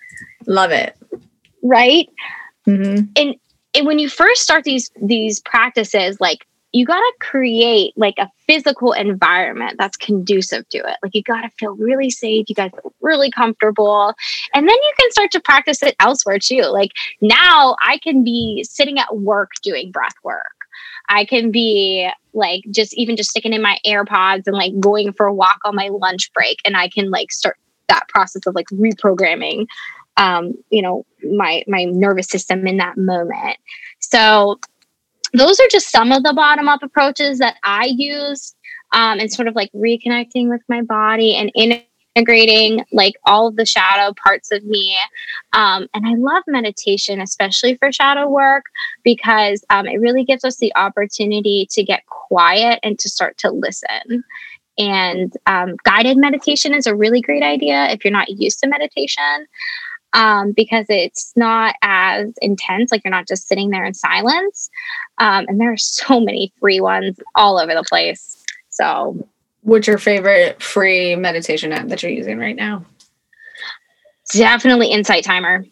Love 0.45 0.71
it. 0.71 0.95
Right. 1.61 2.09
Mm-hmm. 2.67 3.05
And 3.15 3.35
and 3.75 3.85
when 3.85 3.99
you 3.99 4.09
first 4.09 4.41
start 4.41 4.63
these 4.63 4.89
these 5.01 5.39
practices, 5.41 6.19
like 6.19 6.45
you 6.71 6.85
got 6.85 6.99
to 6.99 7.13
create 7.19 7.93
like 7.97 8.15
a 8.19 8.29
physical 8.45 8.91
environment 8.91 9.75
that's 9.79 9.97
conducive 9.97 10.67
to 10.69 10.77
it. 10.77 10.97
Like 11.01 11.15
you 11.15 11.23
got 11.23 11.41
to 11.41 11.49
feel 11.49 11.75
really 11.75 12.09
safe. 12.09 12.45
You 12.47 12.55
got 12.55 12.71
to 12.71 12.81
feel 12.81 12.93
really 13.01 13.31
comfortable. 13.31 14.13
And 14.53 14.67
then 14.67 14.75
you 14.75 14.93
can 14.99 15.11
start 15.11 15.31
to 15.31 15.39
practice 15.39 15.81
it 15.81 15.95
elsewhere 15.99 16.37
too. 16.37 16.63
Like 16.63 16.91
now 17.21 17.75
I 17.83 17.97
can 17.99 18.23
be 18.23 18.63
sitting 18.69 18.99
at 18.99 19.17
work 19.17 19.51
doing 19.63 19.91
breath 19.91 20.15
work. 20.23 20.58
I 21.09 21.25
can 21.25 21.51
be 21.51 22.09
like 22.33 22.63
just 22.71 22.93
even 22.93 23.15
just 23.17 23.31
sticking 23.31 23.53
in 23.53 23.61
my 23.61 23.77
AirPods 23.85 24.43
and 24.45 24.55
like 24.55 24.79
going 24.79 25.11
for 25.13 25.25
a 25.25 25.33
walk 25.33 25.59
on 25.65 25.75
my 25.75 25.89
lunch 25.89 26.31
break. 26.33 26.59
And 26.65 26.77
I 26.77 26.87
can 26.87 27.09
like 27.09 27.31
start 27.31 27.57
that 27.87 28.07
process 28.07 28.45
of 28.45 28.55
like 28.55 28.67
reprogramming 28.67 29.65
um, 30.19 30.53
you 30.69 30.81
know, 30.81 31.05
my 31.23 31.63
my 31.67 31.85
nervous 31.85 32.27
system 32.27 32.67
in 32.67 32.77
that 32.77 32.97
moment. 32.97 33.57
So 33.99 34.59
those 35.33 35.59
are 35.59 35.67
just 35.71 35.91
some 35.91 36.11
of 36.11 36.23
the 36.23 36.33
bottom 36.33 36.67
up 36.67 36.83
approaches 36.83 37.39
that 37.39 37.55
I 37.63 37.85
use 37.85 38.55
um, 38.93 39.19
and 39.19 39.31
sort 39.31 39.47
of 39.47 39.55
like 39.55 39.71
reconnecting 39.71 40.49
with 40.49 40.61
my 40.67 40.81
body 40.81 41.35
and 41.35 41.51
integrating 42.15 42.83
like 42.91 43.13
all 43.25 43.47
of 43.47 43.55
the 43.55 43.65
shadow 43.65 44.13
parts 44.13 44.51
of 44.51 44.63
me. 44.65 44.97
Um, 45.53 45.87
and 45.93 46.07
I 46.07 46.15
love 46.15 46.43
meditation, 46.47 47.21
especially 47.21 47.75
for 47.75 47.91
shadow 47.91 48.27
work, 48.27 48.65
because 49.03 49.63
um, 49.69 49.87
it 49.87 49.99
really 49.99 50.23
gives 50.23 50.43
us 50.43 50.57
the 50.57 50.75
opportunity 50.75 51.67
to 51.71 51.83
get 51.83 52.05
quiet 52.07 52.79
and 52.83 52.97
to 52.99 53.09
start 53.09 53.37
to 53.39 53.51
listen. 53.51 54.23
And 54.77 55.33
um, 55.45 55.75
guided 55.83 56.17
meditation 56.17 56.73
is 56.73 56.87
a 56.87 56.95
really 56.95 57.21
great 57.21 57.43
idea 57.43 57.89
if 57.89 58.03
you're 58.03 58.13
not 58.13 58.29
used 58.29 58.59
to 58.59 58.67
meditation 58.67 59.45
um, 60.13 60.53
because 60.53 60.85
it's 60.89 61.33
not 61.35 61.75
as 61.83 62.33
intense. 62.41 62.91
Like 62.91 63.03
you're 63.03 63.11
not 63.11 63.27
just 63.27 63.47
sitting 63.47 63.69
there 63.69 63.85
in 63.85 63.93
silence. 63.93 64.69
Um, 65.17 65.45
and 65.47 65.59
there 65.59 65.71
are 65.71 65.77
so 65.77 66.19
many 66.19 66.53
free 66.59 66.79
ones 66.79 67.19
all 67.35 67.59
over 67.59 67.73
the 67.73 67.83
place. 67.83 68.43
So, 68.69 69.27
what's 69.61 69.87
your 69.87 69.97
favorite 69.97 70.61
free 70.61 71.15
meditation 71.15 71.71
app 71.71 71.87
that 71.87 72.03
you're 72.03 72.11
using 72.11 72.39
right 72.39 72.55
now? 72.55 72.85
Definitely 74.31 74.91
Insight 74.91 75.23
Timer. 75.23 75.65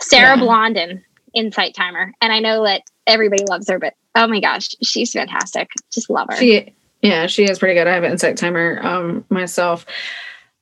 Sarah 0.00 0.36
yeah. 0.36 0.42
Blondin, 0.42 1.04
Insight 1.34 1.74
Timer. 1.74 2.12
And 2.20 2.32
I 2.32 2.38
know 2.38 2.64
that 2.64 2.82
everybody 3.06 3.44
loves 3.44 3.68
her, 3.68 3.78
but 3.78 3.94
oh 4.14 4.26
my 4.26 4.40
gosh, 4.40 4.70
she's 4.82 5.12
fantastic. 5.12 5.70
Just 5.92 6.10
love 6.10 6.28
her. 6.30 6.36
She, 6.36 6.72
yeah, 7.02 7.26
she 7.26 7.44
is 7.44 7.58
pretty 7.58 7.74
good. 7.74 7.86
I 7.86 7.94
have 7.94 8.04
an 8.04 8.12
Insight 8.12 8.36
Timer 8.36 8.80
um, 8.82 9.24
myself. 9.28 9.86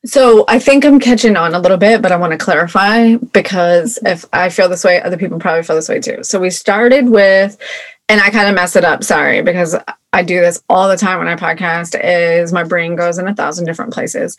So 0.05 0.45
I 0.49 0.59
think 0.59 0.85
I'm 0.85 1.01
catching 1.01 1.37
on 1.37 1.55
a 1.55 1.59
little 1.59 1.79
bit, 1.79 2.03
but 2.03 2.13
I 2.13 2.17
want 2.17 2.33
to 2.33 2.39
clarify 2.39 3.17
because 3.17 3.99
if 4.05 4.27
I 4.35 4.51
feel 4.51 4.69
this 4.69 4.85
way, 4.85 5.01
other 5.01 5.17
people 5.17 5.39
probably 5.39 5.63
feel 5.63 5.77
this 5.77 5.89
way 5.89 6.01
too. 6.01 6.23
So 6.23 6.39
we 6.39 6.51
started 6.51 7.09
with, 7.09 7.57
and 8.09 8.21
I 8.21 8.29
kind 8.29 8.49
of 8.49 8.55
messed 8.55 8.77
it 8.77 8.85
up. 8.85 9.03
Sorry, 9.03 9.41
because 9.41 9.75
I 10.15 10.23
do 10.23 10.41
this 10.41 10.63
all 10.69 10.89
the 10.89 10.97
time 10.97 11.19
when 11.19 11.29
I 11.29 11.37
podcast. 11.37 12.01
Is 12.03 12.53
my 12.53 12.65
brain 12.65 12.97
goes 12.97 13.19
in 13.19 13.29
a 13.29 13.35
thousand 13.35 13.67
different 13.67 13.93
places. 13.93 14.37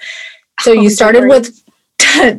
So 0.61 0.71
oh, 0.71 0.73
you 0.73 0.89
started 0.89 1.27
with 1.27 1.61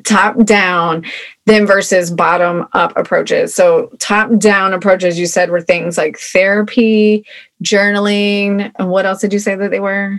top 0.05 0.45
down, 0.45 1.05
then 1.45 1.67
versus 1.67 2.11
bottom 2.11 2.67
up 2.73 2.97
approaches. 2.97 3.55
So 3.55 3.91
top 3.99 4.37
down 4.39 4.73
approaches 4.73 5.19
you 5.19 5.27
said 5.27 5.51
were 5.51 5.61
things 5.61 5.99
like 5.99 6.19
therapy, 6.19 7.27
journaling, 7.63 8.73
and 8.79 8.91
what 8.91 9.07
else 9.07 9.21
did 9.21 9.33
you 9.33 9.39
say 9.39 9.55
that 9.55 9.71
they 9.71 9.81
were? 9.81 10.19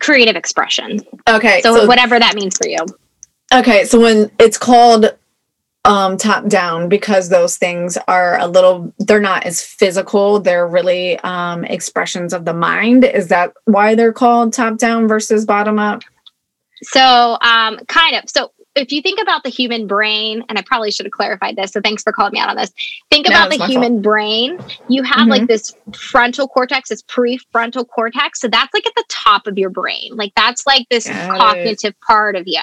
creative 0.00 0.36
expression. 0.36 1.00
Okay. 1.28 1.60
So, 1.62 1.76
so 1.76 1.86
whatever 1.86 2.18
that 2.18 2.34
means 2.34 2.56
for 2.56 2.68
you. 2.68 2.78
Okay. 3.52 3.84
So 3.84 4.00
when 4.00 4.30
it's 4.38 4.58
called 4.58 5.16
um 5.88 6.18
top 6.18 6.46
down 6.48 6.88
because 6.88 7.30
those 7.30 7.56
things 7.56 7.96
are 8.06 8.38
a 8.38 8.46
little 8.46 8.92
they're 8.98 9.20
not 9.20 9.44
as 9.44 9.62
physical. 9.62 10.38
They're 10.38 10.68
really 10.68 11.18
um 11.20 11.64
expressions 11.64 12.32
of 12.32 12.44
the 12.44 12.52
mind. 12.52 13.04
Is 13.04 13.28
that 13.28 13.54
why 13.64 13.94
they're 13.94 14.12
called 14.12 14.52
top 14.52 14.76
down 14.76 15.08
versus 15.08 15.46
bottom 15.46 15.78
up? 15.78 16.02
So 16.82 17.38
um 17.40 17.78
kind 17.88 18.16
of. 18.16 18.28
So 18.28 18.52
if 18.80 18.92
you 18.92 19.02
think 19.02 19.20
about 19.20 19.42
the 19.42 19.50
human 19.50 19.86
brain, 19.86 20.44
and 20.48 20.58
I 20.58 20.62
probably 20.62 20.90
should 20.90 21.06
have 21.06 21.12
clarified 21.12 21.56
this, 21.56 21.72
so 21.72 21.80
thanks 21.80 22.02
for 22.02 22.12
calling 22.12 22.32
me 22.32 22.40
out 22.40 22.48
on 22.48 22.56
this. 22.56 22.72
Think 23.10 23.28
no, 23.28 23.34
about 23.34 23.50
the 23.50 23.64
human 23.66 23.94
fault. 23.94 24.02
brain. 24.02 24.58
You 24.88 25.02
have 25.02 25.16
mm-hmm. 25.20 25.30
like 25.30 25.46
this 25.46 25.74
frontal 25.94 26.48
cortex, 26.48 26.88
this 26.88 27.02
prefrontal 27.02 27.86
cortex. 27.88 28.40
So 28.40 28.48
that's 28.48 28.72
like 28.74 28.86
at 28.86 28.94
the 28.94 29.04
top 29.08 29.46
of 29.46 29.58
your 29.58 29.70
brain. 29.70 30.16
Like 30.16 30.32
that's 30.34 30.66
like 30.66 30.86
this 30.90 31.06
Got 31.06 31.38
cognitive 31.38 31.90
it. 31.90 32.00
part 32.00 32.36
of 32.36 32.44
you. 32.46 32.60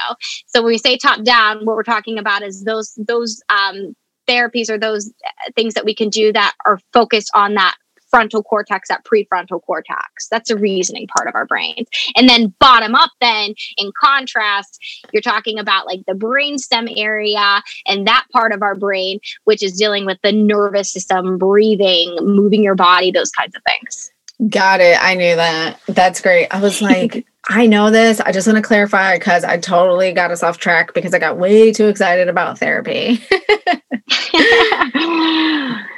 So 0.47 0.61
when 0.61 0.71
we 0.71 0.77
say 0.77 0.97
top 0.97 1.23
down, 1.23 1.65
what 1.65 1.75
we're 1.75 1.83
talking 1.83 2.17
about 2.17 2.43
is 2.43 2.63
those 2.63 2.93
those 2.97 3.41
um 3.49 3.95
therapies 4.27 4.69
or 4.69 4.77
those 4.77 5.13
uh, 5.25 5.51
things 5.55 5.75
that 5.75 5.85
we 5.85 5.93
can 5.93 6.09
do 6.09 6.33
that 6.33 6.53
are 6.65 6.79
focused 6.93 7.29
on 7.33 7.53
that 7.55 7.75
frontal 8.15 8.43
cortex, 8.43 8.87
that 8.87 9.03
prefrontal 9.03 9.61
cortex. 9.61 10.29
That's 10.31 10.49
a 10.49 10.55
reasoning 10.55 11.05
part 11.07 11.27
of 11.27 11.35
our 11.35 11.45
brains. 11.45 11.85
And 12.15 12.29
then 12.29 12.53
bottom 12.61 12.95
up, 12.95 13.11
then 13.19 13.53
in 13.77 13.91
contrast, 14.01 14.81
you're 15.11 15.21
talking 15.21 15.59
about 15.59 15.85
like 15.85 15.99
the 16.07 16.13
brainstem 16.13 16.93
area 16.95 17.61
and 17.85 18.07
that 18.07 18.25
part 18.31 18.53
of 18.53 18.61
our 18.61 18.73
brain, 18.73 19.19
which 19.43 19.61
is 19.61 19.73
dealing 19.73 20.05
with 20.05 20.17
the 20.23 20.31
nervous 20.31 20.93
system, 20.93 21.37
breathing, 21.37 22.17
moving 22.21 22.63
your 22.63 22.75
body, 22.75 23.11
those 23.11 23.31
kinds 23.31 23.53
of 23.53 23.61
things. 23.67 24.11
Got 24.49 24.79
it. 24.79 24.97
I 25.01 25.15
knew 25.15 25.35
that. 25.35 25.81
That's 25.85 26.21
great. 26.21 26.47
I 26.51 26.61
was 26.61 26.81
like, 26.81 27.25
I 27.49 27.67
know 27.67 27.91
this. 27.91 28.21
I 28.21 28.31
just 28.31 28.47
want 28.47 28.55
to 28.55 28.63
clarify 28.63 29.17
because 29.17 29.43
I 29.43 29.57
totally 29.57 30.13
got 30.13 30.31
us 30.31 30.41
off 30.41 30.57
track 30.57 30.93
because 30.93 31.13
I 31.13 31.19
got 31.19 31.37
way 31.37 31.73
too 31.73 31.89
excited 31.89 32.29
about 32.29 32.59
therapy. 32.59 33.21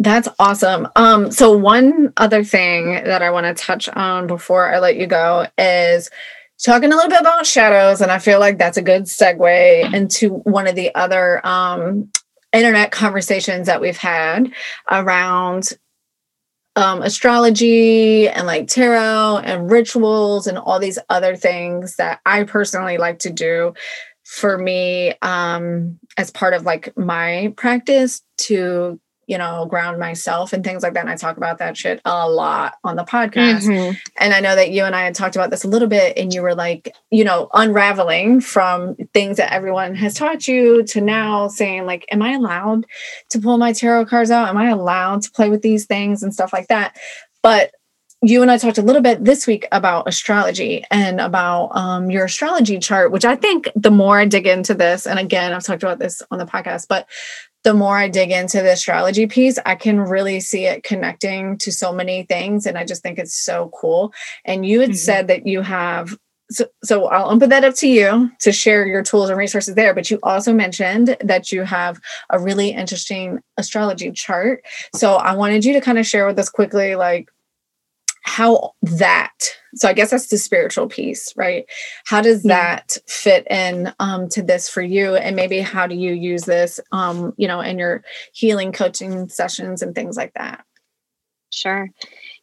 That's 0.00 0.28
awesome. 0.38 0.88
Um, 0.96 1.30
so 1.30 1.54
one 1.54 2.14
other 2.16 2.42
thing 2.42 2.94
that 3.04 3.20
I 3.20 3.30
want 3.30 3.44
to 3.44 3.62
touch 3.62 3.86
on 3.90 4.26
before 4.26 4.74
I 4.74 4.78
let 4.78 4.96
you 4.96 5.06
go 5.06 5.46
is 5.58 6.08
talking 6.64 6.90
a 6.90 6.96
little 6.96 7.10
bit 7.10 7.20
about 7.20 7.44
shadows, 7.44 8.00
and 8.00 8.10
I 8.10 8.18
feel 8.18 8.40
like 8.40 8.56
that's 8.56 8.78
a 8.78 8.82
good 8.82 9.02
segue 9.02 9.92
into 9.94 10.30
one 10.30 10.66
of 10.66 10.74
the 10.74 10.94
other 10.94 11.46
um, 11.46 12.10
internet 12.50 12.92
conversations 12.92 13.66
that 13.66 13.82
we've 13.82 13.98
had 13.98 14.50
around 14.90 15.68
um, 16.76 17.02
astrology 17.02 18.26
and 18.26 18.46
like 18.46 18.68
tarot 18.68 19.42
and 19.44 19.70
rituals 19.70 20.46
and 20.46 20.56
all 20.56 20.78
these 20.78 20.98
other 21.10 21.36
things 21.36 21.96
that 21.96 22.20
I 22.24 22.44
personally 22.44 22.96
like 22.96 23.18
to 23.20 23.30
do 23.30 23.74
for 24.24 24.56
me 24.56 25.12
um, 25.20 25.98
as 26.16 26.30
part 26.30 26.54
of 26.54 26.64
like 26.64 26.96
my 26.96 27.52
practice 27.58 28.22
to 28.38 28.98
you 29.30 29.38
know, 29.38 29.64
ground 29.64 30.00
myself 30.00 30.52
and 30.52 30.64
things 30.64 30.82
like 30.82 30.94
that. 30.94 31.02
And 31.02 31.08
I 31.08 31.14
talk 31.14 31.36
about 31.36 31.58
that 31.58 31.76
shit 31.76 32.00
a 32.04 32.28
lot 32.28 32.74
on 32.82 32.96
the 32.96 33.04
podcast. 33.04 33.62
Mm-hmm. 33.62 33.92
And 34.18 34.34
I 34.34 34.40
know 34.40 34.56
that 34.56 34.72
you 34.72 34.82
and 34.82 34.92
I 34.92 35.04
had 35.04 35.14
talked 35.14 35.36
about 35.36 35.50
this 35.50 35.62
a 35.62 35.68
little 35.68 35.86
bit, 35.86 36.18
and 36.18 36.34
you 36.34 36.42
were 36.42 36.56
like, 36.56 36.92
you 37.12 37.22
know, 37.22 37.48
unraveling 37.54 38.40
from 38.40 38.96
things 39.14 39.36
that 39.36 39.52
everyone 39.52 39.94
has 39.94 40.14
taught 40.14 40.48
you 40.48 40.82
to 40.82 41.00
now 41.00 41.46
saying, 41.46 41.86
like, 41.86 42.06
am 42.10 42.22
I 42.22 42.32
allowed 42.32 42.86
to 43.28 43.38
pull 43.38 43.56
my 43.56 43.72
tarot 43.72 44.06
cards 44.06 44.32
out? 44.32 44.48
Am 44.48 44.56
I 44.56 44.70
allowed 44.70 45.22
to 45.22 45.30
play 45.30 45.48
with 45.48 45.62
these 45.62 45.86
things 45.86 46.24
and 46.24 46.34
stuff 46.34 46.52
like 46.52 46.66
that? 46.66 46.98
But 47.40 47.70
you 48.22 48.42
and 48.42 48.50
I 48.50 48.58
talked 48.58 48.78
a 48.78 48.82
little 48.82 49.00
bit 49.00 49.24
this 49.24 49.46
week 49.46 49.66
about 49.70 50.08
astrology 50.08 50.84
and 50.90 51.20
about 51.20 51.74
um, 51.76 52.10
your 52.10 52.24
astrology 52.24 52.78
chart, 52.80 53.12
which 53.12 53.24
I 53.24 53.36
think 53.36 53.70
the 53.76 53.92
more 53.92 54.18
I 54.18 54.26
dig 54.26 54.48
into 54.48 54.74
this, 54.74 55.06
and 55.06 55.20
again, 55.20 55.52
I've 55.52 55.62
talked 55.62 55.84
about 55.84 56.00
this 56.00 56.20
on 56.32 56.38
the 56.38 56.44
podcast, 56.44 56.88
but 56.88 57.06
the 57.62 57.74
more 57.74 57.96
I 57.96 58.08
dig 58.08 58.30
into 58.30 58.62
the 58.62 58.72
astrology 58.72 59.26
piece, 59.26 59.58
I 59.66 59.74
can 59.74 60.00
really 60.00 60.40
see 60.40 60.64
it 60.66 60.82
connecting 60.82 61.58
to 61.58 61.70
so 61.70 61.92
many 61.92 62.22
things. 62.22 62.66
And 62.66 62.78
I 62.78 62.84
just 62.84 63.02
think 63.02 63.18
it's 63.18 63.34
so 63.34 63.70
cool. 63.74 64.12
And 64.44 64.64
you 64.64 64.80
had 64.80 64.90
mm-hmm. 64.90 64.96
said 64.96 65.28
that 65.28 65.46
you 65.46 65.60
have, 65.60 66.16
so, 66.50 66.66
so 66.82 67.06
I'll 67.06 67.30
open 67.30 67.50
that 67.50 67.64
up 67.64 67.74
to 67.76 67.88
you 67.88 68.30
to 68.40 68.50
share 68.50 68.86
your 68.86 69.02
tools 69.02 69.28
and 69.28 69.38
resources 69.38 69.74
there. 69.74 69.94
But 69.94 70.10
you 70.10 70.18
also 70.22 70.52
mentioned 70.52 71.16
that 71.20 71.52
you 71.52 71.62
have 71.62 72.00
a 72.30 72.40
really 72.40 72.70
interesting 72.70 73.40
astrology 73.56 74.10
chart. 74.10 74.64
So 74.94 75.14
I 75.14 75.34
wanted 75.34 75.64
you 75.64 75.74
to 75.74 75.80
kind 75.80 75.98
of 75.98 76.06
share 76.06 76.26
with 76.26 76.38
us 76.38 76.48
quickly, 76.48 76.96
like, 76.96 77.30
how 78.36 78.74
that 78.82 79.32
so 79.74 79.88
i 79.88 79.92
guess 79.92 80.10
that's 80.10 80.28
the 80.28 80.38
spiritual 80.38 80.86
piece 80.86 81.32
right? 81.36 81.64
How 82.04 82.20
does 82.20 82.42
that 82.44 82.96
fit 83.06 83.46
in 83.50 83.92
um, 83.98 84.28
to 84.30 84.42
this 84.42 84.68
for 84.68 84.82
you? 84.82 85.16
And 85.16 85.34
maybe 85.36 85.60
how 85.60 85.86
do 85.86 85.94
you 85.94 86.12
use 86.12 86.42
this 86.42 86.80
um, 86.92 87.32
you 87.36 87.48
know 87.48 87.60
in 87.60 87.78
your 87.78 88.02
healing 88.32 88.72
coaching 88.72 89.28
sessions 89.28 89.82
and 89.82 89.94
things 89.94 90.16
like 90.16 90.34
that? 90.34 90.64
Sure. 91.50 91.88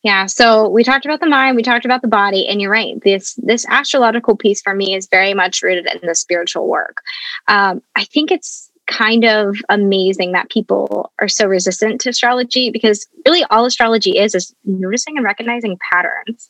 Yeah 0.04 0.26
so 0.26 0.68
we 0.68 0.84
talked 0.84 1.06
about 1.06 1.20
the 1.20 1.28
mind 1.28 1.56
we 1.56 1.64
talked 1.64 1.86
about 1.86 2.02
the 2.02 2.08
body 2.08 2.48
and 2.48 2.62
you're 2.62 2.72
right 2.72 2.96
this 3.04 3.36
this 3.36 3.66
astrological 3.68 4.36
piece 4.36 4.62
for 4.62 4.74
me 4.74 4.96
is 4.96 5.08
very 5.10 5.34
much 5.34 5.62
rooted 5.62 5.88
in 5.88 6.08
the 6.08 6.16
spiritual 6.16 6.68
work. 6.68 7.02
Um, 7.48 7.82
i 7.96 8.04
think 8.04 8.32
it's 8.32 8.67
kind 8.88 9.26
of 9.26 9.58
amazing 9.70 10.32
that 10.32 10.50
people 10.50 11.12
are 11.20 11.28
so 11.28 11.46
resistant 11.46 12.02
to 12.02 12.10
astrology 12.10 12.72
because 12.72 13.06
really 13.26 13.44
all 13.50 13.66
astrology 13.66 14.18
is 14.18 14.34
is 14.34 14.54
noticing 14.66 15.18
and 15.18 15.26
recognizing 15.26 15.78
patterns. 15.92 16.50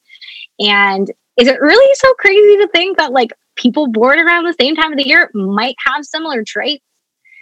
And 0.60 1.10
is 1.38 1.48
it 1.48 1.60
really 1.60 1.96
so 1.96 2.14
crazy 2.16 2.58
to 2.58 2.68
think 2.74 2.98
that 2.98 3.12
like 3.12 3.32
people 3.56 3.88
born 3.88 4.20
around 4.20 4.46
the 4.46 4.56
same 4.60 4.76
time 4.76 4.92
of 4.92 4.98
the 4.98 5.08
year 5.08 5.30
might 5.34 5.76
have 5.86 6.06
similar 6.06 6.44
traits? 6.44 6.84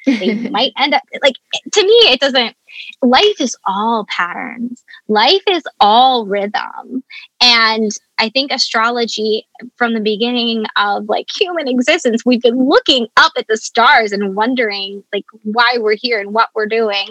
They 0.06 0.34
might 0.50 0.72
end 0.78 0.94
up 0.94 1.04
like 1.22 1.36
to 1.74 1.84
me, 1.84 2.12
it 2.12 2.20
doesn't 2.20 2.56
life 3.02 3.40
is 3.40 3.58
all 3.66 4.06
patterns. 4.10 4.84
Life 5.08 5.44
is 5.50 5.64
all 5.80 6.26
rhythm. 6.26 7.04
And 7.42 7.92
I 8.20 8.30
think 8.30 8.52
astrology 8.52 9.48
from 9.76 9.94
the 9.94 10.00
beginning 10.00 10.66
of 10.76 11.08
like 11.10 11.28
human 11.34 11.68
existence, 11.68 12.26
we've 12.26 12.42
been 12.42 12.68
looking 12.68 13.08
up 13.18 13.34
at 13.38 13.48
the 13.48 13.58
stars 13.58 14.12
and 14.12 14.36
wondering 14.36 15.04
like 15.14 15.26
why 15.44 15.78
we're 15.80 15.98
here 15.98 16.20
and 16.20 16.34
what 16.34 16.50
we're 16.56 16.68
doing. 16.68 17.10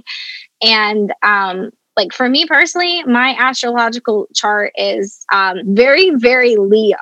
And 0.63 1.13
um 1.23 1.71
like 1.97 2.13
for 2.13 2.29
me 2.29 2.47
personally, 2.47 3.05
my 3.05 3.37
astrological 3.39 4.27
chart 4.35 4.73
is 4.77 5.25
um, 5.33 5.61
very, 5.65 6.11
very 6.11 6.57
Leo. 6.57 6.97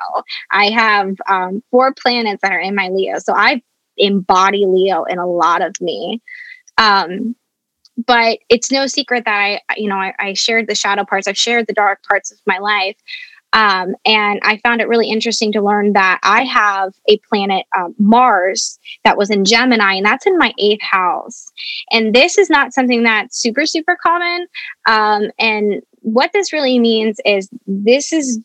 I 0.51 0.69
have 0.69 1.15
um, 1.27 1.63
four 1.71 1.93
planets 1.93 2.41
that 2.43 2.51
are 2.51 2.59
in 2.59 2.75
my 2.75 2.89
Leo. 2.89 3.17
So 3.17 3.33
I 3.33 3.61
embody 3.97 4.65
Leo 4.67 5.03
in 5.05 5.17
a 5.17 5.27
lot 5.27 5.61
of 5.61 5.73
me. 5.81 6.21
Um, 6.77 7.35
but 7.97 8.39
it's 8.49 8.71
no 8.71 8.87
secret 8.87 9.25
that 9.25 9.35
I, 9.35 9.59
you 9.77 9.89
know, 9.89 9.95
I, 9.95 10.13
I, 10.19 10.33
shared 10.33 10.67
the 10.67 10.75
shadow 10.75 11.05
parts, 11.05 11.27
I've 11.27 11.37
shared 11.37 11.67
the 11.67 11.73
dark 11.73 12.03
parts 12.03 12.31
of 12.31 12.39
my 12.45 12.57
life. 12.57 12.97
Um, 13.53 13.95
and 14.03 14.39
I 14.41 14.57
found 14.57 14.81
it 14.81 14.87
really 14.87 15.09
interesting 15.09 15.51
to 15.51 15.61
learn 15.61 15.93
that 15.93 16.19
I 16.23 16.43
have 16.43 16.95
a 17.07 17.17
planet, 17.29 17.67
um, 17.77 17.93
Mars, 17.99 18.79
that 19.03 19.15
was 19.15 19.29
in 19.29 19.45
Gemini, 19.45 19.93
and 19.93 20.05
that's 20.05 20.25
in 20.25 20.39
my 20.39 20.53
eighth 20.57 20.81
house. 20.81 21.51
And 21.91 22.15
this 22.15 22.39
is 22.39 22.49
not 22.49 22.73
something 22.73 23.03
that's 23.03 23.37
super, 23.37 23.67
super 23.67 23.95
common. 24.01 24.47
Um, 24.87 25.29
and 25.37 25.83
what 25.99 26.31
this 26.33 26.51
really 26.51 26.79
means 26.79 27.19
is 27.25 27.47
this 27.67 28.11
is 28.11 28.41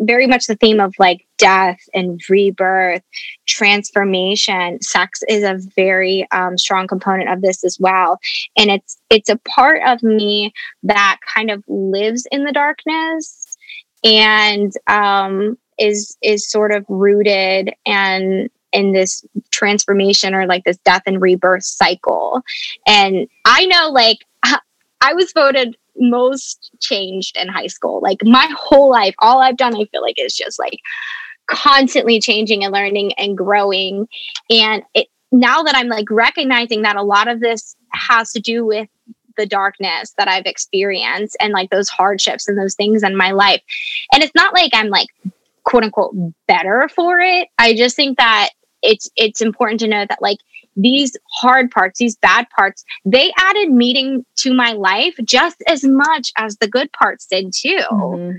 very 0.00 0.26
much 0.26 0.46
the 0.46 0.56
theme 0.56 0.80
of 0.80 0.94
like 0.98 1.26
death 1.38 1.78
and 1.94 2.20
rebirth, 2.28 3.02
transformation. 3.46 4.80
Sex 4.82 5.20
is 5.28 5.42
a 5.42 5.58
very 5.76 6.26
um, 6.30 6.58
strong 6.58 6.86
component 6.86 7.30
of 7.30 7.42
this 7.42 7.64
as 7.64 7.78
well, 7.80 8.18
and 8.56 8.70
it's 8.70 8.98
it's 9.10 9.28
a 9.28 9.38
part 9.48 9.80
of 9.86 10.02
me 10.02 10.52
that 10.82 11.18
kind 11.34 11.50
of 11.50 11.62
lives 11.68 12.26
in 12.30 12.44
the 12.44 12.52
darkness 12.52 13.56
and 14.04 14.72
um, 14.86 15.56
is 15.78 16.16
is 16.22 16.50
sort 16.50 16.72
of 16.72 16.84
rooted 16.88 17.72
and 17.86 18.50
in 18.72 18.92
this 18.92 19.24
transformation 19.50 20.34
or 20.34 20.46
like 20.46 20.64
this 20.64 20.78
death 20.78 21.02
and 21.06 21.20
rebirth 21.20 21.64
cycle. 21.64 22.42
And 22.86 23.28
I 23.44 23.66
know, 23.66 23.90
like, 23.90 24.18
I 24.42 25.14
was 25.14 25.32
voted 25.32 25.76
most 25.96 26.70
changed 26.80 27.36
in 27.36 27.48
high 27.48 27.66
school. 27.66 28.00
Like 28.02 28.18
my 28.22 28.48
whole 28.56 28.90
life, 28.90 29.14
all 29.18 29.40
I've 29.40 29.56
done, 29.56 29.74
I 29.74 29.84
feel 29.86 30.02
like 30.02 30.18
is 30.18 30.36
just 30.36 30.58
like 30.58 30.78
constantly 31.46 32.20
changing 32.20 32.64
and 32.64 32.72
learning 32.72 33.12
and 33.14 33.36
growing. 33.36 34.06
And 34.50 34.82
it 34.94 35.08
now 35.32 35.62
that 35.62 35.74
I'm 35.74 35.88
like 35.88 36.10
recognizing 36.10 36.82
that 36.82 36.96
a 36.96 37.02
lot 37.02 37.28
of 37.28 37.40
this 37.40 37.74
has 37.92 38.32
to 38.32 38.40
do 38.40 38.66
with 38.66 38.88
the 39.36 39.46
darkness 39.46 40.12
that 40.18 40.28
I've 40.28 40.44
experienced 40.44 41.36
and 41.40 41.54
like 41.54 41.70
those 41.70 41.88
hardships 41.88 42.46
and 42.46 42.58
those 42.58 42.74
things 42.74 43.02
in 43.02 43.16
my 43.16 43.30
life. 43.30 43.62
And 44.12 44.22
it's 44.22 44.34
not 44.34 44.52
like 44.52 44.72
I'm 44.74 44.88
like 44.88 45.08
quote 45.64 45.84
unquote 45.84 46.14
better 46.46 46.88
for 46.94 47.18
it. 47.18 47.48
I 47.58 47.74
just 47.74 47.96
think 47.96 48.18
that 48.18 48.50
it's 48.82 49.08
it's 49.16 49.40
important 49.40 49.80
to 49.80 49.88
know 49.88 50.04
that 50.08 50.20
like 50.20 50.38
these 50.76 51.16
hard 51.30 51.70
parts, 51.70 51.98
these 51.98 52.16
bad 52.16 52.46
parts, 52.56 52.84
they 53.04 53.32
added 53.36 53.70
meaning 53.70 54.24
to 54.36 54.54
my 54.54 54.72
life 54.72 55.14
just 55.24 55.62
as 55.68 55.84
much 55.84 56.30
as 56.36 56.56
the 56.56 56.68
good 56.68 56.90
parts 56.92 57.26
did 57.26 57.52
too. 57.52 57.80
Mm-hmm. 57.90 58.38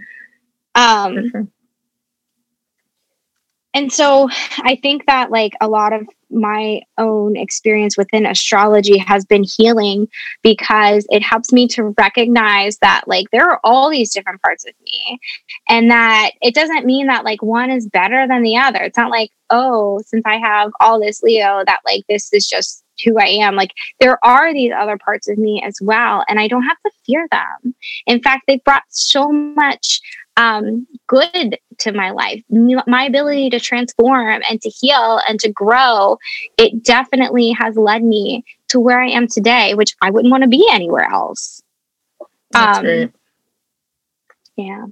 Um, 0.76 1.30
sure. 1.30 1.48
And 3.74 3.92
so 3.92 4.30
I 4.60 4.76
think 4.82 5.06
that 5.06 5.32
like 5.32 5.54
a 5.62 5.68
lot 5.68 5.94
of 5.94 6.08
my 6.30 6.82
own 6.98 7.38
experience 7.38 7.96
within 7.96 8.26
astrology 8.26 8.98
has 8.98 9.24
been 9.24 9.44
healing 9.44 10.08
because 10.42 11.06
it 11.10 11.22
helps 11.22 11.52
me 11.54 11.68
to 11.68 11.94
recognize 11.98 12.80
that 12.80 13.04
like 13.06 13.30
there 13.32 13.48
are 13.50 13.60
all 13.64 13.90
these 13.90 14.12
different 14.12 14.42
parts 14.42 14.66
of 14.66 14.74
me 14.84 15.20
and 15.70 15.92
that 15.92 16.32
it 16.42 16.56
doesn't 16.56 16.88
mean 16.88 17.06
that 17.06 17.24
like 17.24 17.44
one 17.44 17.70
is 17.70 17.88
better 17.88 18.28
than 18.28 18.42
the 18.42 18.58
other. 18.58 18.80
It's 18.80 18.98
not 18.98 19.12
like, 19.12 19.30
oh, 19.52 20.02
since 20.08 20.24
I 20.26 20.38
have 20.38 20.72
all 20.80 21.00
this 21.00 21.22
Leo, 21.22 21.64
that 21.68 21.82
like 21.86 22.04
this 22.10 22.34
is 22.34 22.48
just 22.48 22.84
who 23.04 23.20
I 23.20 23.26
am. 23.26 23.56
Like 23.56 23.72
there 24.00 24.24
are 24.26 24.54
these 24.54 24.72
other 24.76 24.98
parts 24.98 25.28
of 25.30 25.38
me 25.38 25.62
as 25.66 25.78
well, 25.82 26.24
and 26.28 26.40
I 26.40 26.48
don't 26.48 26.64
have 26.64 26.82
to 26.86 26.92
fear 27.06 27.28
them. 27.32 27.76
In 28.08 28.22
fact, 28.22 28.44
they've 28.48 28.64
brought 28.64 28.84
so 28.90 29.32
much 29.32 30.02
um, 30.38 30.88
good 31.08 31.58
to 31.80 31.92
my 31.92 32.12
life. 32.12 32.44
My 32.50 33.06
ability 33.06 33.50
to 33.52 33.60
transform 33.60 34.42
and 34.50 34.62
to 34.62 34.70
heal 34.70 35.22
and 35.28 35.40
to 35.40 35.52
grow, 35.52 36.18
it 36.58 36.84
definitely 36.84 37.52
has 37.52 37.76
led 37.78 38.04
me 38.04 38.44
to 38.70 38.80
where 38.80 39.00
I 39.00 39.10
am 39.10 39.28
today, 39.28 39.74
which 39.76 39.96
I 40.02 40.10
wouldn't 40.10 40.32
want 40.32 40.44
to 40.44 40.50
be 40.50 40.68
anywhere 40.72 41.08
else. 41.10 41.62
That's 42.52 42.80
um, 42.80 42.84
great. 42.84 43.12
Yeah. 44.56 44.86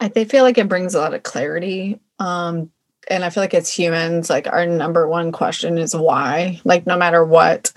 I 0.00 0.08
they 0.08 0.24
feel 0.24 0.44
like 0.44 0.58
it 0.58 0.68
brings 0.68 0.94
a 0.94 1.00
lot 1.00 1.14
of 1.14 1.22
clarity. 1.22 2.00
Um, 2.18 2.70
and 3.08 3.24
I 3.24 3.30
feel 3.30 3.42
like 3.42 3.54
as 3.54 3.70
humans, 3.70 4.28
like 4.28 4.46
our 4.48 4.66
number 4.66 5.06
one 5.08 5.32
question 5.32 5.78
is 5.78 5.94
why. 5.94 6.60
Like 6.64 6.86
no 6.86 6.96
matter 6.96 7.24
what 7.24 7.72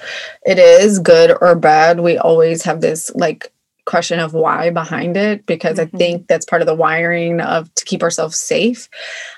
it 0.46 0.58
is, 0.58 1.00
good 1.00 1.36
or 1.40 1.56
bad, 1.56 2.00
we 2.00 2.18
always 2.18 2.64
have 2.64 2.82
this 2.82 3.12
like 3.14 3.52
question 3.90 4.20
of 4.20 4.34
why 4.34 4.70
behind 4.70 5.18
it 5.18 5.46
because 5.48 5.80
mm-hmm. 5.80 5.96
I 5.96 5.98
think 5.98 6.28
that's 6.28 6.46
part 6.46 6.62
of 6.62 6.68
the 6.68 6.76
wiring 6.76 7.42
of 7.42 7.74
to 7.74 7.86
keep 7.86 8.04
ourselves 8.04 8.38
safe. 8.38 8.88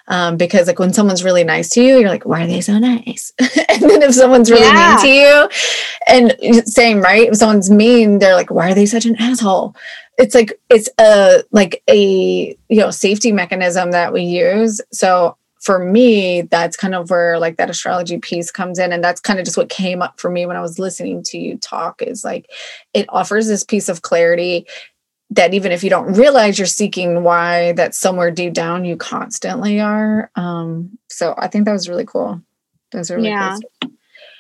Um, 0.10 0.36
because 0.36 0.68
like 0.68 0.78
when 0.78 0.92
someone's 0.92 1.24
really 1.24 1.46
nice 1.46 1.70
to 1.70 1.82
you, 1.82 1.98
you're 1.98 2.10
like, 2.10 2.26
why 2.26 2.44
are 2.44 2.48
they 2.48 2.60
so 2.60 2.78
nice? 2.78 3.32
and 3.40 3.82
then 3.82 4.02
if 4.02 4.14
someone's 4.14 4.52
really 4.52 4.68
yeah. 4.68 4.98
mean 4.98 5.06
to 5.06 5.08
you, 5.08 5.50
and 6.08 6.68
same 6.68 7.00
right, 7.00 7.30
if 7.30 7.38
someone's 7.38 7.72
mean, 7.72 8.20
they're 8.20 8.36
like, 8.36 8.52
why 8.52 8.72
are 8.72 8.76
they 8.76 8.86
such 8.86 9.06
an 9.06 9.16
asshole? 9.20 9.74
It's 10.18 10.36
like 10.36 10.60
it's 10.70 10.90
a 11.00 11.44
like 11.52 11.82
a 11.88 12.56
you 12.68 12.78
know 12.78 12.92
safety 12.92 13.32
mechanism 13.32 13.92
that 13.92 14.12
we 14.12 14.24
use. 14.24 14.82
So 14.92 15.38
for 15.62 15.80
me, 15.80 16.42
that's 16.42 16.76
kind 16.76 16.96
of 16.96 17.10
where 17.10 17.38
like 17.40 17.58
that 17.58 17.70
astrology 17.70 18.18
piece 18.18 18.52
comes 18.52 18.80
in. 18.80 18.92
And 18.92 19.04
that's 19.04 19.22
kind 19.22 19.40
of 19.40 19.46
just 19.46 19.58
what 19.58 19.70
came 19.70 20.02
up 20.02 20.20
for 20.20 20.30
me 20.30 20.46
when 20.46 20.58
I 20.58 20.62
was 20.62 20.80
listening 20.80 21.22
to 21.26 21.38
you 21.38 21.58
talk 21.58 22.02
is 22.02 22.24
like 22.24 22.50
it 22.94 23.06
offers 23.10 23.48
this 23.48 23.64
piece 23.64 23.88
of 23.88 24.02
clarity 24.02 24.66
that 25.30 25.54
even 25.54 25.72
if 25.72 25.84
you 25.84 25.90
don't 25.90 26.14
realize 26.14 26.58
you're 26.60 26.66
seeking 26.66 27.24
why, 27.24 27.72
that 27.74 27.96
somewhere 27.96 28.32
deep 28.32 28.54
down 28.54 28.86
you 28.86 28.98
constantly 28.98 29.80
are. 29.80 30.30
Um, 30.36 30.98
so 31.10 31.36
I 31.38 31.48
think 31.48 31.66
that 31.66 31.74
was 31.74 31.88
really 31.88 32.06
cool. 32.06 32.42
That 32.92 32.98
was 32.98 33.12
really 33.12 33.30
yeah. 33.30 33.56
Cool. 33.82 33.92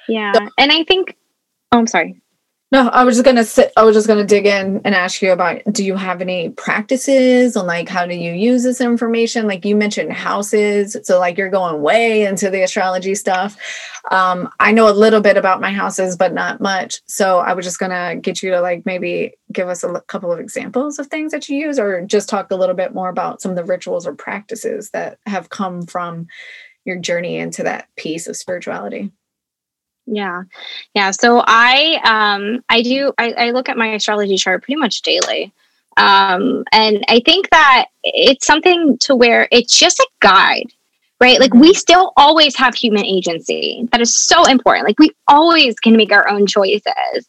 Yeah. 0.09 0.33
So, 0.33 0.49
and 0.57 0.71
I 0.71 0.83
think, 0.83 1.17
oh, 1.71 1.77
I'm 1.77 1.87
sorry. 1.87 2.20
No, 2.71 2.87
I 2.87 3.03
was 3.03 3.17
just 3.17 3.25
gonna 3.25 3.43
sit. 3.43 3.73
I 3.75 3.83
was 3.83 3.97
just 3.97 4.07
gonna 4.07 4.23
dig 4.23 4.45
in 4.45 4.79
and 4.85 4.95
ask 4.95 5.21
you 5.21 5.33
about. 5.33 5.61
Do 5.73 5.83
you 5.83 5.97
have 5.97 6.21
any 6.21 6.51
practices 6.51 7.57
on 7.57 7.67
like 7.67 7.89
how 7.89 8.05
do 8.05 8.15
you 8.15 8.31
use 8.31 8.63
this 8.63 8.79
information? 8.79 9.45
Like 9.45 9.65
you 9.65 9.75
mentioned 9.75 10.13
houses, 10.13 10.95
so 11.03 11.19
like 11.19 11.37
you're 11.37 11.49
going 11.49 11.81
way 11.81 12.25
into 12.25 12.49
the 12.49 12.61
astrology 12.61 13.13
stuff. 13.13 13.57
Um, 14.09 14.49
I 14.61 14.71
know 14.71 14.89
a 14.89 14.95
little 14.95 15.19
bit 15.19 15.35
about 15.35 15.59
my 15.59 15.71
houses, 15.73 16.15
but 16.15 16.33
not 16.33 16.61
much. 16.61 17.01
So 17.07 17.39
I 17.39 17.53
was 17.55 17.65
just 17.65 17.77
gonna 17.77 18.15
get 18.15 18.41
you 18.41 18.51
to 18.51 18.61
like 18.61 18.85
maybe 18.85 19.33
give 19.51 19.67
us 19.67 19.83
a 19.83 19.99
couple 20.07 20.31
of 20.31 20.39
examples 20.39 20.97
of 20.97 21.07
things 21.07 21.33
that 21.33 21.49
you 21.49 21.57
use, 21.57 21.77
or 21.77 22.05
just 22.05 22.29
talk 22.29 22.51
a 22.51 22.55
little 22.55 22.75
bit 22.75 22.93
more 22.93 23.09
about 23.09 23.41
some 23.41 23.51
of 23.51 23.57
the 23.57 23.65
rituals 23.65 24.07
or 24.07 24.15
practices 24.15 24.91
that 24.91 25.19
have 25.25 25.49
come 25.49 25.81
from 25.85 26.27
your 26.85 26.97
journey 26.97 27.35
into 27.35 27.63
that 27.63 27.93
piece 27.97 28.27
of 28.27 28.37
spirituality. 28.37 29.11
Yeah. 30.05 30.43
Yeah. 30.93 31.11
So 31.11 31.43
I 31.45 31.99
um 32.03 32.63
I 32.69 32.81
do 32.81 33.13
I, 33.17 33.31
I 33.33 33.51
look 33.51 33.69
at 33.69 33.77
my 33.77 33.93
astrology 33.93 34.37
chart 34.37 34.63
pretty 34.63 34.79
much 34.79 35.01
daily. 35.01 35.53
Um 35.97 36.63
and 36.71 37.03
I 37.07 37.21
think 37.23 37.49
that 37.51 37.87
it's 38.03 38.45
something 38.45 38.97
to 38.99 39.15
where 39.15 39.47
it's 39.51 39.77
just 39.77 39.99
a 39.99 40.07
guide, 40.19 40.71
right? 41.19 41.39
Like 41.39 41.53
we 41.53 41.69
mm-hmm. 41.69 41.77
still 41.77 42.13
always 42.17 42.55
have 42.57 42.75
human 42.75 43.05
agency. 43.05 43.87
That 43.91 44.01
is 44.01 44.17
so 44.17 44.45
important. 44.45 44.87
Like 44.87 44.99
we 44.99 45.11
always 45.27 45.79
can 45.79 45.95
make 45.95 46.11
our 46.11 46.27
own 46.27 46.47
choices. 46.47 47.27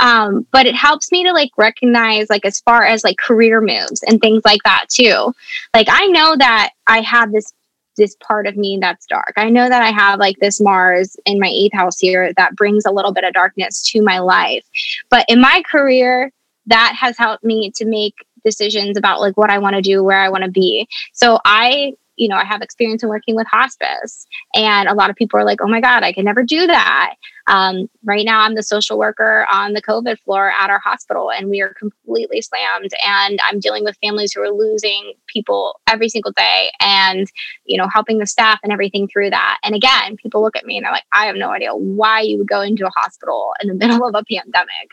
Um, 0.00 0.46
but 0.50 0.66
it 0.66 0.74
helps 0.74 1.12
me 1.12 1.22
to 1.24 1.32
like 1.32 1.50
recognize 1.56 2.28
like 2.28 2.44
as 2.44 2.60
far 2.60 2.84
as 2.84 3.04
like 3.04 3.18
career 3.18 3.60
moves 3.60 4.02
and 4.02 4.20
things 4.20 4.42
like 4.44 4.60
that 4.64 4.86
too. 4.88 5.32
Like 5.74 5.86
I 5.88 6.06
know 6.06 6.36
that 6.36 6.70
I 6.86 7.02
have 7.02 7.30
this 7.30 7.52
this 7.96 8.16
part 8.16 8.46
of 8.46 8.56
me 8.56 8.78
that's 8.80 9.06
dark. 9.06 9.34
I 9.36 9.50
know 9.50 9.68
that 9.68 9.82
I 9.82 9.90
have 9.90 10.18
like 10.18 10.38
this 10.38 10.60
Mars 10.60 11.16
in 11.26 11.38
my 11.38 11.48
eighth 11.48 11.74
house 11.74 11.98
here 11.98 12.32
that 12.36 12.56
brings 12.56 12.84
a 12.84 12.90
little 12.90 13.12
bit 13.12 13.24
of 13.24 13.34
darkness 13.34 13.82
to 13.90 14.02
my 14.02 14.18
life. 14.18 14.64
But 15.10 15.26
in 15.28 15.40
my 15.40 15.62
career, 15.70 16.32
that 16.66 16.94
has 16.98 17.18
helped 17.18 17.44
me 17.44 17.70
to 17.76 17.84
make 17.84 18.14
decisions 18.44 18.96
about 18.96 19.20
like 19.20 19.36
what 19.36 19.50
I 19.50 19.58
want 19.58 19.76
to 19.76 19.82
do, 19.82 20.02
where 20.02 20.18
I 20.18 20.28
want 20.28 20.44
to 20.44 20.50
be. 20.50 20.88
So 21.12 21.38
I 21.44 21.94
you 22.22 22.28
know, 22.28 22.36
I 22.36 22.44
have 22.44 22.62
experience 22.62 23.02
in 23.02 23.08
working 23.08 23.34
with 23.34 23.48
hospice. 23.48 24.28
And 24.54 24.88
a 24.88 24.94
lot 24.94 25.10
of 25.10 25.16
people 25.16 25.40
are 25.40 25.44
like, 25.44 25.60
oh 25.60 25.66
my 25.66 25.80
God, 25.80 26.04
I 26.04 26.12
can 26.12 26.24
never 26.24 26.44
do 26.44 26.68
that. 26.68 27.14
Um, 27.48 27.90
right 28.04 28.24
now, 28.24 28.42
I'm 28.42 28.54
the 28.54 28.62
social 28.62 28.96
worker 28.96 29.44
on 29.50 29.72
the 29.72 29.82
COVID 29.82 30.20
floor 30.20 30.52
at 30.56 30.70
our 30.70 30.78
hospital, 30.78 31.32
and 31.32 31.50
we 31.50 31.60
are 31.60 31.74
completely 31.74 32.40
slammed. 32.40 32.92
And 33.04 33.40
I'm 33.42 33.58
dealing 33.58 33.82
with 33.82 33.98
families 34.00 34.32
who 34.32 34.40
are 34.40 34.52
losing 34.52 35.14
people 35.26 35.80
every 35.90 36.08
single 36.08 36.30
day 36.30 36.70
and, 36.80 37.26
you 37.64 37.76
know, 37.76 37.88
helping 37.92 38.18
the 38.18 38.26
staff 38.26 38.60
and 38.62 38.72
everything 38.72 39.08
through 39.08 39.30
that. 39.30 39.58
And 39.64 39.74
again, 39.74 40.16
people 40.16 40.42
look 40.42 40.54
at 40.54 40.64
me 40.64 40.76
and 40.76 40.84
they're 40.84 40.92
like, 40.92 41.02
I 41.12 41.26
have 41.26 41.34
no 41.34 41.50
idea 41.50 41.74
why 41.74 42.20
you 42.20 42.38
would 42.38 42.48
go 42.48 42.60
into 42.60 42.86
a 42.86 42.92
hospital 42.94 43.52
in 43.60 43.66
the 43.66 43.74
middle 43.86 44.06
of 44.06 44.14
a 44.14 44.22
pandemic. 44.32 44.92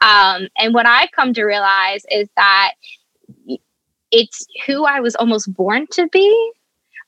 Um, 0.00 0.48
and 0.56 0.72
what 0.72 0.86
I've 0.86 1.10
come 1.10 1.34
to 1.34 1.44
realize 1.44 2.06
is 2.10 2.30
that 2.36 2.72
it's 4.10 4.46
who 4.66 4.86
I 4.86 5.00
was 5.00 5.14
almost 5.16 5.52
born 5.52 5.86
to 5.92 6.08
be 6.08 6.52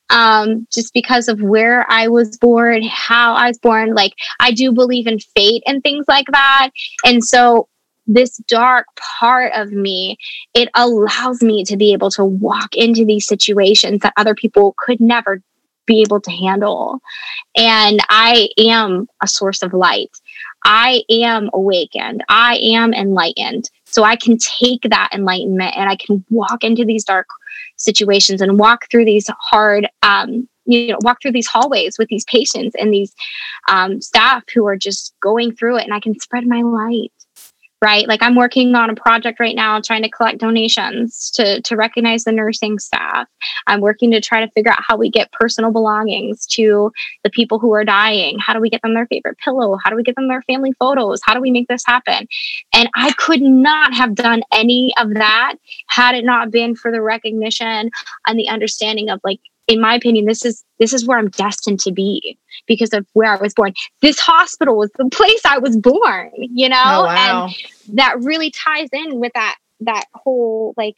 um, 0.09 0.67
just 0.73 0.93
because 0.93 1.27
of 1.27 1.41
where 1.41 1.89
I 1.89 2.07
was 2.07 2.37
born, 2.37 2.83
how 2.83 3.33
I 3.33 3.47
was 3.47 3.59
born. 3.59 3.93
Like, 3.93 4.13
I 4.39 4.51
do 4.51 4.71
believe 4.71 5.07
in 5.07 5.19
fate 5.19 5.63
and 5.65 5.81
things 5.81 6.05
like 6.07 6.27
that. 6.31 6.69
And 7.05 7.23
so, 7.23 7.67
this 8.05 8.37
dark 8.49 8.85
part 8.97 9.53
of 9.55 9.71
me, 9.71 10.17
it 10.53 10.67
allows 10.75 11.41
me 11.41 11.63
to 11.63 11.77
be 11.77 11.93
able 11.93 12.11
to 12.11 12.25
walk 12.25 12.75
into 12.75 13.05
these 13.05 13.25
situations 13.25 14.01
that 14.01 14.13
other 14.17 14.35
people 14.35 14.75
could 14.77 14.99
never 14.99 15.41
be 15.85 16.01
able 16.01 16.19
to 16.21 16.31
handle. 16.31 16.99
And 17.55 17.99
I 18.09 18.49
am 18.57 19.07
a 19.21 19.27
source 19.27 19.61
of 19.61 19.73
light. 19.73 20.11
I 20.65 21.03
am 21.09 21.49
awakened. 21.53 22.23
I 22.29 22.57
am 22.57 22.93
enlightened. 22.93 23.69
So 23.85 24.03
I 24.03 24.15
can 24.15 24.37
take 24.37 24.81
that 24.89 25.09
enlightenment 25.13 25.75
and 25.75 25.89
I 25.89 25.95
can 25.95 26.23
walk 26.29 26.63
into 26.63 26.85
these 26.85 27.03
dark 27.03 27.27
situations 27.83 28.41
and 28.41 28.59
walk 28.59 28.89
through 28.89 29.05
these 29.05 29.29
hard 29.39 29.87
um, 30.01 30.47
you 30.65 30.87
know 30.87 30.97
walk 31.01 31.21
through 31.21 31.31
these 31.31 31.47
hallways 31.47 31.97
with 31.97 32.07
these 32.07 32.25
patients 32.25 32.75
and 32.79 32.93
these 32.93 33.13
um, 33.67 34.01
staff 34.01 34.43
who 34.53 34.65
are 34.65 34.77
just 34.77 35.13
going 35.21 35.53
through 35.55 35.77
it. 35.77 35.83
And 35.83 35.93
i 35.93 35.99
can 35.99 36.19
spread 36.19 36.47
my 36.47 36.61
light 36.61 37.11
right? 37.83 38.07
Like 38.07 38.23
I'm 38.23 38.35
working 38.35 38.73
on 38.75 38.89
a 38.89 38.95
project 38.95 39.41
right 39.41 39.55
now 39.55 39.81
trying 39.81 40.03
to 40.03 40.09
collect 40.09 40.37
donations 40.37 41.29
to, 41.31 41.61
to 41.63 41.75
recognize 41.75 42.23
the 42.23 42.31
nursing 42.31 42.79
staff. 42.79 43.27
I'm 43.67 43.81
working 43.81 44.09
to 44.11 44.21
try 44.21 44.39
to 44.39 44.49
figure 44.51 44.71
out 44.71 44.81
how 44.81 44.95
we 44.95 45.09
get 45.09 45.33
personal 45.33 45.69
belongings 45.69 46.45
to 46.51 46.93
the 47.25 47.29
people 47.29 47.59
who 47.59 47.73
are 47.73 47.83
dying. 47.83 48.39
How 48.39 48.53
do 48.53 48.61
we 48.61 48.69
get 48.69 48.81
them 48.83 48.93
their 48.93 49.05
favorite 49.07 49.37
pillow? 49.43 49.77
How 49.83 49.89
do 49.89 49.97
we 49.97 50.03
get 50.03 50.15
them 50.15 50.29
their 50.29 50.43
family 50.43 50.71
photos? 50.79 51.19
How 51.25 51.33
do 51.33 51.41
we 51.41 51.51
make 51.51 51.67
this 51.67 51.83
happen? 51.85 52.25
And 52.73 52.89
I 52.95 53.11
could 53.17 53.41
not 53.41 53.93
have 53.93 54.15
done 54.15 54.43
any 54.53 54.93
of 54.97 55.13
that 55.15 55.55
had 55.87 56.15
it 56.15 56.23
not 56.23 56.51
been 56.51 56.75
for 56.75 56.89
the 56.89 57.01
recognition 57.01 57.91
and 58.25 58.39
the 58.39 58.47
understanding 58.47 59.09
of 59.09 59.19
like 59.25 59.41
in 59.67 59.79
my 59.79 59.95
opinion, 59.95 60.25
this 60.25 60.45
is 60.45 60.63
this 60.79 60.93
is 60.93 61.05
where 61.05 61.17
I'm 61.17 61.29
destined 61.29 61.79
to 61.81 61.91
be 61.91 62.37
because 62.67 62.93
of 62.93 63.05
where 63.13 63.31
I 63.31 63.41
was 63.41 63.53
born. 63.53 63.73
This 64.01 64.19
hospital 64.19 64.77
was 64.77 64.91
the 64.97 65.09
place 65.09 65.41
I 65.45 65.57
was 65.57 65.77
born, 65.77 66.31
you 66.35 66.69
know? 66.69 66.83
Oh, 66.83 67.05
wow. 67.05 67.47
And 67.87 67.97
that 67.97 68.19
really 68.19 68.51
ties 68.51 68.89
in 68.91 69.19
with 69.19 69.31
that 69.33 69.55
that 69.81 70.05
whole 70.13 70.73
like 70.77 70.95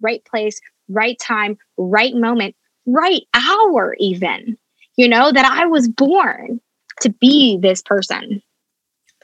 right 0.00 0.24
place, 0.24 0.60
right 0.88 1.18
time, 1.20 1.56
right 1.76 2.14
moment, 2.14 2.56
right 2.86 3.22
hour 3.34 3.96
even. 3.98 4.58
You 4.96 5.08
know, 5.08 5.32
that 5.32 5.46
I 5.46 5.66
was 5.66 5.88
born 5.88 6.60
to 7.00 7.10
be 7.10 7.56
this 7.56 7.82
person. 7.82 8.42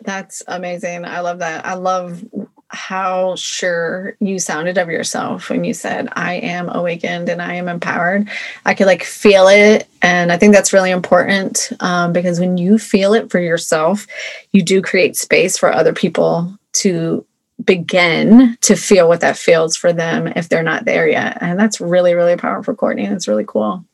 That's 0.03 0.43
amazing. 0.47 1.05
I 1.05 1.21
love 1.21 1.41
that. 1.41 1.67
I 1.67 1.75
love 1.75 2.25
how 2.71 3.35
sure 3.37 4.15
you 4.21 4.39
sounded 4.39 4.77
of 4.77 4.89
yourself 4.89 5.49
when 5.49 5.65
you 5.65 5.73
said, 5.73 6.09
I 6.13 6.35
am 6.35 6.69
awakened 6.69 7.29
and 7.29 7.41
I 7.41 7.55
am 7.55 7.67
empowered. 7.67 8.29
I 8.67 8.75
could 8.75 8.87
like 8.87 9.05
feel 9.05 9.49
it. 9.49 9.89
And 10.03 10.31
I 10.31 10.37
think 10.37 10.55
that's 10.55 10.73
really 10.73 10.91
important 10.91 11.73
um, 11.81 12.13
because 12.13 12.39
when 12.39 12.59
you 12.59 12.79
feel 12.79 13.15
it 13.15 13.31
for 13.31 13.41
yourself, 13.41 14.07
you 14.53 14.63
do 14.63 14.83
create 14.83 15.17
space 15.17 15.57
for 15.57 15.73
other 15.73 15.95
people 15.95 16.59
to 16.75 17.25
begin 17.65 18.57
to 18.61 18.77
feel 18.77 19.09
what 19.09 19.23
that 19.23 19.39
feels 19.39 19.77
for 19.77 19.93
them 19.93 20.27
if 20.37 20.49
they're 20.49 20.63
not 20.63 20.85
there 20.85 21.09
yet. 21.09 21.39
And 21.41 21.59
that's 21.59 21.81
really, 21.81 22.15
really 22.15 22.37
powerful, 22.37 22.75
Courtney. 22.75 23.07
That's 23.07 23.29
really 23.29 23.45
cool. 23.47 23.85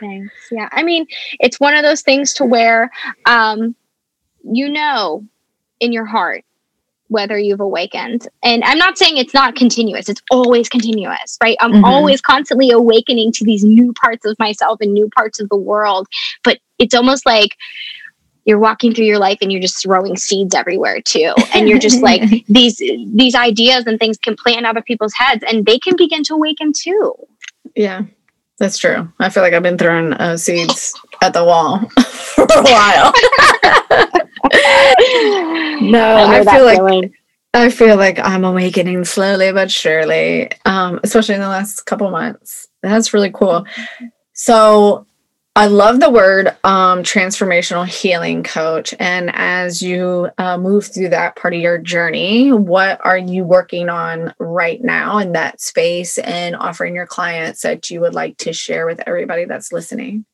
Thanks. 0.00 0.32
Yeah. 0.52 0.68
I 0.70 0.84
mean, 0.84 1.06
it's 1.40 1.58
one 1.58 1.74
of 1.74 1.82
those 1.82 2.02
things 2.02 2.32
to 2.34 2.44
where 2.44 2.90
um, 3.26 3.74
you 4.44 4.68
know 4.68 5.24
in 5.80 5.92
your 5.92 6.04
heart 6.04 6.44
whether 7.08 7.38
you've 7.38 7.60
awakened. 7.60 8.28
And 8.42 8.62
I'm 8.64 8.78
not 8.78 8.98
saying 8.98 9.16
it's 9.16 9.34
not 9.34 9.56
continuous, 9.56 10.08
it's 10.08 10.22
always 10.30 10.68
continuous, 10.68 11.36
right? 11.42 11.56
I'm 11.60 11.72
mm-hmm. 11.72 11.84
always 11.84 12.20
constantly 12.20 12.70
awakening 12.70 13.32
to 13.32 13.44
these 13.44 13.64
new 13.64 13.92
parts 13.94 14.24
of 14.24 14.38
myself 14.38 14.80
and 14.80 14.92
new 14.92 15.08
parts 15.10 15.40
of 15.40 15.48
the 15.48 15.56
world. 15.56 16.06
But 16.44 16.58
it's 16.78 16.94
almost 16.94 17.26
like 17.26 17.56
you're 18.44 18.58
walking 18.58 18.94
through 18.94 19.04
your 19.04 19.18
life 19.18 19.38
and 19.42 19.52
you're 19.52 19.60
just 19.60 19.82
throwing 19.82 20.16
seeds 20.16 20.54
everywhere 20.54 21.02
too 21.02 21.34
and 21.52 21.68
you're 21.68 21.78
just 21.78 22.00
like 22.00 22.22
these 22.48 22.78
these 22.78 23.34
ideas 23.34 23.86
and 23.86 23.98
things 23.98 24.16
can 24.16 24.34
plant 24.36 24.60
in 24.60 24.64
other 24.64 24.80
people's 24.80 25.12
heads 25.12 25.44
and 25.46 25.66
they 25.66 25.78
can 25.78 25.94
begin 25.96 26.22
to 26.24 26.32
awaken 26.32 26.72
too 26.72 27.14
yeah 27.76 28.02
that's 28.58 28.78
true 28.78 29.10
i 29.18 29.28
feel 29.28 29.42
like 29.42 29.52
i've 29.52 29.62
been 29.62 29.78
throwing 29.78 30.12
uh, 30.14 30.36
seeds 30.36 30.94
at 31.22 31.32
the 31.32 31.44
wall 31.44 31.80
for 32.00 32.44
a 32.44 32.62
while 32.62 33.12
no, 35.80 36.16
I, 36.16 36.40
I 36.40 36.44
feel 36.44 36.64
like 36.64 36.78
feeling. 36.78 37.12
I 37.54 37.70
feel 37.70 37.96
like 37.96 38.18
I'm 38.18 38.44
awakening 38.44 39.04
slowly 39.04 39.52
but 39.52 39.70
surely, 39.70 40.50
um, 40.64 41.00
especially 41.02 41.34
in 41.34 41.40
the 41.40 41.48
last 41.48 41.86
couple 41.86 42.10
months. 42.10 42.68
That's 42.82 43.14
really 43.14 43.30
cool. 43.30 43.66
So 44.32 45.06
I 45.58 45.66
love 45.66 45.98
the 45.98 46.08
word 46.08 46.56
um, 46.62 47.02
transformational 47.02 47.84
healing 47.84 48.44
coach. 48.44 48.94
And 49.00 49.28
as 49.34 49.82
you 49.82 50.30
uh, 50.38 50.56
move 50.56 50.86
through 50.86 51.08
that 51.08 51.34
part 51.34 51.52
of 51.52 51.58
your 51.58 51.78
journey, 51.78 52.52
what 52.52 53.00
are 53.04 53.18
you 53.18 53.42
working 53.42 53.88
on 53.88 54.32
right 54.38 54.80
now 54.80 55.18
in 55.18 55.32
that 55.32 55.60
space 55.60 56.16
and 56.18 56.54
offering 56.54 56.94
your 56.94 57.08
clients 57.08 57.62
that 57.62 57.90
you 57.90 58.00
would 58.02 58.14
like 58.14 58.36
to 58.36 58.52
share 58.52 58.86
with 58.86 59.02
everybody 59.04 59.46
that's 59.46 59.72
listening? 59.72 60.24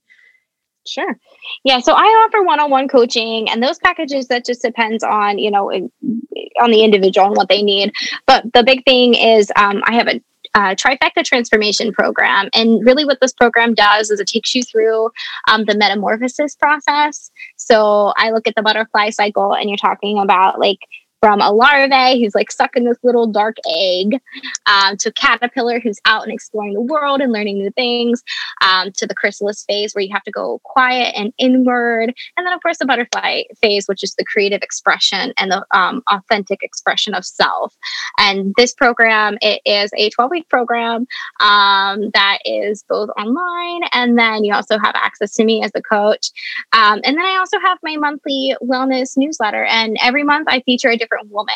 Sure. 0.86 1.18
Yeah. 1.64 1.78
So 1.80 1.94
I 1.94 2.04
offer 2.04 2.42
one-on-one 2.42 2.88
coaching 2.88 3.48
and 3.48 3.62
those 3.62 3.78
packages 3.78 4.28
that 4.28 4.44
just 4.44 4.60
depends 4.60 5.02
on, 5.02 5.38
you 5.38 5.50
know, 5.50 5.72
on 5.72 6.70
the 6.70 6.84
individual 6.84 7.28
and 7.28 7.36
what 7.36 7.48
they 7.48 7.62
need. 7.62 7.94
But 8.26 8.52
the 8.52 8.62
big 8.62 8.84
thing 8.84 9.14
is 9.14 9.50
um, 9.56 9.82
I 9.86 9.94
have 9.94 10.08
a 10.08 10.20
uh, 10.54 10.74
trifecta 10.74 11.24
transformation 11.24 11.92
program. 11.92 12.48
And 12.54 12.84
really, 12.84 13.04
what 13.04 13.20
this 13.20 13.32
program 13.32 13.74
does 13.74 14.10
is 14.10 14.20
it 14.20 14.28
takes 14.28 14.54
you 14.54 14.62
through 14.62 15.10
um, 15.48 15.64
the 15.64 15.76
metamorphosis 15.76 16.54
process. 16.54 17.30
So 17.56 18.12
I 18.16 18.30
look 18.30 18.46
at 18.46 18.54
the 18.54 18.62
butterfly 18.62 19.10
cycle, 19.10 19.54
and 19.54 19.68
you're 19.68 19.76
talking 19.76 20.18
about 20.18 20.58
like 20.58 20.78
from 21.24 21.40
a 21.40 21.50
larvae 21.50 22.20
who's 22.20 22.34
like 22.34 22.52
stuck 22.52 22.76
in 22.76 22.84
this 22.84 22.98
little 23.02 23.26
dark 23.26 23.56
egg 23.74 24.20
um, 24.66 24.94
to 24.98 25.10
caterpillar 25.12 25.80
who's 25.80 25.98
out 26.04 26.22
and 26.22 26.30
exploring 26.30 26.74
the 26.74 26.82
world 26.82 27.22
and 27.22 27.32
learning 27.32 27.56
new 27.56 27.70
things 27.70 28.22
um, 28.60 28.92
to 28.92 29.06
the 29.06 29.14
chrysalis 29.14 29.64
phase 29.66 29.94
where 29.94 30.02
you 30.02 30.12
have 30.12 30.22
to 30.22 30.30
go 30.30 30.60
quiet 30.64 31.14
and 31.16 31.32
inward 31.38 32.12
and 32.36 32.46
then 32.46 32.52
of 32.52 32.62
course 32.62 32.76
the 32.76 32.84
butterfly 32.84 33.40
phase 33.62 33.86
which 33.86 34.04
is 34.04 34.14
the 34.16 34.24
creative 34.26 34.60
expression 34.60 35.32
and 35.38 35.50
the 35.50 35.64
um, 35.70 36.02
authentic 36.12 36.62
expression 36.62 37.14
of 37.14 37.24
self. 37.24 37.74
And 38.18 38.52
this 38.58 38.74
program 38.74 39.38
it 39.40 39.62
is 39.64 39.90
a 39.96 40.10
12 40.10 40.30
week 40.30 40.48
program 40.50 41.06
um, 41.40 42.10
that 42.12 42.40
is 42.44 42.84
both 42.86 43.08
online 43.18 43.88
and 43.94 44.18
then 44.18 44.44
you 44.44 44.52
also 44.52 44.76
have 44.78 44.94
access 44.94 45.32
to 45.36 45.44
me 45.46 45.64
as 45.64 45.70
a 45.74 45.80
coach. 45.80 46.32
Um, 46.74 47.00
and 47.02 47.16
then 47.16 47.24
i 47.24 47.36
also 47.38 47.58
have 47.60 47.78
my 47.82 47.96
monthly 47.96 48.54
wellness 48.62 49.16
newsletter 49.16 49.64
and 49.64 49.96
every 50.02 50.22
month 50.22 50.48
i 50.50 50.60
feature 50.60 50.90
a 50.90 50.96
different 50.98 51.13
different 51.14 51.32
woman 51.32 51.54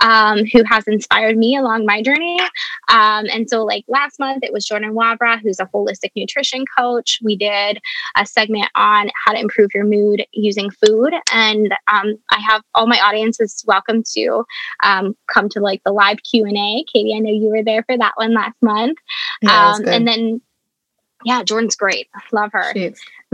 um, 0.00 0.44
who 0.52 0.62
has 0.64 0.86
inspired 0.86 1.36
me 1.36 1.56
along 1.56 1.86
my 1.86 2.02
journey. 2.02 2.38
Um, 2.88 3.26
and 3.32 3.48
so, 3.48 3.64
like 3.64 3.84
last 3.88 4.18
month, 4.18 4.42
it 4.42 4.52
was 4.52 4.64
Jordan 4.64 4.94
Wabra, 4.94 5.40
who's 5.40 5.60
a 5.60 5.66
holistic 5.66 6.10
nutrition 6.14 6.64
coach. 6.76 7.18
We 7.22 7.36
did 7.36 7.80
a 8.16 8.26
segment 8.26 8.68
on 8.74 9.10
how 9.24 9.32
to 9.32 9.40
improve 9.40 9.70
your 9.74 9.84
mood 9.84 10.24
using 10.32 10.70
food, 10.70 11.14
and 11.32 11.72
um, 11.92 12.16
I 12.30 12.40
have 12.40 12.62
all 12.74 12.86
my 12.86 12.98
audiences 13.00 13.64
welcome 13.66 14.02
to 14.14 14.44
um, 14.82 15.16
come 15.26 15.48
to 15.50 15.60
like 15.60 15.82
the 15.84 15.92
live 15.92 16.18
Q 16.22 16.44
and 16.44 16.56
A. 16.56 16.84
Katie, 16.92 17.14
I 17.14 17.18
know 17.18 17.30
you 17.30 17.48
were 17.48 17.64
there 17.64 17.82
for 17.84 17.96
that 17.96 18.12
one 18.16 18.34
last 18.34 18.56
month, 18.62 18.98
yeah, 19.42 19.72
um, 19.72 19.86
and 19.86 20.06
then 20.06 20.40
yeah, 21.24 21.42
Jordan's 21.42 21.76
great. 21.76 22.08
Love 22.32 22.50
her. 22.52 22.72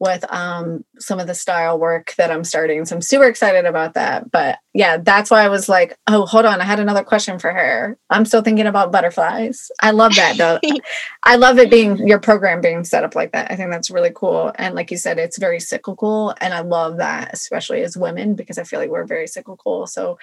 with 0.05 0.31
um, 0.31 0.85
some 0.99 1.19
of 1.19 1.27
the 1.27 1.35
style 1.35 1.79
work 1.79 2.15
that 2.19 2.31
I'm 2.31 2.45
starting. 2.45 2.85
So 2.85 2.95
I'm 2.95 3.03
super 3.03 3.25
excited 3.25 3.65
about 3.65 3.95
that. 3.95 4.31
But 4.31 4.59
yeah, 4.75 4.99
that's 4.99 5.31
why 5.31 5.43
I 5.43 5.49
was 5.49 5.69
like, 5.69 5.97
oh, 6.07 6.27
hold 6.27 6.45
on. 6.45 6.61
I 6.61 6.65
had 6.65 6.79
another 6.79 7.03
question 7.03 7.39
for 7.39 7.51
her. 7.51 7.99
I'm 8.11 8.27
still 8.27 8.43
thinking 8.43 8.67
about 8.67 8.93
butterflies. 8.93 9.71
I 9.81 9.93
love 9.93 10.15
that 10.17 10.37
though. 10.37 10.61
I 11.25 11.37
love 11.37 11.59
it 11.59 11.71
being 11.71 12.07
your 12.07 12.21
program 12.21 12.61
being 12.61 12.85
set 12.85 13.03
up 13.03 13.15
like 13.15 13.33
that. 13.33 13.51
I 13.51 13.57
think 13.57 13.71
that's 13.71 13.91
really 13.91 14.13
cool. 14.15 14.53
And 14.57 14.75
like 14.75 14.91
you 14.91 14.99
said, 14.99 15.19
it's 15.19 15.39
very 15.39 15.59
cyclical. 15.59 16.35
And 16.41 16.53
I 16.53 16.61
love 16.61 16.99
that, 16.99 17.31
especially 17.33 17.83
as 17.83 17.97
women, 17.97 18.35
because 18.35 18.59
I 18.59 18.65
feel 18.65 18.79
like 18.79 18.91
we're 18.91 19.07
very 19.07 19.27
cyclical. 19.27 19.87
So 19.87 20.19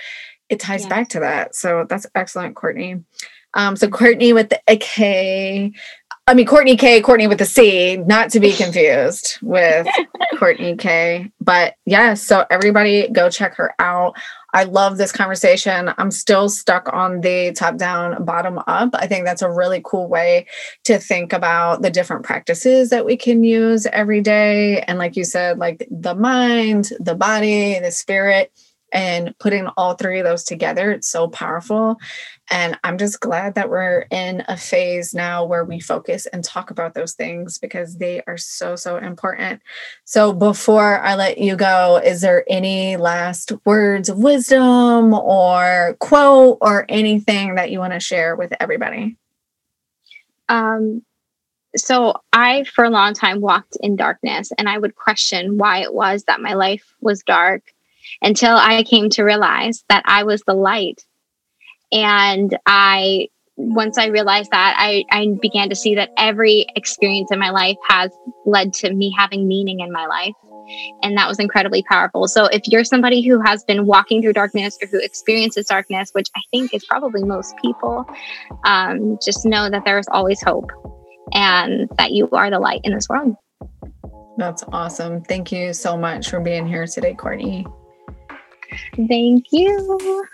it 0.48 0.60
ties 0.60 0.86
back 0.86 1.10
to 1.10 1.22
that. 1.22 1.56
So 1.56 1.86
that's 1.90 2.06
excellent, 2.14 2.56
Courtney. 2.56 3.04
Um, 3.54 3.76
so 3.76 3.88
Courtney 3.90 4.34
with 4.34 4.50
the 4.50 4.78
K, 4.78 5.74
I 6.28 6.36
mean, 6.36 6.46
Courtney 6.46 6.78
K, 6.78 7.02
Courtney 7.02 7.28
with 7.28 7.42
a 7.42 7.46
C, 7.46 7.98
not 7.98 8.30
to 8.32 8.40
be 8.40 8.54
confused 8.54 9.38
with 9.42 9.88
Courtney 10.38 10.78
K. 10.78 11.32
But 11.42 11.76
yeah, 11.86 12.14
so 12.14 12.46
everybody 12.50 13.08
go 13.10 13.30
check 13.30 13.56
her 13.56 13.74
out. 13.80 14.16
I 14.54 14.66
love 14.66 14.98
this 14.98 15.12
conversation. 15.12 15.92
I'm 15.98 16.12
still 16.12 16.48
stuck 16.48 16.92
on 16.94 17.22
the 17.22 17.54
top 17.54 17.78
down, 17.78 18.24
bottom 18.24 18.60
up. 18.68 18.90
I 18.94 19.08
think 19.08 19.26
that's 19.26 19.42
a 19.42 19.50
really 19.50 19.82
cool 19.84 20.08
way 20.08 20.46
to 20.84 21.00
think 21.00 21.34
about 21.34 21.82
the 21.82 21.90
different 21.90 22.24
practices 22.24 22.90
that 22.92 23.06
we 23.06 23.18
can 23.18 23.44
use 23.44 23.88
every 23.88 24.22
day. 24.22 24.82
And 24.82 25.00
like 25.00 25.16
you 25.16 25.24
said, 25.24 25.58
like 25.58 25.88
the 25.90 26.16
mind, 26.16 26.90
the 27.00 27.16
body, 27.16 27.80
the 27.80 27.92
spirit 27.92 28.52
and 28.92 29.34
putting 29.40 29.68
all 29.78 29.94
three 29.94 30.20
of 30.20 30.26
those 30.26 30.44
together 30.44 30.92
it's 30.92 31.08
so 31.08 31.28
powerful. 31.28 31.98
And 32.50 32.78
i'm 32.84 32.98
just 32.98 33.20
glad 33.20 33.56
that 33.56 33.70
we're 33.70 34.06
in 34.12 34.44
a 34.48 34.58
phase 34.58 35.14
now 35.14 35.46
where 35.46 35.64
we 35.64 35.80
focus 35.80 36.26
and 36.26 36.44
talk 36.44 36.72
about 36.72 36.94
those 36.94 37.14
things 37.14 37.58
because 37.58 37.98
they 37.98 38.22
are 38.28 38.38
so 38.38 38.76
so 38.76 38.98
important. 38.98 39.62
So 40.06 40.34
before 40.34 41.00
i 41.00 41.16
let 41.16 41.38
you 41.38 41.56
go 41.56 42.02
is 42.04 42.22
there 42.22 42.44
any 42.50 42.98
last 42.98 43.52
words 43.66 44.10
of 44.10 44.18
wisdom 44.18 45.14
or 45.14 45.96
quote 46.00 46.58
or 46.62 46.86
anything 46.90 47.56
that 47.56 47.72
you 47.72 47.80
want 47.80 47.94
to 47.94 48.00
share 48.00 48.36
with 48.36 48.54
everybody? 48.60 49.18
Um 50.50 51.04
so 51.76 52.16
I, 52.34 52.66
for 52.66 52.84
a 52.84 52.90
long 52.90 53.14
time, 53.14 53.40
walked 53.40 53.78
in 53.80 53.96
darkness 53.96 54.52
and 54.58 54.68
I 54.68 54.78
would 54.78 54.96
question 54.96 55.58
why 55.58 55.80
it 55.80 55.94
was 55.94 56.26
that 56.26 56.42
my 56.42 56.54
life 56.54 56.96
was 57.00 57.24
dark 57.24 57.64
until 58.22 58.56
I 58.56 58.84
came 58.84 59.10
to 59.12 59.24
realize 59.24 59.84
that 59.90 60.04
I 60.06 60.24
was 60.24 60.42
the 60.46 60.54
light. 60.54 61.02
And 61.92 62.58
I, 62.66 63.28
once 63.58 63.98
I 63.98 64.08
realized 64.08 64.52
that, 64.52 64.76
I, 64.78 65.04
I 65.12 65.28
began 65.42 65.70
to 65.70 65.76
see 65.76 65.96
that 65.96 66.10
every 66.18 66.66
experience 66.76 67.32
in 67.32 67.40
my 67.40 67.50
life 67.50 67.78
has 67.90 68.12
led 68.46 68.74
to 68.76 68.94
me 68.94 69.14
having 69.18 69.48
meaning 69.48 69.82
in 69.82 69.92
my 69.92 70.06
life. 70.06 70.34
And 71.04 71.18
that 71.18 71.28
was 71.28 71.40
incredibly 71.40 71.84
powerful. 71.84 72.28
So, 72.28 72.46
if 72.46 72.62
you're 72.68 72.86
somebody 72.86 73.28
who 73.28 73.42
has 73.42 73.64
been 73.66 73.86
walking 73.86 74.22
through 74.22 74.34
darkness 74.34 74.78
or 74.82 74.88
who 74.88 75.00
experiences 75.00 75.66
darkness, 75.66 76.12
which 76.14 76.30
I 76.36 76.42
think 76.52 76.74
is 76.74 76.86
probably 76.86 77.24
most 77.24 77.56
people, 77.58 78.06
um, 78.64 79.18
just 79.22 79.46
know 79.46 79.70
that 79.70 79.84
there 79.84 80.00
is 80.00 80.08
always 80.12 80.42
hope 80.42 80.72
and 81.34 81.90
that 81.98 82.12
you 82.12 82.30
are 82.32 82.50
the 82.50 82.60
light 82.60 82.82
in 82.84 82.94
this 82.94 83.10
world. 83.10 83.36
That's 84.38 84.64
awesome. 84.72 85.24
Thank 85.24 85.52
you 85.52 85.74
so 85.74 85.98
much 85.98 86.30
for 86.30 86.40
being 86.40 86.66
here 86.66 86.88
today, 86.88 87.14
Courtney. 87.14 87.66
Thank 88.96 89.48
you. 89.52 90.26